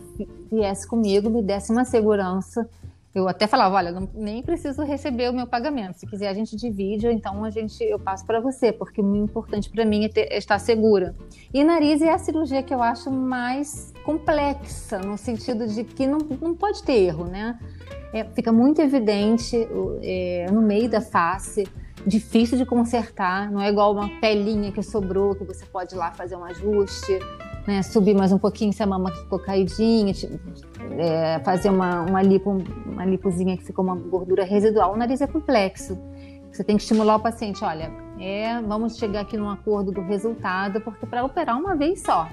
viesse 0.52 0.88
comigo, 0.88 1.30
me 1.30 1.42
desse 1.42 1.72
uma 1.72 1.84
segurança 1.84 2.68
eu 3.16 3.30
até 3.30 3.48
falava, 3.48 3.76
olha, 3.76 3.94
não, 3.94 4.10
nem 4.14 4.44
preciso 4.44 4.84
receber 4.84 5.30
o 5.30 5.34
meu 5.34 5.48
pagamento. 5.48 5.98
Se 5.98 6.06
quiser 6.06 6.28
a 6.28 6.34
gente 6.34 6.54
divide, 6.58 7.08
ou 7.08 7.14
então 7.14 7.46
a 7.46 7.50
gente 7.50 7.82
eu 7.82 7.98
passo 7.98 8.26
para 8.26 8.42
você, 8.42 8.74
porque 8.74 9.02
o 9.02 9.16
importante 9.16 9.70
para 9.70 9.86
mim 9.86 10.04
é, 10.04 10.10
ter, 10.10 10.28
é, 10.30 10.38
estar 10.38 10.60
segura. 10.60 11.16
E 11.54 11.64
nariz 11.64 12.02
é 12.02 12.12
a 12.12 12.18
cirurgia 12.18 12.62
que 12.62 12.74
eu 12.74 12.84
acho 12.84 13.10
mais 13.10 13.94
complexa, 14.04 15.00
no 15.00 15.18
sentido 15.18 15.66
de 15.66 15.86
que 15.86 16.06
não, 16.06 16.18
não 16.42 16.54
pode 16.54 16.84
ter 16.84 17.06
erro, 17.06 17.24
né? 17.24 17.58
É, 18.12 18.26
fica 18.26 18.52
muito 18.52 18.82
evidente 18.82 19.66
é, 20.02 20.48
no 20.52 20.62
meio 20.62 20.90
da 20.90 21.00
face, 21.00 21.66
difícil 22.06 22.58
de 22.58 22.66
consertar, 22.66 23.50
não 23.50 23.62
é 23.62 23.70
igual 23.70 23.94
uma 23.94 24.10
pelinha 24.20 24.74
que 24.74 24.84
sobrou, 24.84 25.36
que 25.36 25.46
você 25.46 25.66
pode 25.66 25.96
ir 25.96 25.98
lá 25.98 26.12
fazer 26.12 26.36
um 26.36 26.44
ajuste 26.44 27.18
né, 27.68 27.82
subir 27.82 28.16
mais 28.16 28.32
um 28.32 28.38
pouquinho 28.38 28.72
se 28.72 28.84
a 28.84 28.86
mama 28.86 29.12
ficou 29.12 29.40
caidinha, 29.40 30.14
tipo, 30.14 30.40
é, 30.98 31.40
fazer 31.40 31.70
uma, 31.70 32.02
uma, 32.02 32.22
lipo, 32.22 32.58
uma 32.86 33.06
lipozinha 33.06 33.58
que 33.58 33.64
ficou 33.64 33.84
uma 33.84 33.96
gordura 33.96 34.44
residual. 34.44 34.94
O 34.94 34.98
nariz 34.98 35.22
é 35.22 35.28
complexo. 35.28 35.98
Você 36.52 36.64
tem 36.64 36.78
que 36.78 36.84
estimular 36.84 37.18
o 37.18 37.20
paciente, 37.20 37.64
olha, 37.64 37.92
é, 38.20 38.62
vamos 38.62 38.98
chegar 38.98 39.22
aqui 39.22 39.36
num 39.36 39.50
acordo 39.50 39.92
do 39.92 40.02
resultado, 40.02 40.80
porque 40.80 41.06
para 41.06 41.24
operar 41.24 41.60
uma 41.60 41.76
vez 41.76 42.02
só. 42.02 42.30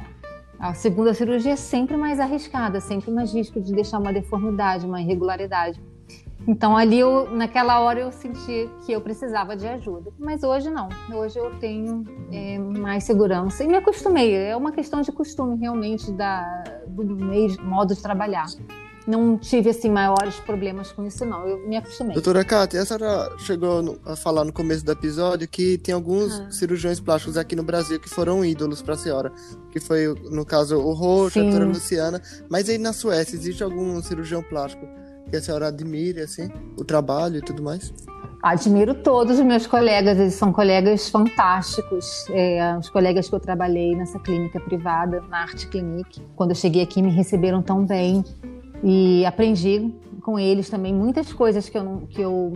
A 0.61 0.75
segunda 0.75 1.13
cirurgia 1.13 1.55
é 1.55 1.57
sempre 1.57 1.97
mais 1.97 2.21
arriscada, 2.21 2.81
sempre 2.81 3.11
mais 3.11 3.35
risco 3.35 3.61
de 3.61 3.73
deixar 3.73 3.99
uma 3.99 4.13
deformidade, 4.13 4.87
uma 4.87 5.01
irregularidade. 5.01 5.81
Então 6.47 6.77
ali 6.77 6.99
eu, 6.99 7.31
naquela 7.31 7.81
hora 7.81 8.01
eu 8.01 8.13
senti 8.13 8.69
que 8.85 8.93
eu 8.93 9.01
precisava 9.01 9.57
de 9.57 9.67
ajuda, 9.67 10.13
mas 10.19 10.43
hoje 10.43 10.71
não. 10.71 10.89
Hoje 11.13 11.39
eu 11.39 11.51
tenho 11.59 12.05
é, 12.33 12.59
mais 12.59 13.05
segurança 13.05 13.63
e 13.63 13.67
me 13.67 13.77
acostumei. 13.77 14.35
É 14.35 14.57
uma 14.57 14.73
questão 14.73 15.01
de 15.01 15.13
costume 15.13 15.57
realmente 15.57 16.11
da, 16.13 16.65
do 16.87 17.05
meio, 17.05 17.61
modo 17.63 17.95
de 17.95 18.03
trabalhar. 18.03 18.47
Não 19.07 19.37
tive 19.37 19.71
assim 19.71 19.91
maiores 19.91 20.37
problemas 20.41 20.93
com 20.93 21.05
isso 21.05 21.25
não. 21.25 21.47
Eu 21.47 21.69
me 21.69 21.77
acostumei. 21.77 22.15
Doutora 22.15 22.45
Cátia, 22.45 22.81
a 22.81 22.87
senhora 22.87 23.33
chegou 23.39 23.99
a 24.05 24.15
falar 24.15 24.45
no 24.45 24.53
começo 24.53 24.85
do 24.85 24.93
episódio 24.93 25.49
que 25.49 25.77
tem 25.79 25.93
alguns 25.93 26.41
ah. 26.41 26.51
cirurgiões 26.51 27.01
plásticos 27.01 27.37
aqui 27.37 27.57
no 27.57 27.65
Brasil 27.65 27.99
que 27.99 28.09
foram 28.09 28.45
ídolos 28.45 28.81
para 28.81 28.95
a 28.95 28.97
senhora, 28.97 29.33
que 29.73 29.81
foi 29.81 30.15
no 30.31 30.45
caso 30.45 30.79
o 30.79 30.93
Roxo, 30.93 31.41
a 31.41 31.43
doutora 31.43 31.65
Luciana. 31.65 32.23
Mas 32.49 32.69
aí 32.69 32.79
na 32.79 32.93
Suécia 32.93 33.35
existe 33.35 33.63
algum 33.63 34.01
cirurgião 34.03 34.43
plástico? 34.43 34.87
Que 35.31 35.37
a 35.37 35.41
senhora 35.41 35.69
admire, 35.69 36.21
assim, 36.21 36.51
o 36.77 36.85
trabalho 36.85 37.39
e 37.39 37.41
tudo 37.41 37.63
mais? 37.63 37.93
Admiro 38.43 38.95
todos 38.95 39.39
os 39.39 39.45
meus 39.45 39.67
colegas, 39.67 40.19
eles 40.19 40.35
são 40.35 40.53
colegas 40.53 41.09
fantásticos. 41.09 42.27
É, 42.31 42.77
os 42.77 42.89
colegas 42.89 43.29
que 43.29 43.35
eu 43.35 43.41
trabalhei 43.41 43.95
nessa 43.95 44.19
clínica 44.19 44.59
privada, 44.59 45.23
na 45.29 45.43
Arte 45.43 45.69
Clinique, 45.69 46.21
quando 46.35 46.51
eu 46.51 46.57
cheguei 46.57 46.83
aqui 46.83 47.01
me 47.01 47.11
receberam 47.11 47.63
tão 47.63 47.87
bem 47.87 48.25
e 48.83 49.25
aprendi 49.25 49.95
com 50.23 50.39
eles 50.39 50.69
também 50.69 50.93
muitas 50.93 51.33
coisas 51.33 51.69
que 51.69 51.79
eu, 51.79 52.03
que 52.11 52.21
eu 52.21 52.53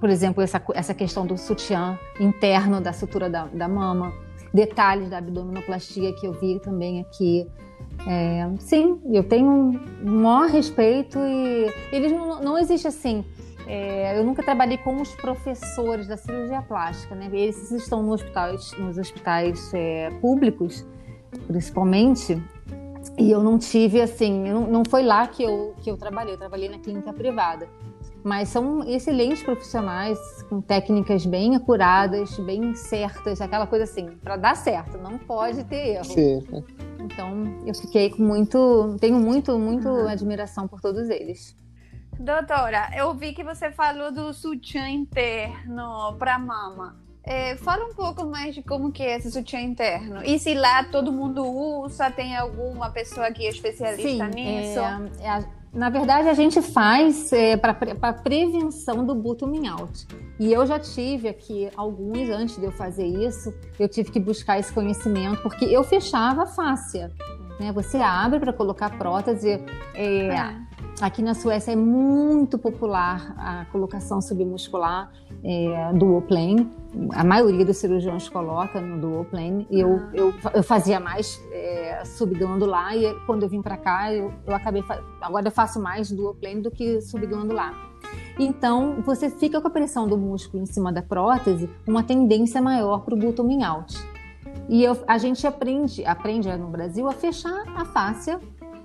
por 0.00 0.08
exemplo, 0.08 0.42
essa, 0.42 0.62
essa 0.74 0.94
questão 0.94 1.26
do 1.26 1.36
sutiã 1.36 1.98
interno 2.18 2.80
da 2.80 2.92
sutura 2.92 3.28
da, 3.28 3.44
da 3.46 3.68
mama, 3.68 4.12
detalhes 4.52 5.08
da 5.10 5.18
abdominoplastia 5.18 6.12
que 6.14 6.26
eu 6.26 6.32
vi 6.32 6.58
também 6.60 7.00
aqui. 7.00 7.46
É, 8.06 8.48
sim, 8.58 9.00
eu 9.12 9.22
tenho 9.22 9.48
um 9.48 9.80
maior 10.02 10.48
respeito 10.48 11.18
e 11.18 11.66
eles 11.92 12.12
não, 12.12 12.40
não 12.42 12.58
existe 12.58 12.86
assim. 12.86 13.24
É, 13.66 14.18
eu 14.18 14.24
nunca 14.24 14.42
trabalhei 14.42 14.78
com 14.78 15.00
os 15.00 15.14
professores 15.14 16.08
da 16.08 16.16
cirurgia 16.16 16.60
plástica, 16.62 17.14
né? 17.14 17.28
Eles 17.32 17.70
estão 17.70 18.02
nos 18.02 18.20
hospitais, 18.20 18.72
nos 18.78 18.98
hospitais 18.98 19.72
é, 19.72 20.10
públicos, 20.20 20.84
principalmente, 21.46 22.42
e 23.16 23.30
eu 23.30 23.42
não 23.42 23.58
tive 23.58 24.00
assim, 24.00 24.50
não, 24.50 24.66
não 24.66 24.82
foi 24.88 25.02
lá 25.02 25.26
que 25.26 25.42
eu, 25.42 25.74
que 25.80 25.90
eu 25.90 25.96
trabalhei, 25.96 26.34
eu 26.34 26.38
trabalhei 26.38 26.68
na 26.68 26.78
clínica 26.78 27.12
privada. 27.12 27.68
Mas 28.22 28.48
são 28.48 28.86
excelentes 28.86 29.42
profissionais, 29.42 30.18
com 30.48 30.60
técnicas 30.60 31.24
bem 31.24 31.56
acuradas, 31.56 32.38
bem 32.40 32.74
certas, 32.74 33.40
aquela 33.40 33.66
coisa 33.66 33.84
assim, 33.84 34.10
para 34.22 34.36
dar 34.36 34.56
certo, 34.56 34.98
não 34.98 35.18
pode 35.18 35.64
ter 35.64 35.94
erro. 35.94 36.04
Sim. 36.04 36.64
Então, 36.98 37.44
eu 37.66 37.74
fiquei 37.74 38.10
com 38.10 38.22
muito, 38.22 38.96
tenho 39.00 39.18
muito, 39.18 39.58
muito 39.58 39.88
uhum. 39.88 40.08
admiração 40.08 40.68
por 40.68 40.80
todos 40.80 41.08
eles. 41.08 41.56
Doutora, 42.18 42.90
eu 42.94 43.14
vi 43.14 43.32
que 43.32 43.42
você 43.42 43.70
falou 43.70 44.12
do 44.12 44.34
sutiã 44.34 44.88
interno 44.90 46.14
para 46.18 46.38
mama. 46.38 47.00
É, 47.22 47.56
fala 47.56 47.86
um 47.86 47.94
pouco 47.94 48.26
mais 48.26 48.54
de 48.54 48.62
como 48.62 48.92
que 48.92 49.02
é 49.02 49.16
esse 49.16 49.30
sutiã 49.30 49.60
interno. 49.60 50.22
E 50.24 50.38
se 50.38 50.54
lá 50.54 50.84
todo 50.84 51.12
mundo 51.12 51.44
usa, 51.44 52.10
tem 52.10 52.36
alguma 52.36 52.90
pessoa 52.90 53.30
que 53.30 53.46
é 53.46 53.50
especialista 53.50 54.26
Sim, 54.26 54.34
nisso? 54.34 54.80
É, 55.20 55.26
é, 55.26 55.44
na 55.72 55.88
verdade, 55.88 56.28
a 56.28 56.34
gente 56.34 56.60
faz 56.60 57.32
é, 57.32 57.56
para 57.56 58.12
prevenção 58.12 59.06
do 59.06 59.14
bottoming 59.14 59.68
out. 59.68 60.06
E 60.38 60.52
eu 60.52 60.66
já 60.66 60.80
tive 60.80 61.28
aqui 61.28 61.70
alguns, 61.76 62.28
antes 62.28 62.56
de 62.56 62.64
eu 62.64 62.72
fazer 62.72 63.06
isso, 63.06 63.54
eu 63.78 63.88
tive 63.88 64.10
que 64.10 64.18
buscar 64.18 64.58
esse 64.58 64.72
conhecimento, 64.72 65.40
porque 65.42 65.64
eu 65.64 65.84
fechava 65.84 66.42
a 66.42 66.46
fáscia. 66.46 67.12
Né? 67.60 67.70
Você 67.72 67.98
abre 67.98 68.40
para 68.40 68.52
colocar 68.52 68.98
prótese. 68.98 69.62
É, 69.94 70.26
é. 70.26 70.56
Aqui 71.00 71.22
na 71.22 71.34
Suécia 71.34 71.72
é 71.72 71.76
muito 71.76 72.58
popular 72.58 73.34
a 73.38 73.64
colocação 73.66 74.20
submuscular 74.20 75.12
é, 75.44 75.92
dual 75.94 76.22
plane. 76.22 76.68
A 77.12 77.22
maioria 77.22 77.64
dos 77.64 77.76
cirurgiões 77.76 78.28
coloca 78.28 78.80
no 78.80 79.00
dual 79.00 79.24
plane. 79.24 79.66
E 79.70 79.80
eu, 79.80 79.96
ah. 79.96 80.10
eu, 80.12 80.34
eu 80.54 80.62
fazia 80.62 80.98
mais 80.98 81.40
é, 81.52 82.02
subglandular 82.04 82.96
e 82.96 83.14
quando 83.26 83.44
eu 83.44 83.48
vim 83.48 83.62
para 83.62 83.76
cá 83.76 84.12
eu, 84.12 84.32
eu 84.46 84.54
acabei 84.54 84.82
agora 85.20 85.46
eu 85.46 85.52
faço 85.52 85.80
mais 85.80 86.10
dual 86.10 86.34
plane 86.34 86.60
do 86.60 86.70
que 86.70 87.00
subglandular. 87.00 87.74
Então 88.38 89.02
você 89.02 89.30
fica 89.30 89.60
com 89.60 89.68
a 89.68 89.70
pressão 89.70 90.08
do 90.08 90.16
músculo 90.16 90.62
em 90.62 90.66
cima 90.66 90.92
da 90.92 91.02
prótese, 91.02 91.68
uma 91.86 92.02
tendência 92.02 92.60
maior 92.60 93.00
para 93.00 93.14
o 93.14 93.18
bottoming 93.18 93.62
out. 93.62 93.96
E 94.68 94.82
eu, 94.82 94.96
a 95.06 95.18
gente 95.18 95.46
aprende, 95.46 96.04
aprende 96.04 96.48
no 96.56 96.68
Brasil 96.68 97.08
a 97.08 97.12
fechar 97.12 97.64
a 97.76 97.84
fáscia 97.84 98.40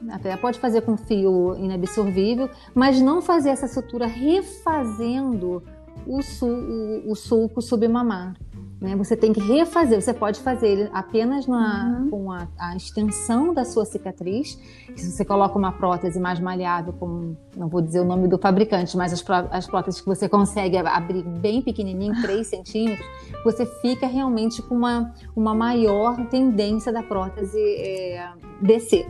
até 0.09 0.35
pode 0.37 0.59
fazer 0.59 0.81
com 0.81 0.97
fio 0.97 1.55
inabsorvível, 1.57 2.49
mas 2.73 3.01
não 3.01 3.21
fazer 3.21 3.49
essa 3.49 3.67
sutura 3.67 4.05
refazendo 4.05 5.63
o, 6.07 6.21
su, 6.21 6.45
o, 6.45 7.11
o 7.11 7.15
sulco 7.15 7.61
submamar. 7.61 8.35
Né? 8.79 8.95
Você 8.97 9.15
tem 9.15 9.31
que 9.31 9.39
refazer, 9.39 10.01
você 10.01 10.13
pode 10.13 10.41
fazer 10.41 10.67
ele 10.67 10.89
apenas 10.93 11.47
na, 11.47 11.99
uhum. 12.01 12.09
com 12.09 12.31
a, 12.31 12.47
a, 12.59 12.75
extensão 12.75 13.53
da 13.53 13.63
sua 13.63 13.85
cicatriz. 13.85 14.59
Se 14.95 15.11
você 15.11 15.23
coloca 15.23 15.57
uma 15.57 15.71
prótese 15.71 16.19
mais 16.19 16.39
maleável, 16.39 16.93
como 16.93 17.37
não 17.55 17.69
vou 17.69 17.81
dizer 17.81 18.01
o 18.01 18.05
nome 18.05 18.27
do 18.27 18.37
fabricante, 18.37 18.95
mas 18.97 19.13
as, 19.13 19.23
as 19.51 19.65
próteses 19.65 20.01
que 20.01 20.07
você 20.07 20.27
consegue 20.27 20.77
abrir 20.77 21.23
bem 21.23 21.61
pequenininho, 21.61 22.13
3 22.21 22.45
centímetros, 22.45 23.07
você 23.43 23.65
fica 23.65 24.07
realmente 24.07 24.61
com 24.61 24.75
uma, 24.75 25.13
uma 25.35 25.55
maior 25.55 26.27
tendência 26.27 26.91
da 26.91 27.01
prótese 27.01 27.57
é, 27.57 28.29
descer. 28.61 29.07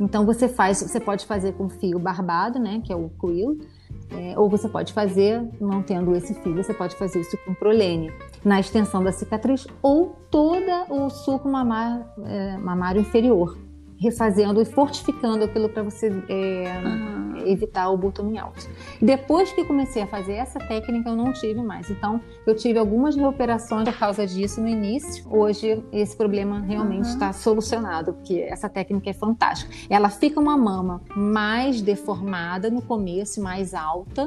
Então 0.00 0.24
você 0.24 0.48
faz, 0.48 0.80
você 0.80 0.98
pode 0.98 1.26
fazer 1.26 1.52
com 1.52 1.68
fio 1.68 1.98
barbado, 1.98 2.58
né, 2.58 2.80
que 2.82 2.92
é 2.92 2.96
o 2.96 3.10
quill, 3.20 3.58
é, 4.12 4.38
ou 4.38 4.48
você 4.48 4.68
pode 4.68 4.92
fazer, 4.92 5.42
não 5.60 5.82
tendo 5.82 6.14
esse 6.14 6.34
fio, 6.34 6.54
você 6.54 6.74
pode 6.74 6.96
fazer 6.96 7.20
isso 7.20 7.36
com 7.44 7.54
prolene, 7.54 8.12
na 8.44 8.58
extensão 8.58 9.02
da 9.02 9.12
cicatriz 9.12 9.66
ou 9.82 10.16
toda 10.30 10.86
o 10.88 11.08
suco 11.10 11.48
mamar, 11.48 12.14
é, 12.24 12.56
mamário 12.58 13.00
inferior 13.00 13.56
refazendo 14.00 14.62
e 14.62 14.64
fortificando 14.64 15.44
aquilo 15.44 15.68
para 15.68 15.82
você 15.82 16.10
é, 16.28 16.64
evitar 17.44 17.90
o 17.90 17.98
bottoming 17.98 18.38
out. 18.38 18.66
Depois 19.00 19.52
que 19.52 19.62
comecei 19.64 20.02
a 20.02 20.06
fazer 20.06 20.34
essa 20.34 20.58
técnica, 20.58 21.10
eu 21.10 21.16
não 21.16 21.32
tive 21.32 21.62
mais. 21.62 21.90
Então, 21.90 22.20
eu 22.46 22.56
tive 22.56 22.78
algumas 22.78 23.14
reoperações 23.14 23.84
por 23.84 23.98
causa 23.98 24.26
disso 24.26 24.60
no 24.60 24.68
início. 24.68 25.24
Hoje, 25.30 25.84
esse 25.92 26.16
problema 26.16 26.60
realmente 26.60 27.08
está 27.08 27.26
uhum. 27.26 27.32
solucionado, 27.34 28.14
porque 28.14 28.40
essa 28.40 28.70
técnica 28.70 29.10
é 29.10 29.12
fantástica. 29.12 29.70
Ela 29.90 30.08
fica 30.08 30.40
uma 30.40 30.56
mama 30.56 31.02
mais 31.14 31.82
deformada 31.82 32.70
no 32.70 32.80
começo, 32.80 33.42
mais 33.42 33.74
alta. 33.74 34.26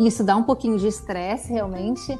Isso 0.00 0.24
dá 0.24 0.34
um 0.36 0.42
pouquinho 0.42 0.78
de 0.78 0.86
estresse, 0.86 1.52
realmente, 1.52 2.18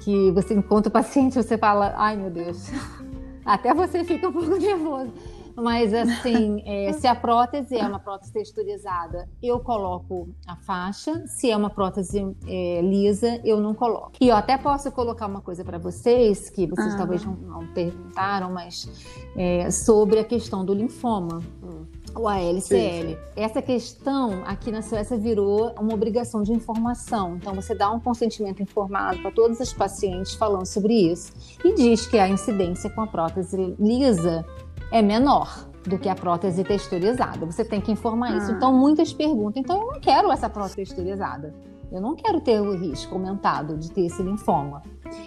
que 0.00 0.30
você 0.30 0.54
encontra 0.54 0.88
o 0.88 0.92
paciente, 0.92 1.34
você 1.34 1.58
fala, 1.58 1.92
ai 1.98 2.16
meu 2.16 2.30
Deus, 2.30 2.70
Até 3.44 3.72
você 3.74 4.04
fica 4.04 4.28
um 4.28 4.32
pouco 4.32 4.56
nervoso. 4.56 5.12
Mas 5.60 5.92
assim, 5.92 6.62
é, 6.64 6.92
se 6.92 7.06
a 7.06 7.14
prótese 7.14 7.76
é 7.76 7.86
uma 7.86 7.98
prótese 7.98 8.32
texturizada, 8.32 9.28
eu 9.42 9.60
coloco 9.60 10.28
a 10.46 10.56
faixa. 10.56 11.26
Se 11.26 11.50
é 11.50 11.56
uma 11.56 11.70
prótese 11.70 12.36
é, 12.46 12.80
lisa, 12.82 13.40
eu 13.44 13.60
não 13.60 13.74
coloco. 13.74 14.12
E 14.20 14.28
eu 14.28 14.36
até 14.36 14.56
posso 14.56 14.90
colocar 14.90 15.26
uma 15.26 15.40
coisa 15.40 15.64
para 15.64 15.78
vocês, 15.78 16.50
que 16.50 16.66
vocês 16.66 16.94
ah. 16.94 16.96
talvez 16.96 17.24
não, 17.24 17.34
não, 17.34 17.66
perguntaram, 17.68 18.50
mas 18.50 18.88
é, 19.36 19.70
sobre 19.70 20.18
a 20.18 20.24
questão 20.24 20.64
do 20.64 20.74
linfoma. 20.74 21.40
Hum 21.62 22.00
o 22.14 22.28
ALCL. 22.28 23.18
Essa 23.36 23.62
questão 23.62 24.42
aqui 24.44 24.70
na 24.70 24.82
Suécia 24.82 25.16
virou 25.16 25.72
uma 25.78 25.94
obrigação 25.94 26.42
de 26.42 26.52
informação. 26.52 27.36
Então, 27.36 27.54
você 27.54 27.74
dá 27.74 27.90
um 27.90 28.00
consentimento 28.00 28.62
informado 28.62 29.20
para 29.20 29.30
todos 29.30 29.60
os 29.60 29.72
pacientes 29.72 30.34
falando 30.34 30.66
sobre 30.66 30.94
isso. 30.94 31.32
E 31.64 31.74
diz 31.74 32.06
que 32.06 32.18
a 32.18 32.28
incidência 32.28 32.90
com 32.90 33.02
a 33.02 33.06
prótese 33.06 33.74
lisa 33.78 34.44
é 34.90 35.02
menor 35.02 35.68
do 35.86 35.98
que 35.98 36.08
a 36.08 36.14
prótese 36.14 36.62
texturizada. 36.64 37.44
Você 37.46 37.64
tem 37.64 37.80
que 37.80 37.90
informar 37.92 38.32
ah. 38.32 38.36
isso. 38.36 38.52
Então, 38.52 38.72
muitas 38.72 39.12
perguntam: 39.12 39.62
então, 39.62 39.80
eu 39.80 39.92
não 39.92 40.00
quero 40.00 40.30
essa 40.30 40.48
prótese 40.48 40.76
texturizada. 40.76 41.54
Eu 41.90 42.00
não 42.00 42.14
quero 42.14 42.40
ter 42.40 42.60
o 42.60 42.76
risco 42.76 43.14
aumentado 43.14 43.76
de 43.76 43.90
ter 43.90 44.06
esse 44.06 44.22
linfoma. 44.22 44.82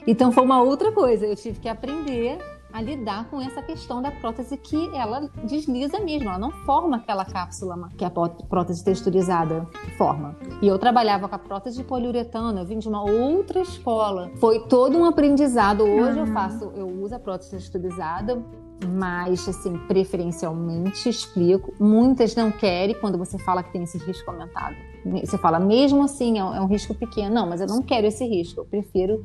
Então, 0.08 0.32
foi 0.32 0.44
uma 0.44 0.62
outra 0.62 0.92
coisa. 0.94 1.26
Eu 1.26 1.36
tive 1.36 1.60
que 1.60 1.68
aprender 1.68 2.38
a 2.74 2.82
lidar 2.82 3.30
com 3.30 3.40
essa 3.40 3.62
questão 3.62 4.02
da 4.02 4.10
prótese 4.10 4.58
que 4.58 4.90
ela 4.96 5.30
desliza 5.44 6.00
mesmo, 6.00 6.28
ela 6.28 6.40
não 6.40 6.50
forma 6.66 6.98
aquela 6.98 7.24
cápsula 7.24 7.88
que 7.96 8.04
a 8.04 8.10
prótese 8.10 8.84
texturizada 8.84 9.68
forma. 9.96 10.36
E 10.60 10.68
eu 10.68 10.80
trabalhava 10.80 11.30
com 11.30 11.36
a 11.36 11.38
prótese 11.38 11.78
de 11.78 11.84
poliuretano, 11.84 12.60
eu 12.60 12.66
vim 12.66 12.80
de 12.80 12.90
uma 12.90 13.04
outra 13.04 13.62
escola. 13.62 14.32
Foi 14.38 14.60
todo 14.62 14.98
um 14.98 15.06
aprendizado. 15.06 15.84
Hoje 15.84 16.20
uhum. 16.20 16.26
eu 16.26 16.34
faço, 16.34 16.72
eu 16.76 16.88
uso 16.88 17.16
a 17.16 17.20
prótese 17.20 17.52
texturizada, 17.52 18.44
mas 18.86 19.48
assim, 19.48 19.78
preferencialmente 19.88 21.10
explico. 21.10 21.74
Muitas 21.80 22.36
não 22.36 22.52
querem 22.52 22.96
quando 22.96 23.18
você 23.18 23.38
fala 23.38 23.64
que 23.64 23.72
tem 23.72 23.84
esse 23.84 23.98
risco 23.98 24.30
aumentado. 24.30 24.76
Você 25.06 25.38
fala, 25.38 25.60
mesmo 25.60 26.04
assim, 26.04 26.40
é 26.40 26.44
um 26.44 26.68
risco 26.68 26.94
pequeno. 26.94 27.34
Não, 27.34 27.48
mas 27.48 27.62
eu 27.62 27.68
não 27.68 27.82
quero 27.82 28.08
esse 28.08 28.26
risco, 28.26 28.62
eu 28.62 28.66
prefiro 28.66 29.24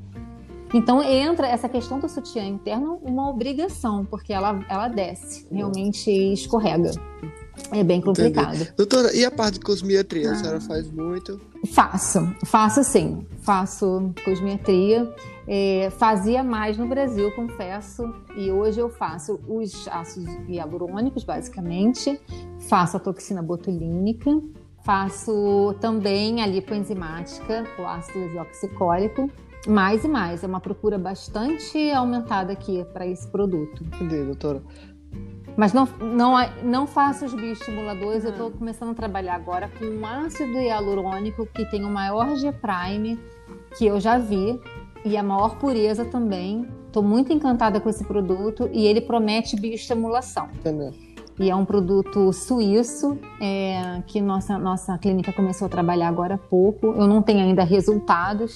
então 0.75 1.03
entra 1.03 1.47
essa 1.47 1.69
questão 1.69 1.99
do 1.99 2.09
sutiã 2.09 2.45
interno 2.45 3.01
uma 3.03 3.29
obrigação, 3.31 4.05
porque 4.05 4.33
ela, 4.33 4.65
ela 4.69 4.89
desce, 4.89 5.47
realmente 5.51 6.11
escorrega. 6.11 6.91
É 7.73 7.83
bem 7.83 8.01
complicado. 8.01 8.55
Entendi. 8.55 8.73
Doutora, 8.77 9.15
e 9.15 9.25
a 9.25 9.31
parte 9.31 9.55
de 9.55 9.61
cosmetria? 9.61 10.31
Ah. 10.31 10.33
A 10.33 10.37
senhora 10.37 10.61
faz 10.61 10.91
muito? 10.91 11.41
Faço, 11.73 12.21
faço 12.45 12.85
sim. 12.85 13.27
Faço 13.41 14.13
cosmetria. 14.25 15.13
É, 15.51 15.89
fazia 15.91 16.45
mais 16.45 16.77
no 16.77 16.87
Brasil, 16.87 17.33
confesso, 17.35 18.03
e 18.37 18.51
hoje 18.51 18.79
eu 18.79 18.91
faço 18.91 19.41
os 19.49 19.89
ácidos 19.89 20.31
hialurônicos, 20.47 21.25
basicamente. 21.25 22.21
Faço 22.69 22.99
a 22.99 23.01
toxina 23.01 23.43
botulínica. 23.43 24.31
Faço 24.85 25.75
também 25.81 26.43
a 26.43 26.47
lipoenzimática, 26.47 27.65
o 27.79 27.87
ácido 27.87 28.29
desoxicólico 28.29 29.31
mais 29.67 30.05
e 30.05 30.09
mais. 30.09 30.45
É 30.45 30.47
uma 30.47 30.61
procura 30.61 30.99
bastante 30.99 31.91
aumentada 31.91 32.53
aqui 32.53 32.85
para 32.93 33.07
esse 33.07 33.27
produto. 33.29 33.83
Entendi, 33.85 34.25
doutora. 34.25 34.63
Mas 35.57 35.73
não, 35.73 35.89
não, 36.01 36.35
não 36.63 36.87
faço 36.87 37.25
os 37.25 37.35
bioestimuladores, 37.35 38.23
uhum. 38.23 38.29
eu 38.29 38.33
estou 38.33 38.51
começando 38.53 38.91
a 38.91 38.95
trabalhar 38.95 39.35
agora 39.35 39.69
com 39.79 39.85
um 39.85 40.07
ácido 40.07 40.57
hialurônico 40.59 41.47
que 41.47 41.65
tem 41.67 41.85
o 41.85 41.91
maior 41.91 42.37
G-prime 42.37 43.19
que 43.77 43.87
eu 43.87 43.99
já 43.99 44.19
vi 44.19 44.61
e 45.09 45.17
a 45.17 45.23
maior 45.23 45.57
pureza 45.59 46.05
também. 46.05 46.69
Estou 46.87 47.03
muito 47.03 47.33
encantada 47.33 47.81
com 47.81 47.89
esse 47.89 48.05
produto 48.05 48.69
e 48.73 48.87
ele 48.87 49.01
promete 49.01 49.57
bioestimulação. 49.57 50.49
Entendeu? 50.55 50.93
E 51.41 51.51
é 51.51 51.55
um 51.55 51.65
produto 51.65 52.33
suíço 52.33 53.17
é, 53.41 54.03
que 54.07 54.21
nossa, 54.21 54.59
nossa 54.59 54.99
clínica 54.99 55.33
começou 55.33 55.67
a 55.67 55.69
trabalhar 55.69 56.09
agora 56.09 56.35
há 56.35 56.39
pouco. 56.39 56.89
Eu 56.89 57.07
não 57.07 57.23
tenho 57.23 57.41
ainda 57.41 57.63
resultados, 57.63 58.55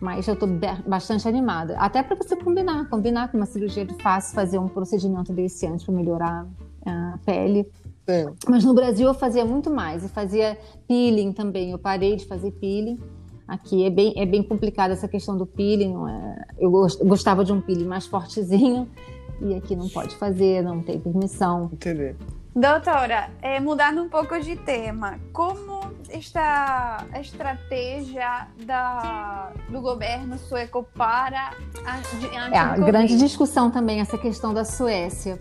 mas 0.00 0.26
eu 0.26 0.34
estou 0.34 0.48
bastante 0.86 1.26
animada. 1.28 1.76
Até 1.78 2.02
para 2.02 2.16
você 2.16 2.36
combinar, 2.36 2.88
combinar 2.88 3.30
com 3.30 3.36
uma 3.36 3.46
cirurgia 3.46 3.84
de 3.84 3.94
face, 4.02 4.34
fazer 4.34 4.58
um 4.58 4.68
procedimento 4.68 5.32
desse 5.32 5.66
antes 5.66 5.84
para 5.84 5.94
melhorar 5.94 6.46
a 6.84 7.18
pele. 7.24 7.66
É. 8.06 8.26
Mas 8.48 8.64
no 8.64 8.74
Brasil 8.74 9.06
eu 9.06 9.14
fazia 9.14 9.44
muito 9.44 9.70
mais. 9.70 10.02
Eu 10.02 10.08
fazia 10.08 10.58
peeling 10.88 11.32
também. 11.32 11.70
Eu 11.70 11.78
parei 11.78 12.16
de 12.16 12.26
fazer 12.26 12.50
peeling. 12.50 12.98
Aqui 13.46 13.84
é 13.84 13.90
bem, 13.90 14.14
é 14.16 14.24
bem 14.24 14.42
complicada 14.42 14.94
essa 14.94 15.08
questão 15.08 15.36
do 15.36 15.46
peeling. 15.46 15.94
É... 16.08 16.44
Eu 16.58 16.70
gostava 16.70 17.44
de 17.44 17.52
um 17.52 17.60
peeling 17.60 17.86
mais 17.86 18.06
fortezinho 18.06 18.88
e 19.40 19.54
aqui 19.54 19.76
não 19.76 19.88
pode 19.88 20.16
fazer, 20.16 20.62
não 20.62 20.82
tem 20.82 20.98
permissão. 20.98 21.70
Entendi. 21.72 22.14
Doutora, 22.54 23.30
é, 23.42 23.58
mudando 23.58 24.00
um 24.00 24.08
pouco 24.08 24.38
de 24.38 24.54
tema, 24.54 25.18
como 25.32 25.80
está 26.08 27.04
a 27.12 27.20
estratégia 27.20 28.46
da, 28.64 29.50
do 29.68 29.80
governo 29.80 30.38
sueco 30.38 30.86
para 30.94 31.50
a, 31.84 31.94
a, 31.94 32.54
é, 32.54 32.56
a 32.56 32.76
grande 32.76 33.18
discussão 33.18 33.72
também 33.72 34.00
essa 34.00 34.16
questão 34.16 34.54
da 34.54 34.64
Suécia, 34.64 35.36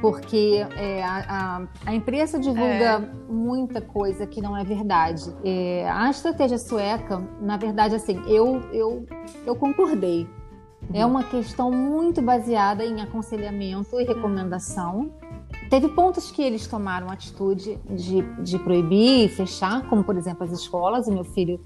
porque 0.00 0.66
é, 0.76 1.02
a, 1.02 1.62
a, 1.86 1.94
imprensa 1.94 2.38
divulga 2.38 3.02
é. 3.02 3.32
muita 3.32 3.80
coisa 3.80 4.26
que 4.26 4.40
não 4.40 4.56
é 4.56 4.64
verdade. 4.64 5.34
É, 5.44 5.88
a 5.90 6.10
estratégia 6.10 6.58
sueca, 6.58 7.22
na 7.40 7.56
verdade, 7.56 7.94
assim, 7.94 8.20
eu, 8.26 8.62
eu, 8.72 9.06
eu 9.46 9.56
concordei. 9.56 10.28
É 10.92 11.04
uma 11.04 11.24
questão 11.24 11.70
muito 11.70 12.22
baseada 12.22 12.84
em 12.84 13.02
aconselhamento 13.02 14.00
e 14.00 14.04
recomendação 14.04 15.10
Teve 15.70 15.88
pontos 15.88 16.30
que 16.30 16.42
eles 16.42 16.66
tomaram 16.66 17.10
atitude 17.10 17.78
de, 17.90 18.22
de 18.42 18.58
proibir 18.58 19.26
e 19.26 19.28
fechar, 19.28 19.86
como 19.88 20.02
por 20.02 20.16
exemplo 20.16 20.44
as 20.44 20.50
escolas. 20.50 21.06
O 21.06 21.12
meu 21.12 21.24
filho 21.24 21.60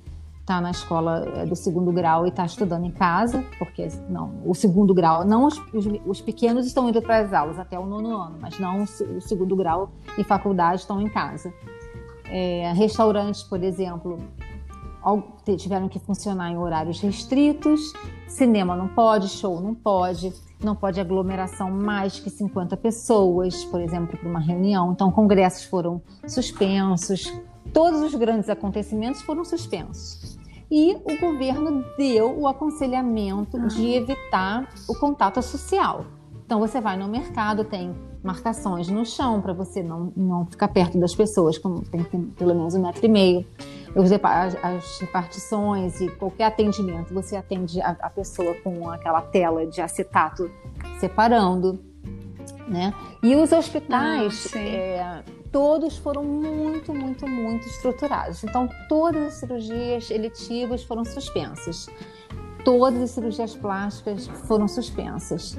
está 0.52 0.60
na 0.60 0.70
escola 0.70 1.24
é, 1.36 1.46
do 1.46 1.56
segundo 1.56 1.90
grau 1.90 2.26
e 2.26 2.28
está 2.28 2.44
estudando 2.44 2.84
em 2.84 2.90
casa, 2.90 3.42
porque 3.58 3.88
não, 4.10 4.42
o 4.44 4.54
segundo 4.54 4.92
grau, 4.92 5.24
não 5.24 5.46
os, 5.46 5.56
os, 5.72 5.86
os 6.04 6.20
pequenos 6.20 6.66
estão 6.66 6.88
indo 6.88 7.00
para 7.00 7.20
as 7.20 7.32
aulas 7.32 7.58
até 7.58 7.78
o 7.78 7.86
nono 7.86 8.14
ano, 8.14 8.36
mas 8.38 8.58
não 8.58 8.82
o 8.82 9.20
segundo 9.20 9.56
grau 9.56 9.90
e 10.18 10.24
faculdade 10.24 10.82
estão 10.82 11.00
em 11.00 11.08
casa. 11.08 11.52
É, 12.26 12.70
restaurantes, 12.74 13.42
por 13.42 13.62
exemplo, 13.62 14.18
tiveram 15.56 15.88
que 15.88 15.98
funcionar 15.98 16.50
em 16.50 16.58
horários 16.58 17.00
restritos, 17.00 17.80
cinema 18.28 18.76
não 18.76 18.88
pode, 18.88 19.28
show 19.28 19.60
não 19.60 19.74
pode 19.74 20.32
não 20.62 20.76
pode 20.76 21.00
aglomeração 21.00 21.72
mais 21.72 22.20
que 22.20 22.30
50 22.30 22.76
pessoas, 22.76 23.64
por 23.64 23.80
exemplo, 23.80 24.16
para 24.16 24.28
uma 24.28 24.38
reunião. 24.38 24.92
Então, 24.92 25.10
congressos 25.10 25.64
foram 25.64 26.00
suspensos, 26.24 27.32
todos 27.72 28.00
os 28.00 28.14
grandes 28.14 28.48
acontecimentos 28.48 29.22
foram 29.22 29.44
suspensos. 29.44 30.31
E 30.74 30.94
o 31.04 31.20
governo 31.20 31.84
deu 31.98 32.34
o 32.34 32.48
aconselhamento 32.48 33.60
de 33.68 33.92
evitar 33.92 34.66
o 34.88 34.94
contato 34.94 35.42
social. 35.42 36.06
Então, 36.46 36.58
você 36.58 36.80
vai 36.80 36.96
no 36.96 37.06
mercado, 37.06 37.62
tem 37.62 37.94
marcações 38.24 38.88
no 38.88 39.04
chão 39.04 39.42
para 39.42 39.52
você 39.52 39.82
não, 39.82 40.10
não 40.16 40.46
ficar 40.46 40.68
perto 40.68 40.98
das 40.98 41.14
pessoas, 41.14 41.58
como 41.58 41.82
tem 41.82 42.02
que 42.02 42.08
ter 42.08 42.18
pelo 42.38 42.54
menos 42.54 42.74
um 42.74 42.80
metro 42.80 43.04
e 43.04 43.08
meio. 43.08 43.46
As, 44.22 44.56
as 44.64 44.98
repartições 44.98 46.00
e 46.00 46.08
qualquer 46.08 46.44
atendimento, 46.44 47.12
você 47.12 47.36
atende 47.36 47.78
a, 47.82 47.90
a 48.00 48.08
pessoa 48.08 48.54
com 48.64 48.88
aquela 48.88 49.20
tela 49.20 49.66
de 49.66 49.82
acetato 49.82 50.50
separando, 50.98 51.78
né? 52.66 52.94
E 53.22 53.36
os 53.36 53.52
hospitais, 53.52 54.50
ah, 54.54 54.58
é, 54.58 55.22
todos 55.52 55.98
foram 55.98 56.24
muito, 56.24 56.92
muito, 56.94 57.28
muito 57.28 57.66
estruturados. 57.68 58.42
Então, 58.42 58.68
todas 58.88 59.22
as 59.26 59.34
cirurgias 59.34 60.10
eletivas 60.10 60.82
foram 60.82 61.04
suspensas. 61.04 61.86
Todas 62.64 63.00
as 63.02 63.10
cirurgias 63.10 63.54
plásticas 63.54 64.26
foram 64.26 64.66
suspensas 64.66 65.56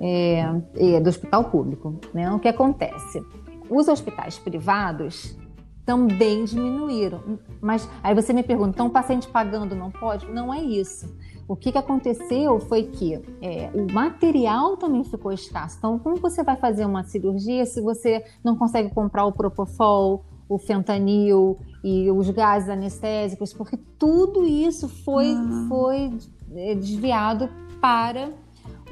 é, 0.00 0.44
é, 0.74 1.00
do 1.00 1.08
hospital 1.08 1.44
público. 1.44 1.98
Né? 2.12 2.30
O 2.32 2.40
que 2.40 2.48
acontece? 2.48 3.24
Os 3.70 3.88
hospitais 3.88 4.38
privados 4.38 5.36
também 5.84 6.44
diminuíram. 6.44 7.38
Mas 7.60 7.88
aí 8.02 8.14
você 8.14 8.32
me 8.32 8.42
pergunta, 8.42 8.70
então 8.70 8.88
o 8.88 8.90
paciente 8.90 9.28
pagando 9.28 9.76
não 9.76 9.90
pode? 9.90 10.26
Não 10.26 10.52
é 10.52 10.60
isso. 10.60 11.16
O 11.48 11.54
que, 11.54 11.70
que 11.70 11.78
aconteceu 11.78 12.58
foi 12.58 12.84
que 12.84 13.14
é, 13.40 13.70
o 13.72 13.92
material 13.92 14.76
também 14.76 15.04
ficou 15.04 15.32
escasso. 15.32 15.76
Então, 15.78 15.98
como 15.98 16.16
você 16.16 16.42
vai 16.42 16.56
fazer 16.56 16.84
uma 16.84 17.04
cirurgia 17.04 17.64
se 17.64 17.80
você 17.80 18.24
não 18.42 18.56
consegue 18.56 18.92
comprar 18.92 19.24
o 19.24 19.32
propofol, 19.32 20.24
o 20.48 20.58
fentanil 20.58 21.58
e 21.84 22.10
os 22.10 22.28
gases 22.30 22.68
anestésicos? 22.68 23.52
Porque 23.52 23.76
tudo 23.98 24.44
isso 24.44 24.88
foi, 24.88 25.34
uhum. 25.34 25.68
foi 25.68 26.18
é, 26.54 26.74
desviado 26.74 27.48
para 27.80 28.30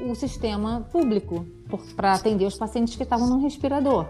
o 0.00 0.14
sistema 0.14 0.86
público 0.92 1.44
para 1.96 2.12
atender 2.12 2.46
os 2.46 2.56
pacientes 2.56 2.94
que 2.94 3.02
estavam 3.02 3.28
no 3.28 3.38
respirador. 3.40 4.06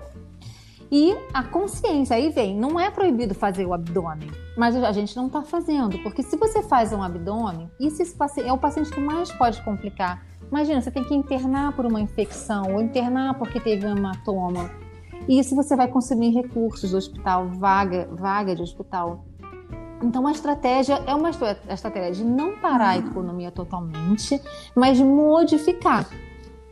E 0.90 1.16
a 1.32 1.42
consciência, 1.42 2.16
aí 2.16 2.30
vem, 2.30 2.56
não 2.56 2.78
é 2.78 2.90
proibido 2.90 3.34
fazer 3.34 3.66
o 3.66 3.72
abdômen, 3.72 4.30
mas 4.56 4.76
a 4.76 4.92
gente 4.92 5.16
não 5.16 5.26
está 5.26 5.42
fazendo, 5.42 5.98
porque 6.00 6.22
se 6.22 6.36
você 6.36 6.62
faz 6.62 6.92
um 6.92 7.02
abdômen, 7.02 7.70
isso 7.80 8.02
é 8.40 8.52
o 8.52 8.58
paciente 8.58 8.90
que 8.90 9.00
mais 9.00 9.32
pode 9.32 9.62
complicar 9.62 10.22
Imagina, 10.50 10.80
você 10.80 10.90
tem 10.90 11.02
que 11.02 11.14
internar 11.14 11.72
por 11.72 11.84
uma 11.84 12.00
infecção 12.00 12.74
ou 12.74 12.80
internar 12.80 13.34
porque 13.34 13.58
teve 13.58 13.86
um 13.86 13.96
hematoma. 13.96 14.70
E 15.26 15.38
isso 15.38 15.56
você 15.56 15.74
vai 15.74 15.88
consumir 15.88 16.30
recursos 16.30 16.90
do 16.90 16.96
hospital, 16.96 17.48
vaga, 17.48 18.08
vaga 18.12 18.54
de 18.54 18.62
hospital. 18.62 19.24
Então, 20.02 20.26
a 20.26 20.32
estratégia 20.32 21.02
é 21.06 21.14
uma 21.14 21.30
estratégia 21.30 22.12
de 22.12 22.24
não 22.24 22.56
parar 22.58 22.90
a 22.90 22.98
economia 22.98 23.50
totalmente, 23.50 24.40
mas 24.76 25.00
modificar. 25.00 26.08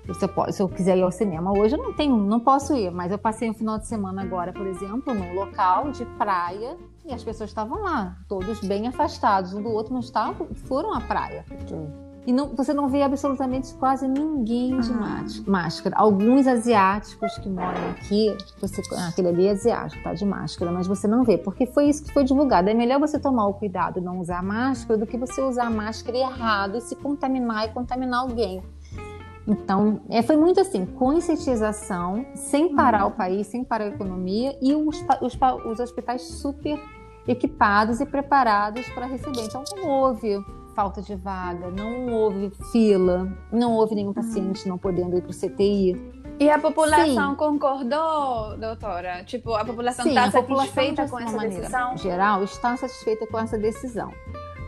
Você 0.07 0.27
pode, 0.27 0.53
se 0.53 0.63
eu 0.63 0.69
quiser 0.69 0.99
ir 0.99 1.03
ao 1.03 1.13
cinema 1.13 1.57
hoje, 1.57 1.77
eu 1.77 1.83
não 1.83 1.93
tenho, 1.93 2.17
não 2.17 2.41
posso 2.41 2.75
ir, 2.75 2.91
mas 2.91 3.13
eu 3.13 3.19
passei 3.19 3.49
um 3.49 3.55
final 3.55 3.79
de 3.79 3.87
semana 3.87 4.23
agora, 4.23 4.53
por 4.53 4.67
exemplo, 4.67 5.15
num 5.15 5.35
local 5.35 5.93
de 5.93 6.05
praia 6.05 6.77
e 7.05 7.13
as 7.13 7.23
pessoas 7.23 7.51
estavam 7.51 7.83
lá, 7.83 8.17
todos 8.29 8.61
bem 8.61 8.89
afastados 8.89 9.55
um 9.55 9.63
do 9.63 9.71
outro, 9.71 9.93
não 9.93 10.01
estavam, 10.01 10.49
foram 10.55 10.93
à 10.93 11.01
praia. 11.01 11.45
E 12.25 12.33
não, 12.33 12.55
você 12.55 12.73
não 12.73 12.89
vê 12.89 13.03
absolutamente 13.03 13.75
quase 13.75 14.07
ninguém 14.07 14.79
de 14.79 14.93
ah. 14.93 15.43
máscara. 15.45 15.97
Alguns 15.97 16.47
asiáticos 16.47 17.37
que 17.39 17.49
moram 17.49 17.91
aqui, 17.91 18.37
você, 18.61 18.81
ah, 18.95 19.09
aquele 19.09 19.29
ali 19.29 19.47
é 19.47 19.51
asiático, 19.51 20.03
tá 20.05 20.15
de 20.15 20.25
máscara, 20.25 20.71
mas 20.71 20.87
você 20.87 21.09
não 21.09 21.25
vê, 21.25 21.37
porque 21.37 21.67
foi 21.67 21.89
isso 21.89 22.05
que 22.05 22.13
foi 22.13 22.23
divulgado. 22.23 22.71
É 22.71 22.75
melhor 22.75 23.01
você 23.01 23.19
tomar 23.19 23.47
o 23.47 23.55
cuidado 23.55 23.99
de 23.99 24.07
não 24.07 24.21
usar 24.21 24.41
máscara 24.41 24.97
do 24.99 25.07
que 25.07 25.19
você 25.19 25.43
usar 25.43 25.67
a 25.67 25.71
máscara 25.71 26.17
errado 26.17 26.77
e 26.77 26.81
se 26.81 26.95
contaminar 26.95 27.67
e 27.67 27.73
contaminar 27.73 28.21
alguém. 28.21 28.63
Então, 29.47 30.03
é, 30.09 30.23
foi 30.23 30.37
muito 30.37 30.61
assim, 30.61 30.87
conscientização, 30.87 32.25
sem 32.35 32.75
parar 32.75 33.05
uhum. 33.05 33.11
o 33.11 33.13
país, 33.13 33.47
sem 33.49 33.65
parar 33.65 33.85
a 33.85 33.89
economia, 33.89 34.57
e 34.63 34.75
os, 34.75 35.05
os, 35.21 35.39
os 35.67 35.81
hospitais 35.81 36.23
super 36.23 36.79
equipados 37.27 38.01
e 38.01 38.07
preparados 38.07 38.89
para 38.91 39.07
receber. 39.07 39.43
Então, 39.43 39.63
não 39.77 39.89
houve 39.89 40.39
falta 40.75 41.03
de 41.03 41.15
vaga, 41.15 41.71
não 41.71 42.13
houve 42.13 42.51
fila, 42.71 43.31
não 43.51 43.73
houve 43.73 43.95
nenhum 43.95 44.13
paciente 44.13 44.69
não 44.69 44.79
podendo 44.79 45.17
ir 45.17 45.23
para 45.23 45.31
o 45.31 45.35
CTI. 45.35 46.23
E 46.39 46.51
a 46.51 46.59
população 46.59 47.31
Sim. 47.31 47.37
concordou, 47.37 48.57
doutora? 48.59 49.23
Tipo, 49.25 49.55
a 49.55 49.65
população 49.65 50.07
está 50.07 50.31
satisfeita 50.31 51.09
com 51.09 51.21
essa 51.21 51.37
maneira, 51.37 51.61
decisão? 51.61 51.97
Geral, 51.97 52.43
está 52.43 52.77
satisfeita 52.77 53.27
com 53.27 53.39
essa 53.39 53.59
decisão. 53.59 54.11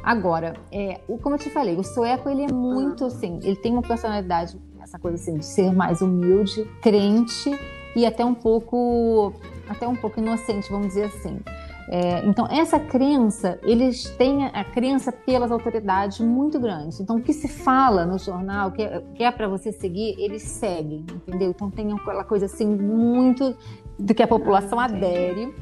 Agora, 0.05 0.55
é, 0.71 1.01
como 1.23 1.35
eu 1.35 1.39
te 1.39 1.49
falei, 1.49 1.77
o 1.77 1.83
sueco 1.83 2.29
ele 2.29 2.45
é 2.45 2.53
muito 2.53 3.07
assim, 3.07 3.41
ele 3.43 3.57
tem 3.57 3.73
uma 3.73 3.81
personalidade, 3.81 4.61
essa 4.83 4.99
coisa 4.99 5.17
assim 5.17 5.39
de 5.39 5.47
ser 5.47 5.73
mais 5.73 6.03
humilde, 6.03 6.69
crente 6.83 7.51
e 7.97 8.05
até 8.05 8.23
um 8.23 8.35
pouco, 8.35 9.33
até 9.67 9.89
um 9.89 9.97
pouco 9.97 10.21
inocente, 10.21 10.71
vamos 10.71 10.89
dizer 10.89 11.05
assim. 11.05 11.41
É, 11.89 12.25
então, 12.27 12.47
essa 12.51 12.79
crença, 12.79 13.59
eles 13.63 14.09
têm 14.17 14.47
a 14.47 14.65
crença 14.65 15.13
pelas 15.13 15.51
autoridades 15.51 16.19
muito 16.19 16.59
grande. 16.59 17.03
Então, 17.03 17.17
o 17.17 17.23
que 17.23 17.33
se 17.33 17.47
fala 17.47 18.07
no 18.07 18.19
jornal, 18.19 18.73
que 18.73 18.83
é, 18.83 19.03
é 19.19 19.31
para 19.31 19.49
você 19.49 19.71
seguir, 19.71 20.17
eles 20.19 20.43
seguem, 20.43 21.05
entendeu? 21.15 21.51
Então, 21.51 21.71
tem 21.71 21.93
aquela 21.93 22.25
coisa 22.25 22.47
assim, 22.47 22.67
muito 22.67 23.57
do 23.99 24.15
que 24.15 24.23
a 24.23 24.27
população 24.27 24.81
ah, 24.81 24.85
adere 24.85 25.55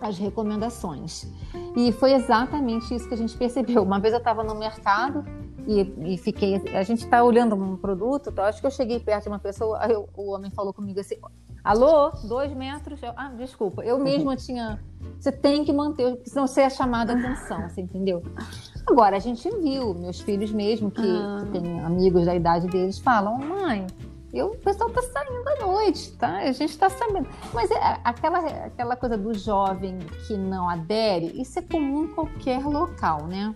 às 0.00 0.18
recomendações. 0.18 1.26
E 1.76 1.92
foi 1.92 2.12
exatamente 2.12 2.94
isso 2.94 3.08
que 3.08 3.14
a 3.14 3.18
gente 3.18 3.36
percebeu. 3.36 3.82
Uma 3.82 3.98
vez 3.98 4.12
eu 4.12 4.18
estava 4.18 4.42
no 4.42 4.54
mercado 4.54 5.24
e, 5.66 6.14
e, 6.14 6.18
fiquei. 6.18 6.62
A 6.74 6.82
gente 6.82 7.04
está 7.04 7.22
olhando 7.24 7.56
um 7.56 7.76
produto, 7.76 8.30
então, 8.30 8.44
acho 8.44 8.60
que 8.60 8.66
eu 8.66 8.70
cheguei 8.70 9.00
perto 9.00 9.24
de 9.24 9.28
uma 9.28 9.38
pessoa, 9.38 9.78
aí 9.80 9.94
o 9.94 10.30
homem 10.30 10.50
falou 10.50 10.72
comigo 10.72 11.00
assim: 11.00 11.16
Alô, 11.64 12.12
dois 12.24 12.54
metros. 12.54 13.02
Eu, 13.02 13.12
ah, 13.16 13.32
desculpa, 13.36 13.84
eu 13.84 13.98
mesma 13.98 14.36
tinha. 14.38 14.78
Você 15.18 15.32
tem 15.32 15.64
que 15.64 15.72
manter, 15.72 16.14
porque 16.14 16.30
senão 16.30 16.46
você 16.46 16.62
é 16.62 16.70
chamada 16.70 17.12
a 17.12 17.16
atenção, 17.18 17.68
você 17.68 17.80
entendeu? 17.80 18.22
Agora, 18.86 19.16
a 19.16 19.18
gente 19.18 19.48
viu, 19.50 19.92
meus 19.94 20.20
filhos 20.20 20.52
mesmo, 20.52 20.90
que, 20.90 21.02
ah. 21.02 21.42
que 21.44 21.58
têm 21.58 21.80
amigos 21.80 22.26
da 22.26 22.34
idade 22.36 22.68
deles, 22.68 23.00
falam: 23.00 23.36
mãe, 23.38 23.86
eu, 24.32 24.48
o 24.48 24.56
pessoal 24.58 24.90
está 24.90 25.02
saindo 25.02 25.48
à 25.48 25.66
noite, 25.66 26.12
tá? 26.12 26.38
A 26.38 26.52
gente 26.52 26.70
está 26.70 26.90
sabendo. 26.90 27.28
Mas 27.54 27.70
é, 27.70 28.00
aquela, 28.04 28.38
aquela 28.38 28.96
coisa 28.96 29.16
do 29.16 29.32
jovem 29.34 29.98
que 30.26 30.36
não 30.36 30.68
adere, 30.68 31.40
isso 31.40 31.58
é 31.58 31.62
comum 31.62 32.04
em 32.04 32.08
qualquer 32.08 32.64
local, 32.64 33.26
né? 33.26 33.54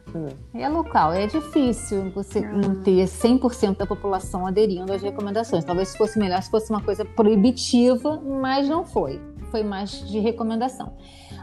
É, 0.54 0.68
local, 0.68 1.12
é 1.12 1.26
difícil 1.26 2.10
você 2.10 2.40
não 2.40 2.82
ter 2.82 3.04
100% 3.04 3.78
da 3.78 3.86
população 3.86 4.46
aderindo 4.46 4.92
às 4.92 5.02
recomendações. 5.02 5.64
Talvez 5.64 5.94
fosse 5.96 6.18
melhor 6.18 6.42
se 6.42 6.50
fosse 6.50 6.70
uma 6.70 6.82
coisa 6.82 7.04
proibitiva, 7.04 8.20
mas 8.20 8.68
não 8.68 8.84
foi. 8.84 9.20
Foi 9.50 9.62
mais 9.62 9.90
de 10.08 10.18
recomendação. 10.20 10.96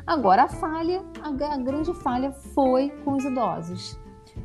Agora, 0.06 0.44
a 0.44 0.48
falha, 0.48 1.04
a 1.22 1.58
grande 1.58 1.94
falha 1.96 2.32
foi 2.32 2.90
com 3.04 3.14
os 3.18 3.26
idosos 3.26 4.00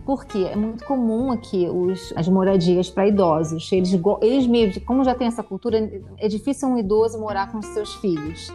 porque 0.04 0.38
é 0.38 0.56
muito 0.56 0.84
comum 0.84 1.30
aqui 1.30 1.68
os, 1.68 2.12
as 2.16 2.28
moradias 2.28 2.90
para 2.90 3.06
idosos. 3.06 3.70
Eles, 3.72 3.92
eles 4.20 4.46
mesmos, 4.46 4.84
como 4.84 5.04
já 5.04 5.14
tem 5.14 5.26
essa 5.26 5.42
cultura, 5.42 5.78
é 6.18 6.28
difícil 6.28 6.68
um 6.68 6.78
idoso 6.78 7.18
morar 7.18 7.50
com 7.52 7.62
seus 7.62 7.94
filhos. 7.96 8.52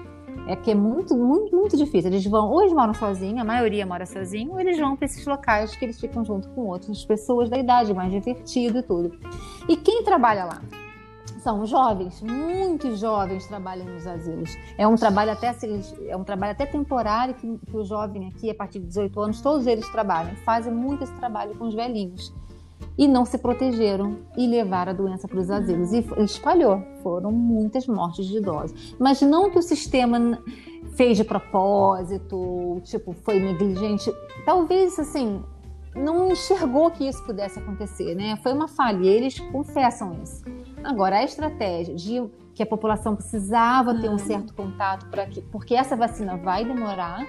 É 0.47 0.55
que 0.55 0.71
é 0.71 0.75
muito, 0.75 1.15
muito, 1.15 1.55
muito 1.55 1.75
difícil. 1.75 2.09
Eles 2.09 2.25
vão, 2.25 2.49
ou 2.49 2.61
eles 2.61 2.73
moram 2.73 2.93
sozinhos, 2.93 3.39
a 3.39 3.43
maioria 3.43 3.85
mora 3.85 4.05
sozinho, 4.05 4.53
ou 4.53 4.59
eles 4.59 4.77
vão 4.79 4.95
para 4.95 5.05
esses 5.05 5.25
locais 5.25 5.75
que 5.75 5.83
eles 5.83 5.99
ficam 5.99 6.23
junto 6.23 6.47
com 6.49 6.67
outras 6.67 7.03
pessoas 7.03 7.49
da 7.49 7.57
idade, 7.57 7.93
mais 7.93 8.11
divertido 8.11 8.79
e 8.79 8.83
tudo. 8.83 9.11
E 9.67 9.75
quem 9.75 10.03
trabalha 10.03 10.45
lá? 10.45 10.61
São 11.47 11.65
jovens, 11.65 12.21
muitos 12.21 12.99
jovens 12.99 13.47
trabalham 13.47 13.85
nos 13.85 14.05
asilos. 14.05 14.57
É 14.77 14.85
um 14.85 14.97
trabalho 14.97 15.31
até 15.31 15.55
é 16.09 16.17
um 16.17 16.23
trabalho 16.25 16.51
até 16.51 16.65
temporário 16.65 17.35
que, 17.35 17.57
que 17.65 17.77
o 17.77 17.85
jovem 17.85 18.27
aqui, 18.27 18.49
a 18.49 18.53
partir 18.53 18.79
de 18.79 18.87
18 18.87 19.17
anos, 19.21 19.39
todos 19.39 19.65
eles 19.65 19.87
trabalham, 19.89 20.35
fazem 20.43 20.73
muito 20.73 21.05
esse 21.05 21.13
trabalho 21.13 21.55
com 21.55 21.63
os 21.69 21.73
velhinhos. 21.73 22.33
E 22.97 23.07
não 23.07 23.23
se 23.23 23.37
protegeram 23.37 24.17
e 24.35 24.45
levaram 24.45 24.91
a 24.91 24.95
doença 24.95 25.25
para 25.25 25.39
os 25.39 25.49
asilos. 25.49 25.93
E 25.93 26.03
espalhou. 26.21 26.83
Foram 27.01 27.31
muitas 27.31 27.87
mortes 27.87 28.25
de 28.25 28.39
idosos. 28.39 28.95
Mas 28.99 29.21
não 29.21 29.49
que 29.49 29.57
o 29.57 29.61
sistema 29.61 30.43
fez 30.97 31.15
de 31.15 31.23
propósito, 31.23 32.81
tipo, 32.83 33.13
foi 33.13 33.39
negligente. 33.39 34.13
Talvez, 34.45 34.99
assim, 34.99 35.41
não 35.95 36.29
enxergou 36.29 36.91
que 36.91 37.07
isso 37.07 37.23
pudesse 37.23 37.57
acontecer, 37.57 38.15
né? 38.15 38.37
Foi 38.43 38.51
uma 38.51 38.67
falha. 38.67 38.97
E 38.97 39.07
eles 39.07 39.39
confessam 39.39 40.13
isso. 40.21 40.43
Agora, 40.83 41.17
a 41.17 41.23
estratégia 41.23 41.95
de 41.95 42.29
que 42.53 42.63
a 42.63 42.65
população 42.65 43.15
precisava 43.15 43.93
ter 43.93 44.09
um 44.09 44.13
hum. 44.13 44.17
certo 44.17 44.53
contato 44.53 45.07
para 45.09 45.25
que, 45.27 45.41
porque 45.41 45.75
essa 45.75 45.95
vacina 45.95 46.37
vai 46.37 46.65
demorar. 46.65 47.25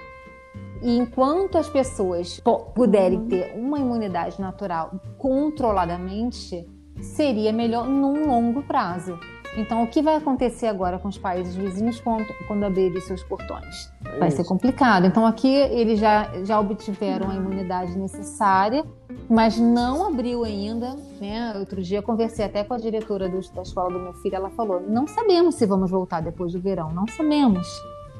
E 0.81 0.97
enquanto 0.97 1.57
as 1.57 1.69
pessoas 1.69 2.41
puderem 2.73 3.19
uhum. 3.19 3.27
ter 3.27 3.53
uma 3.55 3.77
imunidade 3.77 4.39
natural 4.39 4.91
controladamente, 5.17 6.67
seria 7.01 7.51
melhor 7.51 7.85
num 7.87 8.27
longo 8.27 8.63
prazo. 8.63 9.19
Então, 9.57 9.83
o 9.83 9.87
que 9.87 10.01
vai 10.01 10.15
acontecer 10.15 10.67
agora 10.67 10.99
com 10.99 11.07
os 11.07 11.17
países 11.17 11.55
vizinhos 11.55 11.99
quando, 11.99 12.25
quando 12.47 12.63
abrirem 12.63 12.99
seus 13.01 13.23
portões? 13.23 13.91
É 14.05 14.19
vai 14.19 14.31
ser 14.31 14.43
complicado. 14.43 15.05
Então, 15.05 15.25
aqui 15.25 15.53
eles 15.53 15.99
já, 15.99 16.29
já 16.43 16.59
obtiveram 16.59 17.29
a 17.29 17.35
imunidade 17.35 17.97
necessária, 17.97 18.85
mas 19.29 19.57
não 19.57 20.07
abriu 20.07 20.43
ainda. 20.43 20.95
Né? 21.19 21.53
Outro 21.57 21.81
dia 21.81 22.01
conversei 22.01 22.45
até 22.45 22.63
com 22.63 22.73
a 22.73 22.77
diretora 22.77 23.27
do, 23.27 23.39
da 23.53 23.61
escola 23.61 23.91
do 23.91 23.99
meu 23.99 24.13
filho, 24.13 24.35
ela 24.35 24.49
falou: 24.51 24.81
não 24.87 25.07
sabemos 25.07 25.55
se 25.55 25.65
vamos 25.65 25.89
voltar 25.89 26.21
depois 26.21 26.53
do 26.53 26.59
verão, 26.59 26.91
não 26.91 27.07
sabemos. 27.07 27.67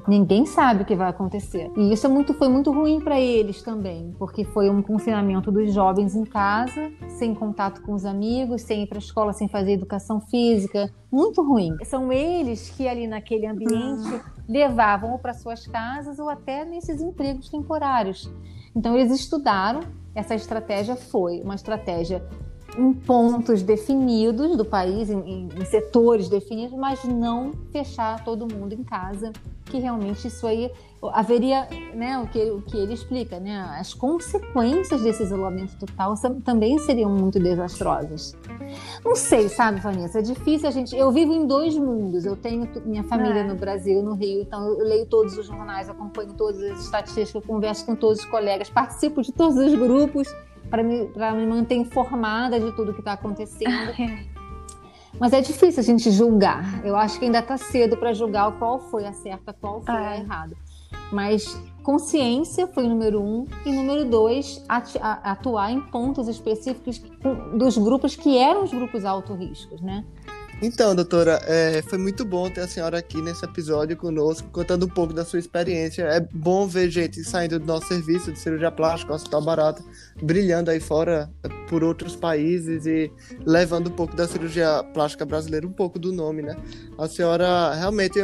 Ninguém 0.10 0.44
sabe 0.44 0.82
o 0.82 0.86
que 0.86 0.96
vai 0.96 1.08
acontecer. 1.08 1.72
E 1.78 1.94
isso 1.94 2.08
é 2.08 2.10
muito, 2.10 2.34
foi 2.34 2.50
muito 2.50 2.72
ruim 2.72 3.00
para 3.00 3.20
eles 3.20 3.62
também, 3.62 4.12
porque 4.18 4.44
foi 4.44 4.68
um 4.68 4.82
confinamento 4.82 5.52
dos 5.52 5.72
jovens 5.72 6.16
em 6.16 6.26
casa, 6.26 6.92
sem 7.08 7.36
contato 7.36 7.84
com 7.84 7.94
os 7.94 8.06
amigos, 8.06 8.64
sem 8.64 8.82
ir 8.82 8.88
para 8.88 8.98
a 8.98 9.06
escola, 9.06 9.34
sem 9.34 9.48
fazer 9.48 9.74
educação 9.74 10.20
física. 10.20 10.92
Muito 11.12 11.44
ruim. 11.44 11.78
São 11.86 12.12
eles 12.12 12.72
que 12.72 12.88
ali 12.88 13.06
naquele 13.06 13.46
ambiente 13.46 14.20
levavam 14.48 15.12
ou 15.12 15.20
para 15.20 15.36
suas 15.36 15.68
casas 15.68 16.18
ou 16.18 16.28
até 16.28 16.66
nesses 16.66 17.00
empregos 17.02 17.48
temporários. 17.48 18.34
Então 18.76 18.98
eles 18.98 19.12
estudaram. 19.12 19.82
Essa 20.16 20.34
estratégia 20.34 20.96
foi 20.96 21.40
uma 21.42 21.54
estratégia 21.54 22.28
em 22.80 22.94
pontos 22.94 23.62
definidos 23.62 24.56
do 24.56 24.64
país, 24.64 25.10
em, 25.10 25.50
em, 25.54 25.66
setores 25.66 26.30
definidos, 26.30 26.78
mas 26.78 27.04
não 27.04 27.52
fechar 27.72 28.24
todo 28.24 28.48
mundo 28.48 28.74
em 28.74 28.84
casa, 28.84 29.34
que 29.66 29.78
realmente 29.78 30.28
isso 30.28 30.48
aí 30.48 30.72
haveria, 31.14 31.68
né, 31.94 32.18
o 32.18 32.28
que, 32.28 32.40
o 32.52 32.62
que 32.62 32.78
ele 32.78 32.94
explica, 32.94 33.40
né, 33.40 33.60
as 33.78 33.94
consequências 33.94 35.02
desse 35.02 35.24
isolamento 35.24 35.78
total 35.78 36.16
também 36.44 36.80
seriam 36.80 37.12
muito 37.12 37.40
desastrosas. 37.40 38.36
Não 39.04 39.16
sei, 39.16 39.50
sabe, 39.50 39.80
Vanessa, 39.80 40.20
é 40.20 40.22
difícil 40.22 40.68
a 40.68 40.72
gente, 40.72 40.96
eu 40.96 41.12
vivo 41.12 41.34
em 41.34 41.46
dois 41.46 41.78
mundos, 41.78 42.26
eu 42.26 42.36
tenho 42.36 42.68
minha 42.86 43.04
família 43.04 43.42
é. 43.42 43.48
no 43.48 43.56
Brasil, 43.56 44.02
no 44.02 44.16
Rio, 44.16 44.42
então 44.42 44.68
eu 44.68 44.86
leio 44.86 45.06
todos 45.06 45.38
os 45.38 45.46
jornais, 45.46 45.90
acompanho 45.90 46.34
todas 46.34 46.62
as 46.64 46.82
estatísticas, 46.82 47.46
converso 47.46 47.86
com 47.86 47.96
todos 47.96 48.20
os 48.20 48.26
colegas, 48.26 48.70
participo 48.70 49.22
de 49.22 49.32
todos 49.32 49.58
os 49.58 49.74
grupos, 49.76 50.28
para 50.70 50.84
me, 50.84 51.08
me 51.08 51.46
manter 51.46 51.76
informada 51.76 52.60
de 52.60 52.72
tudo 52.74 52.94
que 52.94 53.00
está 53.00 53.14
acontecendo. 53.14 53.94
Mas 55.20 55.34
é 55.34 55.42
difícil 55.42 55.82
a 55.82 55.84
gente 55.84 56.12
julgar. 56.12 56.86
Eu 56.86 56.96
acho 56.96 57.18
que 57.18 57.26
ainda 57.26 57.40
está 57.40 57.58
cedo 57.58 57.98
para 57.98 58.14
julgar 58.14 58.52
qual 58.60 58.80
foi 58.80 59.06
a 59.06 59.14
certa, 59.14 59.52
qual 59.54 59.82
foi 59.82 59.96
a 59.96 60.16
é. 60.16 60.20
errada. 60.20 60.56
Mas 61.12 61.60
consciência 61.82 62.68
foi 62.68 62.88
número 62.88 63.20
um 63.22 63.48
e 63.66 63.72
número 63.72 64.06
dois 64.06 64.64
atuar 65.24 65.72
em 65.72 65.82
pontos 65.82 66.28
específicos 66.28 67.02
dos 67.58 67.78
grupos 67.78 68.16
que 68.16 68.38
eram 68.38 68.64
os 68.64 68.72
grupos 68.72 69.04
alto 69.06 69.34
riscos, 69.34 69.82
né? 69.82 70.06
Então, 70.62 70.94
doutora, 70.94 71.40
é, 71.46 71.82
foi 71.84 71.98
muito 71.98 72.26
bom 72.26 72.50
ter 72.50 72.60
a 72.60 72.68
senhora 72.68 72.98
aqui 72.98 73.22
nesse 73.22 73.46
episódio 73.46 73.96
conosco, 73.96 74.50
contando 74.52 74.86
um 74.86 74.90
pouco 74.90 75.14
da 75.14 75.24
sua 75.24 75.40
experiência. 75.40 76.04
É 76.04 76.20
bom 76.20 76.68
ver 76.68 76.90
gente 76.90 77.24
saindo 77.24 77.58
do 77.58 77.66
nosso 77.66 77.88
serviço 77.88 78.30
de 78.30 78.38
cirurgia 78.38 78.70
plástica, 78.70 79.14
Hospital 79.14 79.42
Barata, 79.42 79.82
brilhando 80.22 80.70
aí 80.70 80.82
fora 80.82 81.32
é, 81.44 81.50
por 81.70 81.82
outros 81.82 82.14
países 82.14 82.86
e 82.86 83.10
levando 83.46 83.88
um 83.88 83.94
pouco 83.94 84.18
da 84.18 84.28
cirurgia 84.28 84.84
plástica 84.94 85.26
brasileira, 85.26 85.66
um 85.66 85.72
pouco 85.72 85.98
do 85.98 86.12
nome, 86.12 86.42
né? 86.42 86.58
A 86.98 87.08
senhora 87.08 87.74
realmente 87.76 88.20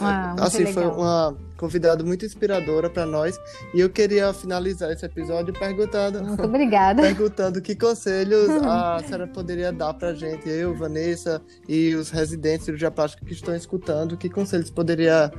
ah, 0.00 0.34
assim, 0.38 0.64
legal. 0.64 0.72
foi 0.72 0.86
uma 0.86 1.36
convidada 1.56 2.02
muito 2.02 2.24
inspiradora 2.24 2.90
para 2.90 3.06
nós. 3.06 3.38
E 3.72 3.80
eu 3.80 3.88
queria 3.88 4.32
finalizar 4.32 4.90
esse 4.90 5.04
episódio 5.04 5.52
perguntando. 5.52 6.22
Muito 6.22 6.42
obrigada. 6.42 7.02
perguntando 7.02 7.60
que 7.60 7.74
conselhos 7.74 8.50
a 8.62 9.00
senhora 9.04 9.26
poderia 9.26 9.72
dar 9.72 9.94
para 9.94 10.14
gente, 10.14 10.48
eu, 10.48 10.74
Vanessa 10.74 11.40
e 11.68 11.94
os 11.94 12.10
residentes 12.10 12.60
de 12.60 12.64
cirurgia 12.66 12.90
plástica 12.90 13.24
que 13.24 13.32
estão 13.32 13.54
escutando, 13.54 14.16
que 14.16 14.28
conselhos 14.28 14.70
poderia 14.70 15.32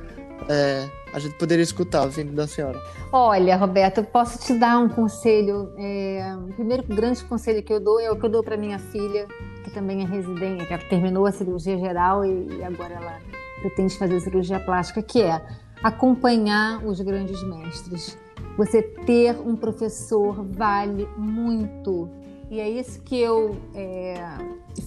é, 0.48 0.88
a 1.12 1.18
gente 1.18 1.34
poderia 1.36 1.62
escutar 1.62 2.06
vindo 2.06 2.32
da 2.32 2.46
senhora? 2.46 2.80
Olha, 3.10 3.56
Roberta, 3.56 4.00
eu 4.00 4.04
posso 4.04 4.38
te 4.38 4.52
dar 4.58 4.78
um 4.78 4.88
conselho. 4.88 5.72
É, 5.78 6.36
o 6.36 6.52
primeiro 6.52 6.82
grande 6.82 7.24
conselho 7.24 7.62
que 7.62 7.72
eu 7.72 7.80
dou 7.80 7.98
é 7.98 8.10
o 8.10 8.16
que 8.16 8.26
eu 8.26 8.30
dou 8.30 8.42
para 8.42 8.56
minha 8.56 8.78
filha, 8.78 9.26
que 9.64 9.70
também 9.70 10.02
é 10.02 10.04
residente, 10.04 10.66
que 10.66 10.88
terminou 10.88 11.26
a 11.26 11.32
cirurgia 11.32 11.78
geral 11.78 12.24
e, 12.24 12.58
e 12.58 12.62
agora 12.62 12.94
ela 12.94 13.20
pretende 13.66 13.98
fazer 13.98 14.20
cirurgia 14.20 14.60
plástica, 14.60 15.02
que 15.02 15.20
é 15.20 15.44
acompanhar 15.82 16.84
os 16.84 17.00
grandes 17.00 17.42
mestres. 17.42 18.16
Você 18.56 18.80
ter 18.80 19.36
um 19.40 19.56
professor 19.56 20.44
vale 20.44 21.06
muito. 21.16 22.08
E 22.50 22.60
é 22.60 22.68
isso 22.68 23.02
que 23.02 23.20
eu 23.20 23.56
é, 23.74 24.14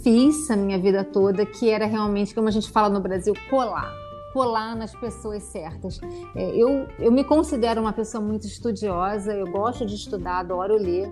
fiz 0.01 0.49
a 0.49 0.55
minha 0.55 0.79
vida 0.79 1.03
toda, 1.03 1.45
que 1.45 1.69
era 1.69 1.85
realmente, 1.85 2.33
como 2.33 2.47
a 2.47 2.51
gente 2.51 2.71
fala 2.71 2.89
no 2.89 3.01
Brasil, 3.01 3.33
colar. 3.49 3.93
Colar 4.33 4.75
nas 4.75 4.95
pessoas 4.95 5.43
certas. 5.43 5.99
É, 6.35 6.55
eu, 6.55 6.87
eu 6.99 7.11
me 7.11 7.23
considero 7.23 7.81
uma 7.81 7.91
pessoa 7.91 8.23
muito 8.23 8.47
estudiosa, 8.47 9.33
eu 9.33 9.47
gosto 9.51 9.85
de 9.85 9.95
estudar, 9.95 10.39
adoro 10.39 10.77
ler, 10.77 11.11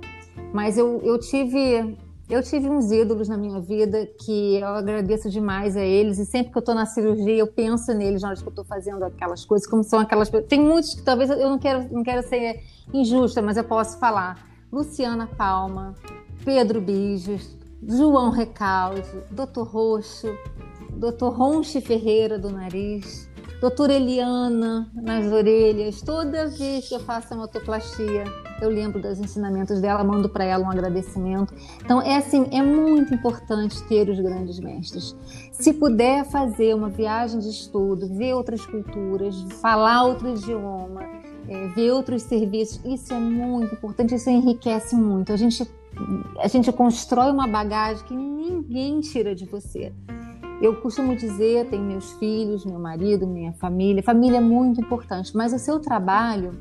mas 0.54 0.78
eu, 0.78 1.02
eu 1.04 1.20
tive 1.20 1.98
eu 2.30 2.44
tive 2.44 2.70
uns 2.70 2.92
ídolos 2.92 3.30
na 3.30 3.38
minha 3.38 3.62
vida 3.62 4.06
que 4.20 4.58
eu 4.58 4.68
agradeço 4.68 5.30
demais 5.30 5.78
a 5.78 5.82
eles 5.82 6.20
e 6.20 6.26
sempre 6.26 6.52
que 6.52 6.58
eu 6.58 6.60
estou 6.60 6.76
na 6.76 6.86
cirurgia 6.86 7.38
eu 7.38 7.48
penso 7.48 7.94
neles 7.94 8.22
na 8.22 8.30
hora 8.30 8.38
que 8.38 8.44
eu 8.44 8.50
estou 8.50 8.66
fazendo 8.66 9.04
aquelas 9.04 9.46
coisas, 9.46 9.66
como 9.66 9.84
são 9.84 10.00
aquelas 10.00 10.30
Tem 10.48 10.60
muitos 10.60 10.94
que 10.94 11.02
talvez 11.04 11.30
eu 11.30 11.50
não 11.50 11.58
quero, 11.58 11.88
não 11.92 12.04
quero 12.04 12.28
ser 12.28 12.62
injusta, 12.94 13.42
mas 13.42 13.56
eu 13.56 13.64
posso 13.64 13.98
falar. 13.98 14.46
Luciana 14.70 15.26
Palma, 15.26 15.96
Pedro 16.44 16.82
Bijos, 16.82 17.56
João 17.82 18.30
Recalde, 18.30 19.04
Dr. 19.32 19.62
Roxo, 19.62 20.28
Dr. 20.92 21.30
Ronche 21.30 21.80
Ferreira 21.80 22.38
do 22.38 22.50
Nariz, 22.50 23.30
Doutora 23.60 23.94
Eliana 23.94 24.88
nas 24.94 25.26
orelhas. 25.32 26.00
Toda 26.04 26.48
vez 26.48 26.88
que 26.88 26.94
eu 26.94 27.00
faço 27.00 27.34
a 27.34 27.38
motoplastia, 27.38 28.24
eu 28.62 28.70
lembro 28.70 29.02
dos 29.02 29.20
ensinamentos 29.20 29.82
dela, 29.82 30.04
mando 30.04 30.30
para 30.30 30.44
ela 30.44 30.64
um 30.64 30.70
agradecimento. 30.70 31.56
Então, 31.84 32.00
é 32.00 32.18
assim, 32.18 32.48
é 32.52 32.62
muito 32.62 33.16
importante 33.16 33.82
ter 33.86 34.10
os 34.10 34.20
grandes 34.20 34.60
mestres. 34.60 35.16
Se 35.52 35.74
puder 35.74 36.24
fazer 36.26 36.76
uma 36.76 36.90
viagem 36.90 37.40
de 37.40 37.50
estudo, 37.50 38.08
ver 38.16 38.36
outras 38.36 38.64
culturas, 38.64 39.36
falar 39.60 40.04
outro 40.04 40.30
idioma, 40.30 41.02
é, 41.50 41.68
ver 41.70 41.92
outros 41.94 42.22
serviços, 42.24 42.80
isso 42.86 43.12
é 43.12 43.20
muito 43.20 43.74
importante, 43.74 44.14
isso 44.14 44.30
enriquece 44.30 44.96
muito. 44.96 45.34
A 45.34 45.36
gente, 45.36 45.68
a 46.40 46.48
gente 46.48 46.72
constrói 46.72 47.32
uma 47.32 47.48
bagagem 47.48 48.06
que 48.06 48.16
ninguém 48.16 49.02
tira 49.02 49.34
de 49.34 49.46
você. 49.46 49.92
Eu 50.60 50.76
costumo 50.82 51.16
dizer, 51.16 51.70
tenho 51.70 51.84
meus 51.84 52.14
filhos, 52.14 52.66
meu 52.66 52.80
marido, 52.80 53.28
minha 53.28 53.54
família. 53.54 54.02
Família 54.02 54.38
é 54.38 54.42
muito 54.42 54.82
importante, 54.82 55.36
mas 55.38 55.54
o 55.54 55.60
seu 55.60 55.80
trabalho, 55.80 56.52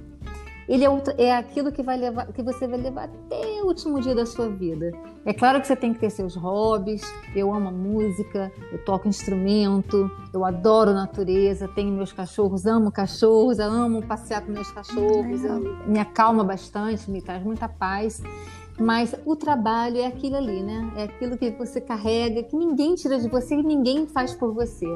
ele 0.69 0.85
é, 0.85 0.89
é 1.17 1.35
aquilo 1.35 1.73
que, 1.73 1.83
vai 1.83 1.97
levar, 1.97 2.27
que 2.27 2.43
você 2.43 2.67
vai 2.67 2.79
levar 2.79 3.05
até 3.05 3.63
o 3.63 3.67
último 3.67 3.99
dia 4.01 4.15
da 4.15 4.27
sua 4.27 4.51
vida. 4.51 4.93
É 5.25 5.33
claro 5.33 5.63
que 5.63 5.67
você 5.67 5.75
tem 5.75 5.95
que 5.95 6.01
ter 6.01 6.11
seus 6.11 6.37
hobbies. 6.37 7.03
Eu 7.35 7.55
amo 7.55 7.69
a 7.69 7.73
música, 7.73 8.53
eu 8.71 8.85
toco 8.85 9.09
instrumento, 9.09 10.11
eu 10.33 10.45
adoro 10.45 10.93
natureza, 10.93 11.67
tenho 11.67 11.91
meus 11.91 12.13
cachorros, 12.13 12.67
amo 12.67 12.93
cachorros, 12.93 13.59
amo 13.59 14.03
passear 14.03 14.43
com 14.43 14.53
meus 14.53 14.71
cachorros, 14.71 15.41
me 15.87 15.99
acalma 15.99 16.45
bastante, 16.45 17.11
me 17.11 17.23
traz 17.23 17.43
muita 17.43 17.67
paz. 17.67 18.23
Mas 18.79 19.15
o 19.25 19.35
trabalho 19.35 19.99
é 19.99 20.07
aquilo 20.07 20.37
ali, 20.37 20.63
né? 20.63 20.93
É 20.97 21.05
aquilo 21.05 21.39
que 21.39 21.51
você 21.51 21.81
carrega, 21.81 22.43
que 22.43 22.55
ninguém 22.55 22.95
tira 22.95 23.19
de 23.19 23.29
você 23.29 23.55
e 23.55 23.63
ninguém 23.63 24.07
faz 24.07 24.35
por 24.35 24.53
você. 24.53 24.87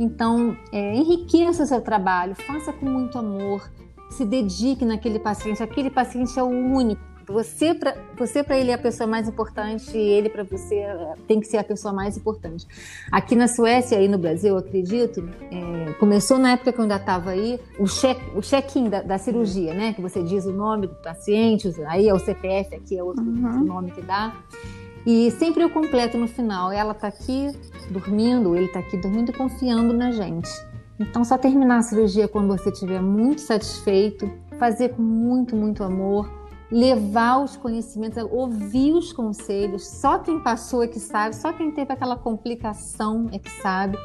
Então, 0.00 0.56
é, 0.72 0.94
enriqueça 0.94 1.64
o 1.64 1.66
seu 1.66 1.80
trabalho, 1.82 2.34
faça 2.34 2.72
com 2.72 2.86
muito 2.86 3.18
amor, 3.18 3.70
se 4.08 4.24
dedique 4.24 4.84
naquele 4.84 5.18
paciente. 5.18 5.62
Aquele 5.62 5.90
paciente 5.90 6.38
é 6.38 6.42
o 6.42 6.48
único 6.48 7.11
você 7.26 7.74
para 7.74 7.96
você 8.16 8.42
para 8.42 8.58
ele 8.58 8.70
é 8.70 8.74
a 8.74 8.78
pessoa 8.78 9.06
mais 9.06 9.28
importante 9.28 9.96
e 9.96 10.00
ele 10.00 10.28
para 10.28 10.42
você 10.44 10.76
é, 10.76 11.14
tem 11.26 11.40
que 11.40 11.46
ser 11.46 11.58
a 11.58 11.64
pessoa 11.64 11.92
mais 11.92 12.16
importante. 12.16 12.66
Aqui 13.10 13.34
na 13.34 13.48
Suécia 13.48 14.00
e 14.00 14.08
no 14.08 14.18
Brasil, 14.18 14.56
acredito, 14.56 15.28
é, 15.50 15.92
começou 15.94 16.38
na 16.38 16.52
época 16.52 16.72
que 16.72 16.78
eu 16.78 16.82
ainda 16.82 16.96
estava 16.96 17.30
aí, 17.30 17.58
o 17.78 17.86
check 17.86 18.18
o 18.34 18.40
check-in 18.40 18.88
da, 18.88 19.02
da, 19.02 19.18
cirurgia, 19.18 19.74
né? 19.74 19.92
Que 19.92 20.00
você 20.00 20.22
diz 20.22 20.44
o 20.46 20.52
nome 20.52 20.86
do 20.86 20.94
paciente, 20.96 21.72
aí 21.86 22.08
é 22.08 22.14
o 22.14 22.18
CPF, 22.18 22.74
aqui 22.74 22.98
é 22.98 23.02
outro 23.02 23.24
uhum. 23.24 23.64
nome 23.64 23.90
que 23.90 24.02
dá. 24.02 24.34
E 25.04 25.30
sempre 25.32 25.62
eu 25.64 25.70
completo 25.70 26.16
no 26.16 26.28
final. 26.28 26.70
Ela 26.70 26.92
está 26.92 27.08
aqui 27.08 27.50
dormindo, 27.90 28.54
ele 28.54 28.66
está 28.66 28.78
aqui 28.78 28.96
dormindo 28.96 29.30
e 29.30 29.32
confiando 29.34 29.92
na 29.92 30.12
gente. 30.12 30.48
Então, 30.98 31.24
só 31.24 31.36
terminar 31.36 31.78
a 31.78 31.82
cirurgia 31.82 32.28
quando 32.28 32.56
você 32.56 32.70
estiver 32.70 33.02
muito 33.02 33.40
satisfeito, 33.40 34.30
fazer 34.58 34.90
com 34.90 35.02
muito, 35.02 35.56
muito 35.56 35.82
amor 35.82 36.41
levar 36.72 37.44
os 37.44 37.54
conhecimentos, 37.54 38.24
ouvir 38.30 38.94
os 38.94 39.12
conselhos. 39.12 39.86
Só 39.86 40.18
quem 40.18 40.40
passou 40.40 40.82
é 40.82 40.88
que 40.88 40.98
sabe, 40.98 41.36
só 41.36 41.52
quem 41.52 41.70
teve 41.70 41.92
aquela 41.92 42.16
complicação 42.16 43.28
é 43.30 43.38
que 43.38 43.50
sabe. 43.50 43.98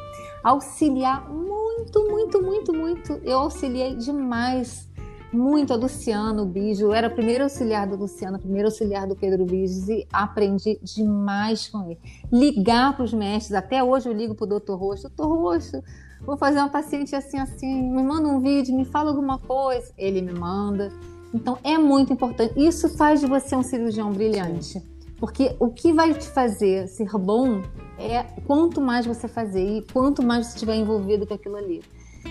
Auxiliar 0.44 1.32
muito, 1.32 2.06
muito, 2.08 2.42
muito, 2.42 2.72
muito. 2.74 3.12
Eu 3.24 3.38
auxiliei 3.38 3.96
demais, 3.96 4.86
muito 5.32 5.72
a 5.72 5.76
Luciano 5.76 6.44
Bijo. 6.44 6.84
Eu 6.84 6.92
era 6.92 7.08
o 7.08 7.10
primeiro 7.10 7.44
auxiliar 7.44 7.86
do 7.86 7.96
Luciano, 7.96 8.36
o 8.36 8.40
primeiro 8.40 8.68
auxiliar 8.68 9.06
do 9.06 9.16
Pedro 9.16 9.46
Bijos 9.46 9.88
e 9.88 10.06
aprendi 10.12 10.78
demais 10.82 11.68
com 11.68 11.86
ele. 11.86 11.98
Ligar 12.30 12.94
para 12.94 13.04
os 13.04 13.14
mestres, 13.14 13.56
até 13.56 13.82
hoje 13.82 14.10
eu 14.10 14.12
ligo 14.12 14.34
para 14.34 14.44
o 14.44 14.48
doutor 14.48 14.76
Roxo. 14.76 15.08
Doutor 15.08 15.34
Roxo, 15.34 15.82
vou 16.20 16.36
fazer 16.36 16.58
uma 16.58 16.68
paciente 16.68 17.16
assim, 17.16 17.38
assim, 17.38 17.90
me 17.90 18.02
manda 18.02 18.28
um 18.28 18.40
vídeo, 18.40 18.76
me 18.76 18.84
fala 18.84 19.08
alguma 19.08 19.38
coisa. 19.38 19.90
Ele 19.96 20.20
me 20.20 20.34
manda. 20.34 20.92
Então 21.32 21.58
é 21.62 21.76
muito 21.76 22.12
importante. 22.12 22.54
Isso 22.56 22.88
faz 22.88 23.20
de 23.20 23.26
você 23.26 23.54
um 23.54 23.62
cirurgião 23.62 24.12
brilhante. 24.12 24.82
Porque 25.18 25.56
o 25.58 25.68
que 25.68 25.92
vai 25.92 26.14
te 26.14 26.28
fazer 26.28 26.86
ser 26.86 27.10
bom 27.18 27.62
é 27.98 28.22
quanto 28.46 28.80
mais 28.80 29.04
você 29.04 29.26
fazer 29.26 29.78
e 29.78 29.82
quanto 29.92 30.22
mais 30.22 30.46
você 30.46 30.54
estiver 30.54 30.76
envolvido 30.76 31.26
com 31.26 31.34
aquilo 31.34 31.56
ali. 31.56 31.82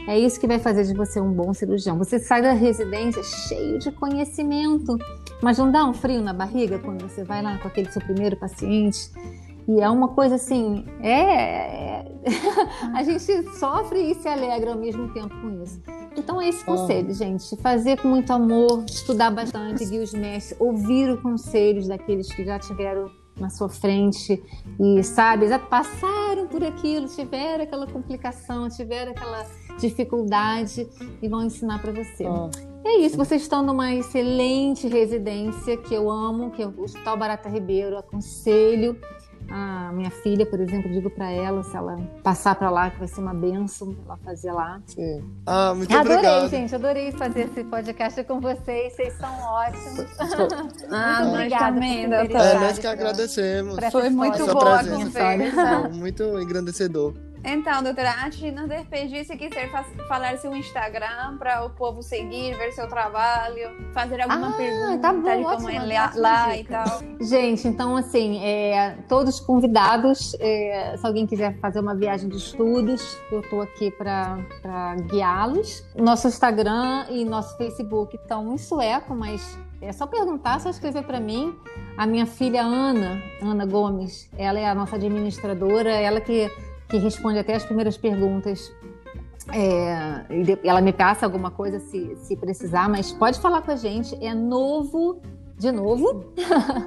É 0.08 0.18
isso 0.18 0.40
que 0.40 0.48
vai 0.48 0.60
fazer 0.60 0.84
de 0.86 0.94
você 0.94 1.20
um 1.20 1.32
bom 1.32 1.54
cirurgião. 1.54 1.98
Você 1.98 2.20
sai 2.20 2.42
da 2.42 2.54
residência 2.54 3.22
cheio 3.24 3.80
de 3.80 3.92
conhecimento, 3.92 4.98
mas 5.42 5.58
não 5.58 5.70
dá 5.70 5.86
um 5.86 5.94
frio 5.94 6.22
na 6.22 6.34
barriga 6.34 6.80
quando 6.80 7.02
você 7.02 7.24
vai 7.24 7.42
lá 7.42 7.58
com 7.58 7.68
aquele 7.68 7.92
seu 7.92 8.02
primeiro 8.02 8.38
paciente 8.38 9.12
e 9.68 9.82
é 9.82 9.90
uma 9.90 10.08
coisa 10.10 10.36
assim, 10.36 10.86
é, 11.02 11.12
é... 11.12 12.06
a 12.96 13.04
gente 13.04 13.44
sofre 13.58 14.12
e 14.12 14.16
se 14.16 14.28
alegra 14.28 14.72
ao 14.72 14.78
mesmo 14.78 15.12
tempo 15.14 15.30
com 15.42 15.62
isso. 15.62 15.82
Então 16.16 16.42
é 16.42 16.48
esse 16.48 16.64
conselho, 16.64 17.14
gente. 17.14 17.56
Fazer 17.58 18.02
com 18.02 18.08
muito 18.08 18.32
amor, 18.32 18.86
estudar 18.88 19.30
bastante, 19.30 19.86
seguir 19.86 20.00
os 20.00 20.14
mestres, 20.14 20.60
ouvir 20.60 21.12
os 21.12 21.22
conselhos 21.22 21.88
daqueles 21.88 22.32
que 22.32 22.46
já 22.46 22.58
tiveram 22.58 23.12
na 23.40 23.50
sua 23.50 23.70
frente 23.70 24.42
e, 24.80 25.04
sabe, 25.04 25.48
já 25.48 25.60
passaram 25.60 26.48
por 26.48 26.64
aquilo, 26.64 27.08
tiveram 27.08 27.64
aquela 27.64 27.86
complicação, 27.86 28.68
tiveram 28.70 29.12
aquela 29.12 29.46
dificuldade 29.80 30.88
e 31.22 31.28
vão 31.28 31.44
ensinar 31.44 31.80
para 31.80 31.92
você. 31.92 32.26
Oh. 32.26 32.50
É 32.84 33.00
isso, 33.00 33.18
vocês 33.18 33.42
estão 33.42 33.62
numa 33.62 33.94
excelente 33.94 34.88
residência 34.88 35.78
que 35.78 35.94
eu 35.94 36.10
amo, 36.10 36.52
que 36.52 36.64
é 36.64 36.68
o 36.68 36.82
Hospital 36.82 37.18
Barata 37.18 37.50
Ribeiro, 37.50 37.98
aconselho 37.98 38.98
a 39.50 39.92
minha 39.94 40.10
filha, 40.10 40.46
por 40.46 40.60
exemplo, 40.60 40.92
digo 40.92 41.10
para 41.10 41.30
ela, 41.32 41.64
se 41.64 41.76
ela 41.76 41.96
passar 42.24 42.56
para 42.56 42.70
lá, 42.70 42.90
que 42.90 43.00
vai 43.00 43.08
ser 43.08 43.22
uma 43.22 43.34
benção 43.34 43.96
ela 44.06 44.18
fazer 44.18 44.52
lá. 44.52 44.82
Sim. 44.86 45.24
Ah, 45.46 45.74
muito 45.74 45.96
adorei, 45.96 46.18
obrigado. 46.18 46.50
gente, 46.50 46.76
adorei 46.76 47.12
fazer 47.12 47.42
esse 47.42 47.64
podcast 47.64 48.24
com 48.24 48.40
vocês, 48.40 48.94
vocês 48.94 49.14
são 49.14 49.34
ótimos. 49.40 50.08
ah, 50.92 51.20
muito 51.24 51.34
obrigada 51.34 51.74
também, 51.74 52.04
É, 52.04 52.60
nós 52.60 52.80
que 52.80 52.88
agradecemos. 52.88 53.78
Foi 53.92 54.10
muito 54.10 54.46
boa 54.46 54.80
a 54.80 54.84
conversa. 54.84 55.90
Muito 55.90 56.24
engrandecedor. 56.40 57.14
Então, 57.50 57.82
doutora, 57.82 58.26
antes 58.26 58.40
de 58.40 58.52
nos 58.52 58.68
despedir, 58.68 59.24
se 59.24 59.38
quiser 59.38 59.72
falar 60.10 60.38
seu 60.38 60.54
Instagram 60.54 61.38
para 61.40 61.64
o 61.64 61.70
povo 61.70 62.04
seguir, 62.04 62.54
ver 62.58 62.74
seu 62.74 62.90
trabalho, 62.90 63.72
fazer 63.94 64.20
alguma 64.20 64.50
ah, 64.50 64.58
pergunta 64.58 64.98
tá 65.00 65.14
bom, 65.14 65.44
como 65.44 65.70
é 65.70 65.80
lá, 65.80 66.12
lá 66.14 66.58
e 66.58 66.66
tal. 66.66 67.00
Gente, 67.22 67.66
então 67.66 67.96
assim, 67.96 68.44
é, 68.44 68.98
todos 69.08 69.40
convidados, 69.40 70.36
é, 70.42 70.98
se 70.98 71.08
alguém 71.08 71.26
quiser 71.26 71.58
fazer 71.60 71.80
uma 71.80 71.96
viagem 71.96 72.28
de 72.28 72.36
estudos, 72.36 73.18
eu 73.32 73.40
estou 73.40 73.62
aqui 73.62 73.92
para 73.92 74.96
guiá-los. 75.10 75.86
Nosso 75.96 76.28
Instagram 76.28 77.06
e 77.10 77.24
nosso 77.24 77.56
Facebook 77.56 78.18
estão 78.18 78.54
em 78.54 78.58
sueco, 78.58 79.16
mas 79.16 79.58
é 79.82 79.94
só 79.94 80.06
perguntar, 80.06 80.60
só 80.60 80.70
escrever 80.70 81.04
para 81.04 81.20
mim. 81.20 81.56
A 81.98 82.06
minha 82.06 82.26
filha 82.26 82.62
Ana, 82.62 83.22
Ana 83.42 83.66
Gomes, 83.66 84.30
ela 84.38 84.60
é 84.60 84.68
a 84.68 84.76
nossa 84.76 84.96
administradora, 84.96 85.92
ela 85.92 86.20
que, 86.20 86.52
que 86.90 86.98
responde 86.98 87.40
até 87.40 87.56
as 87.56 87.64
primeiras 87.64 87.98
perguntas. 87.98 88.72
É, 89.54 90.26
ela 90.64 90.82
me 90.82 90.92
passa 90.92 91.26
alguma 91.26 91.50
coisa 91.50 91.80
se, 91.80 92.16
se 92.18 92.36
precisar, 92.36 92.90
mas 92.90 93.12
pode 93.12 93.40
falar 93.40 93.62
com 93.62 93.72
a 93.72 93.76
gente. 93.76 94.18
É 94.24 94.34
novo, 94.34 95.22
de 95.58 95.72
novo, 95.72 96.34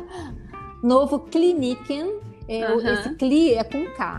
novo 0.83 1.21
Kliniken. 1.21 2.21
É, 2.49 2.73
uhum. 2.73 2.81
Esse 2.81 3.15
CLI 3.15 3.55
é 3.55 3.65
com 3.65 3.85
K. 3.95 4.19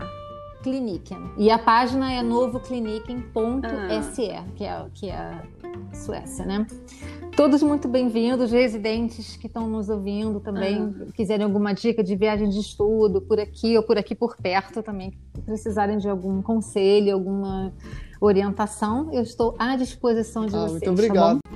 Kliniken. 0.62 1.32
E 1.36 1.50
a 1.50 1.58
página 1.58 2.12
é 2.12 2.22
novokliniken.se, 2.22 4.22
uhum. 4.22 4.44
que 4.54 4.64
é, 4.64 4.84
que 4.94 5.10
é 5.10 5.16
a 5.16 5.42
Suécia, 5.92 6.46
né? 6.46 6.66
Todos 7.36 7.62
muito 7.62 7.88
bem-vindos, 7.88 8.52
residentes 8.52 9.36
que 9.36 9.46
estão 9.46 9.66
nos 9.66 9.88
ouvindo 9.88 10.38
também, 10.38 10.82
uhum. 10.82 11.06
quiserem 11.14 11.44
alguma 11.44 11.72
dica 11.72 12.04
de 12.04 12.14
viagem 12.14 12.48
de 12.48 12.60
estudo 12.60 13.22
por 13.22 13.40
aqui 13.40 13.76
ou 13.76 13.82
por 13.82 13.96
aqui 13.96 14.14
por 14.14 14.36
perto 14.36 14.82
também, 14.82 15.12
precisarem 15.46 15.96
de 15.96 16.08
algum 16.08 16.42
conselho, 16.42 17.14
alguma 17.14 17.72
orientação, 18.20 19.10
eu 19.12 19.22
estou 19.22 19.56
à 19.58 19.76
disposição 19.76 20.44
de 20.44 20.54
ah, 20.54 20.60
vocês. 20.60 20.82
Muito 20.82 20.90
obrigado. 20.90 21.38
Tá 21.42 21.52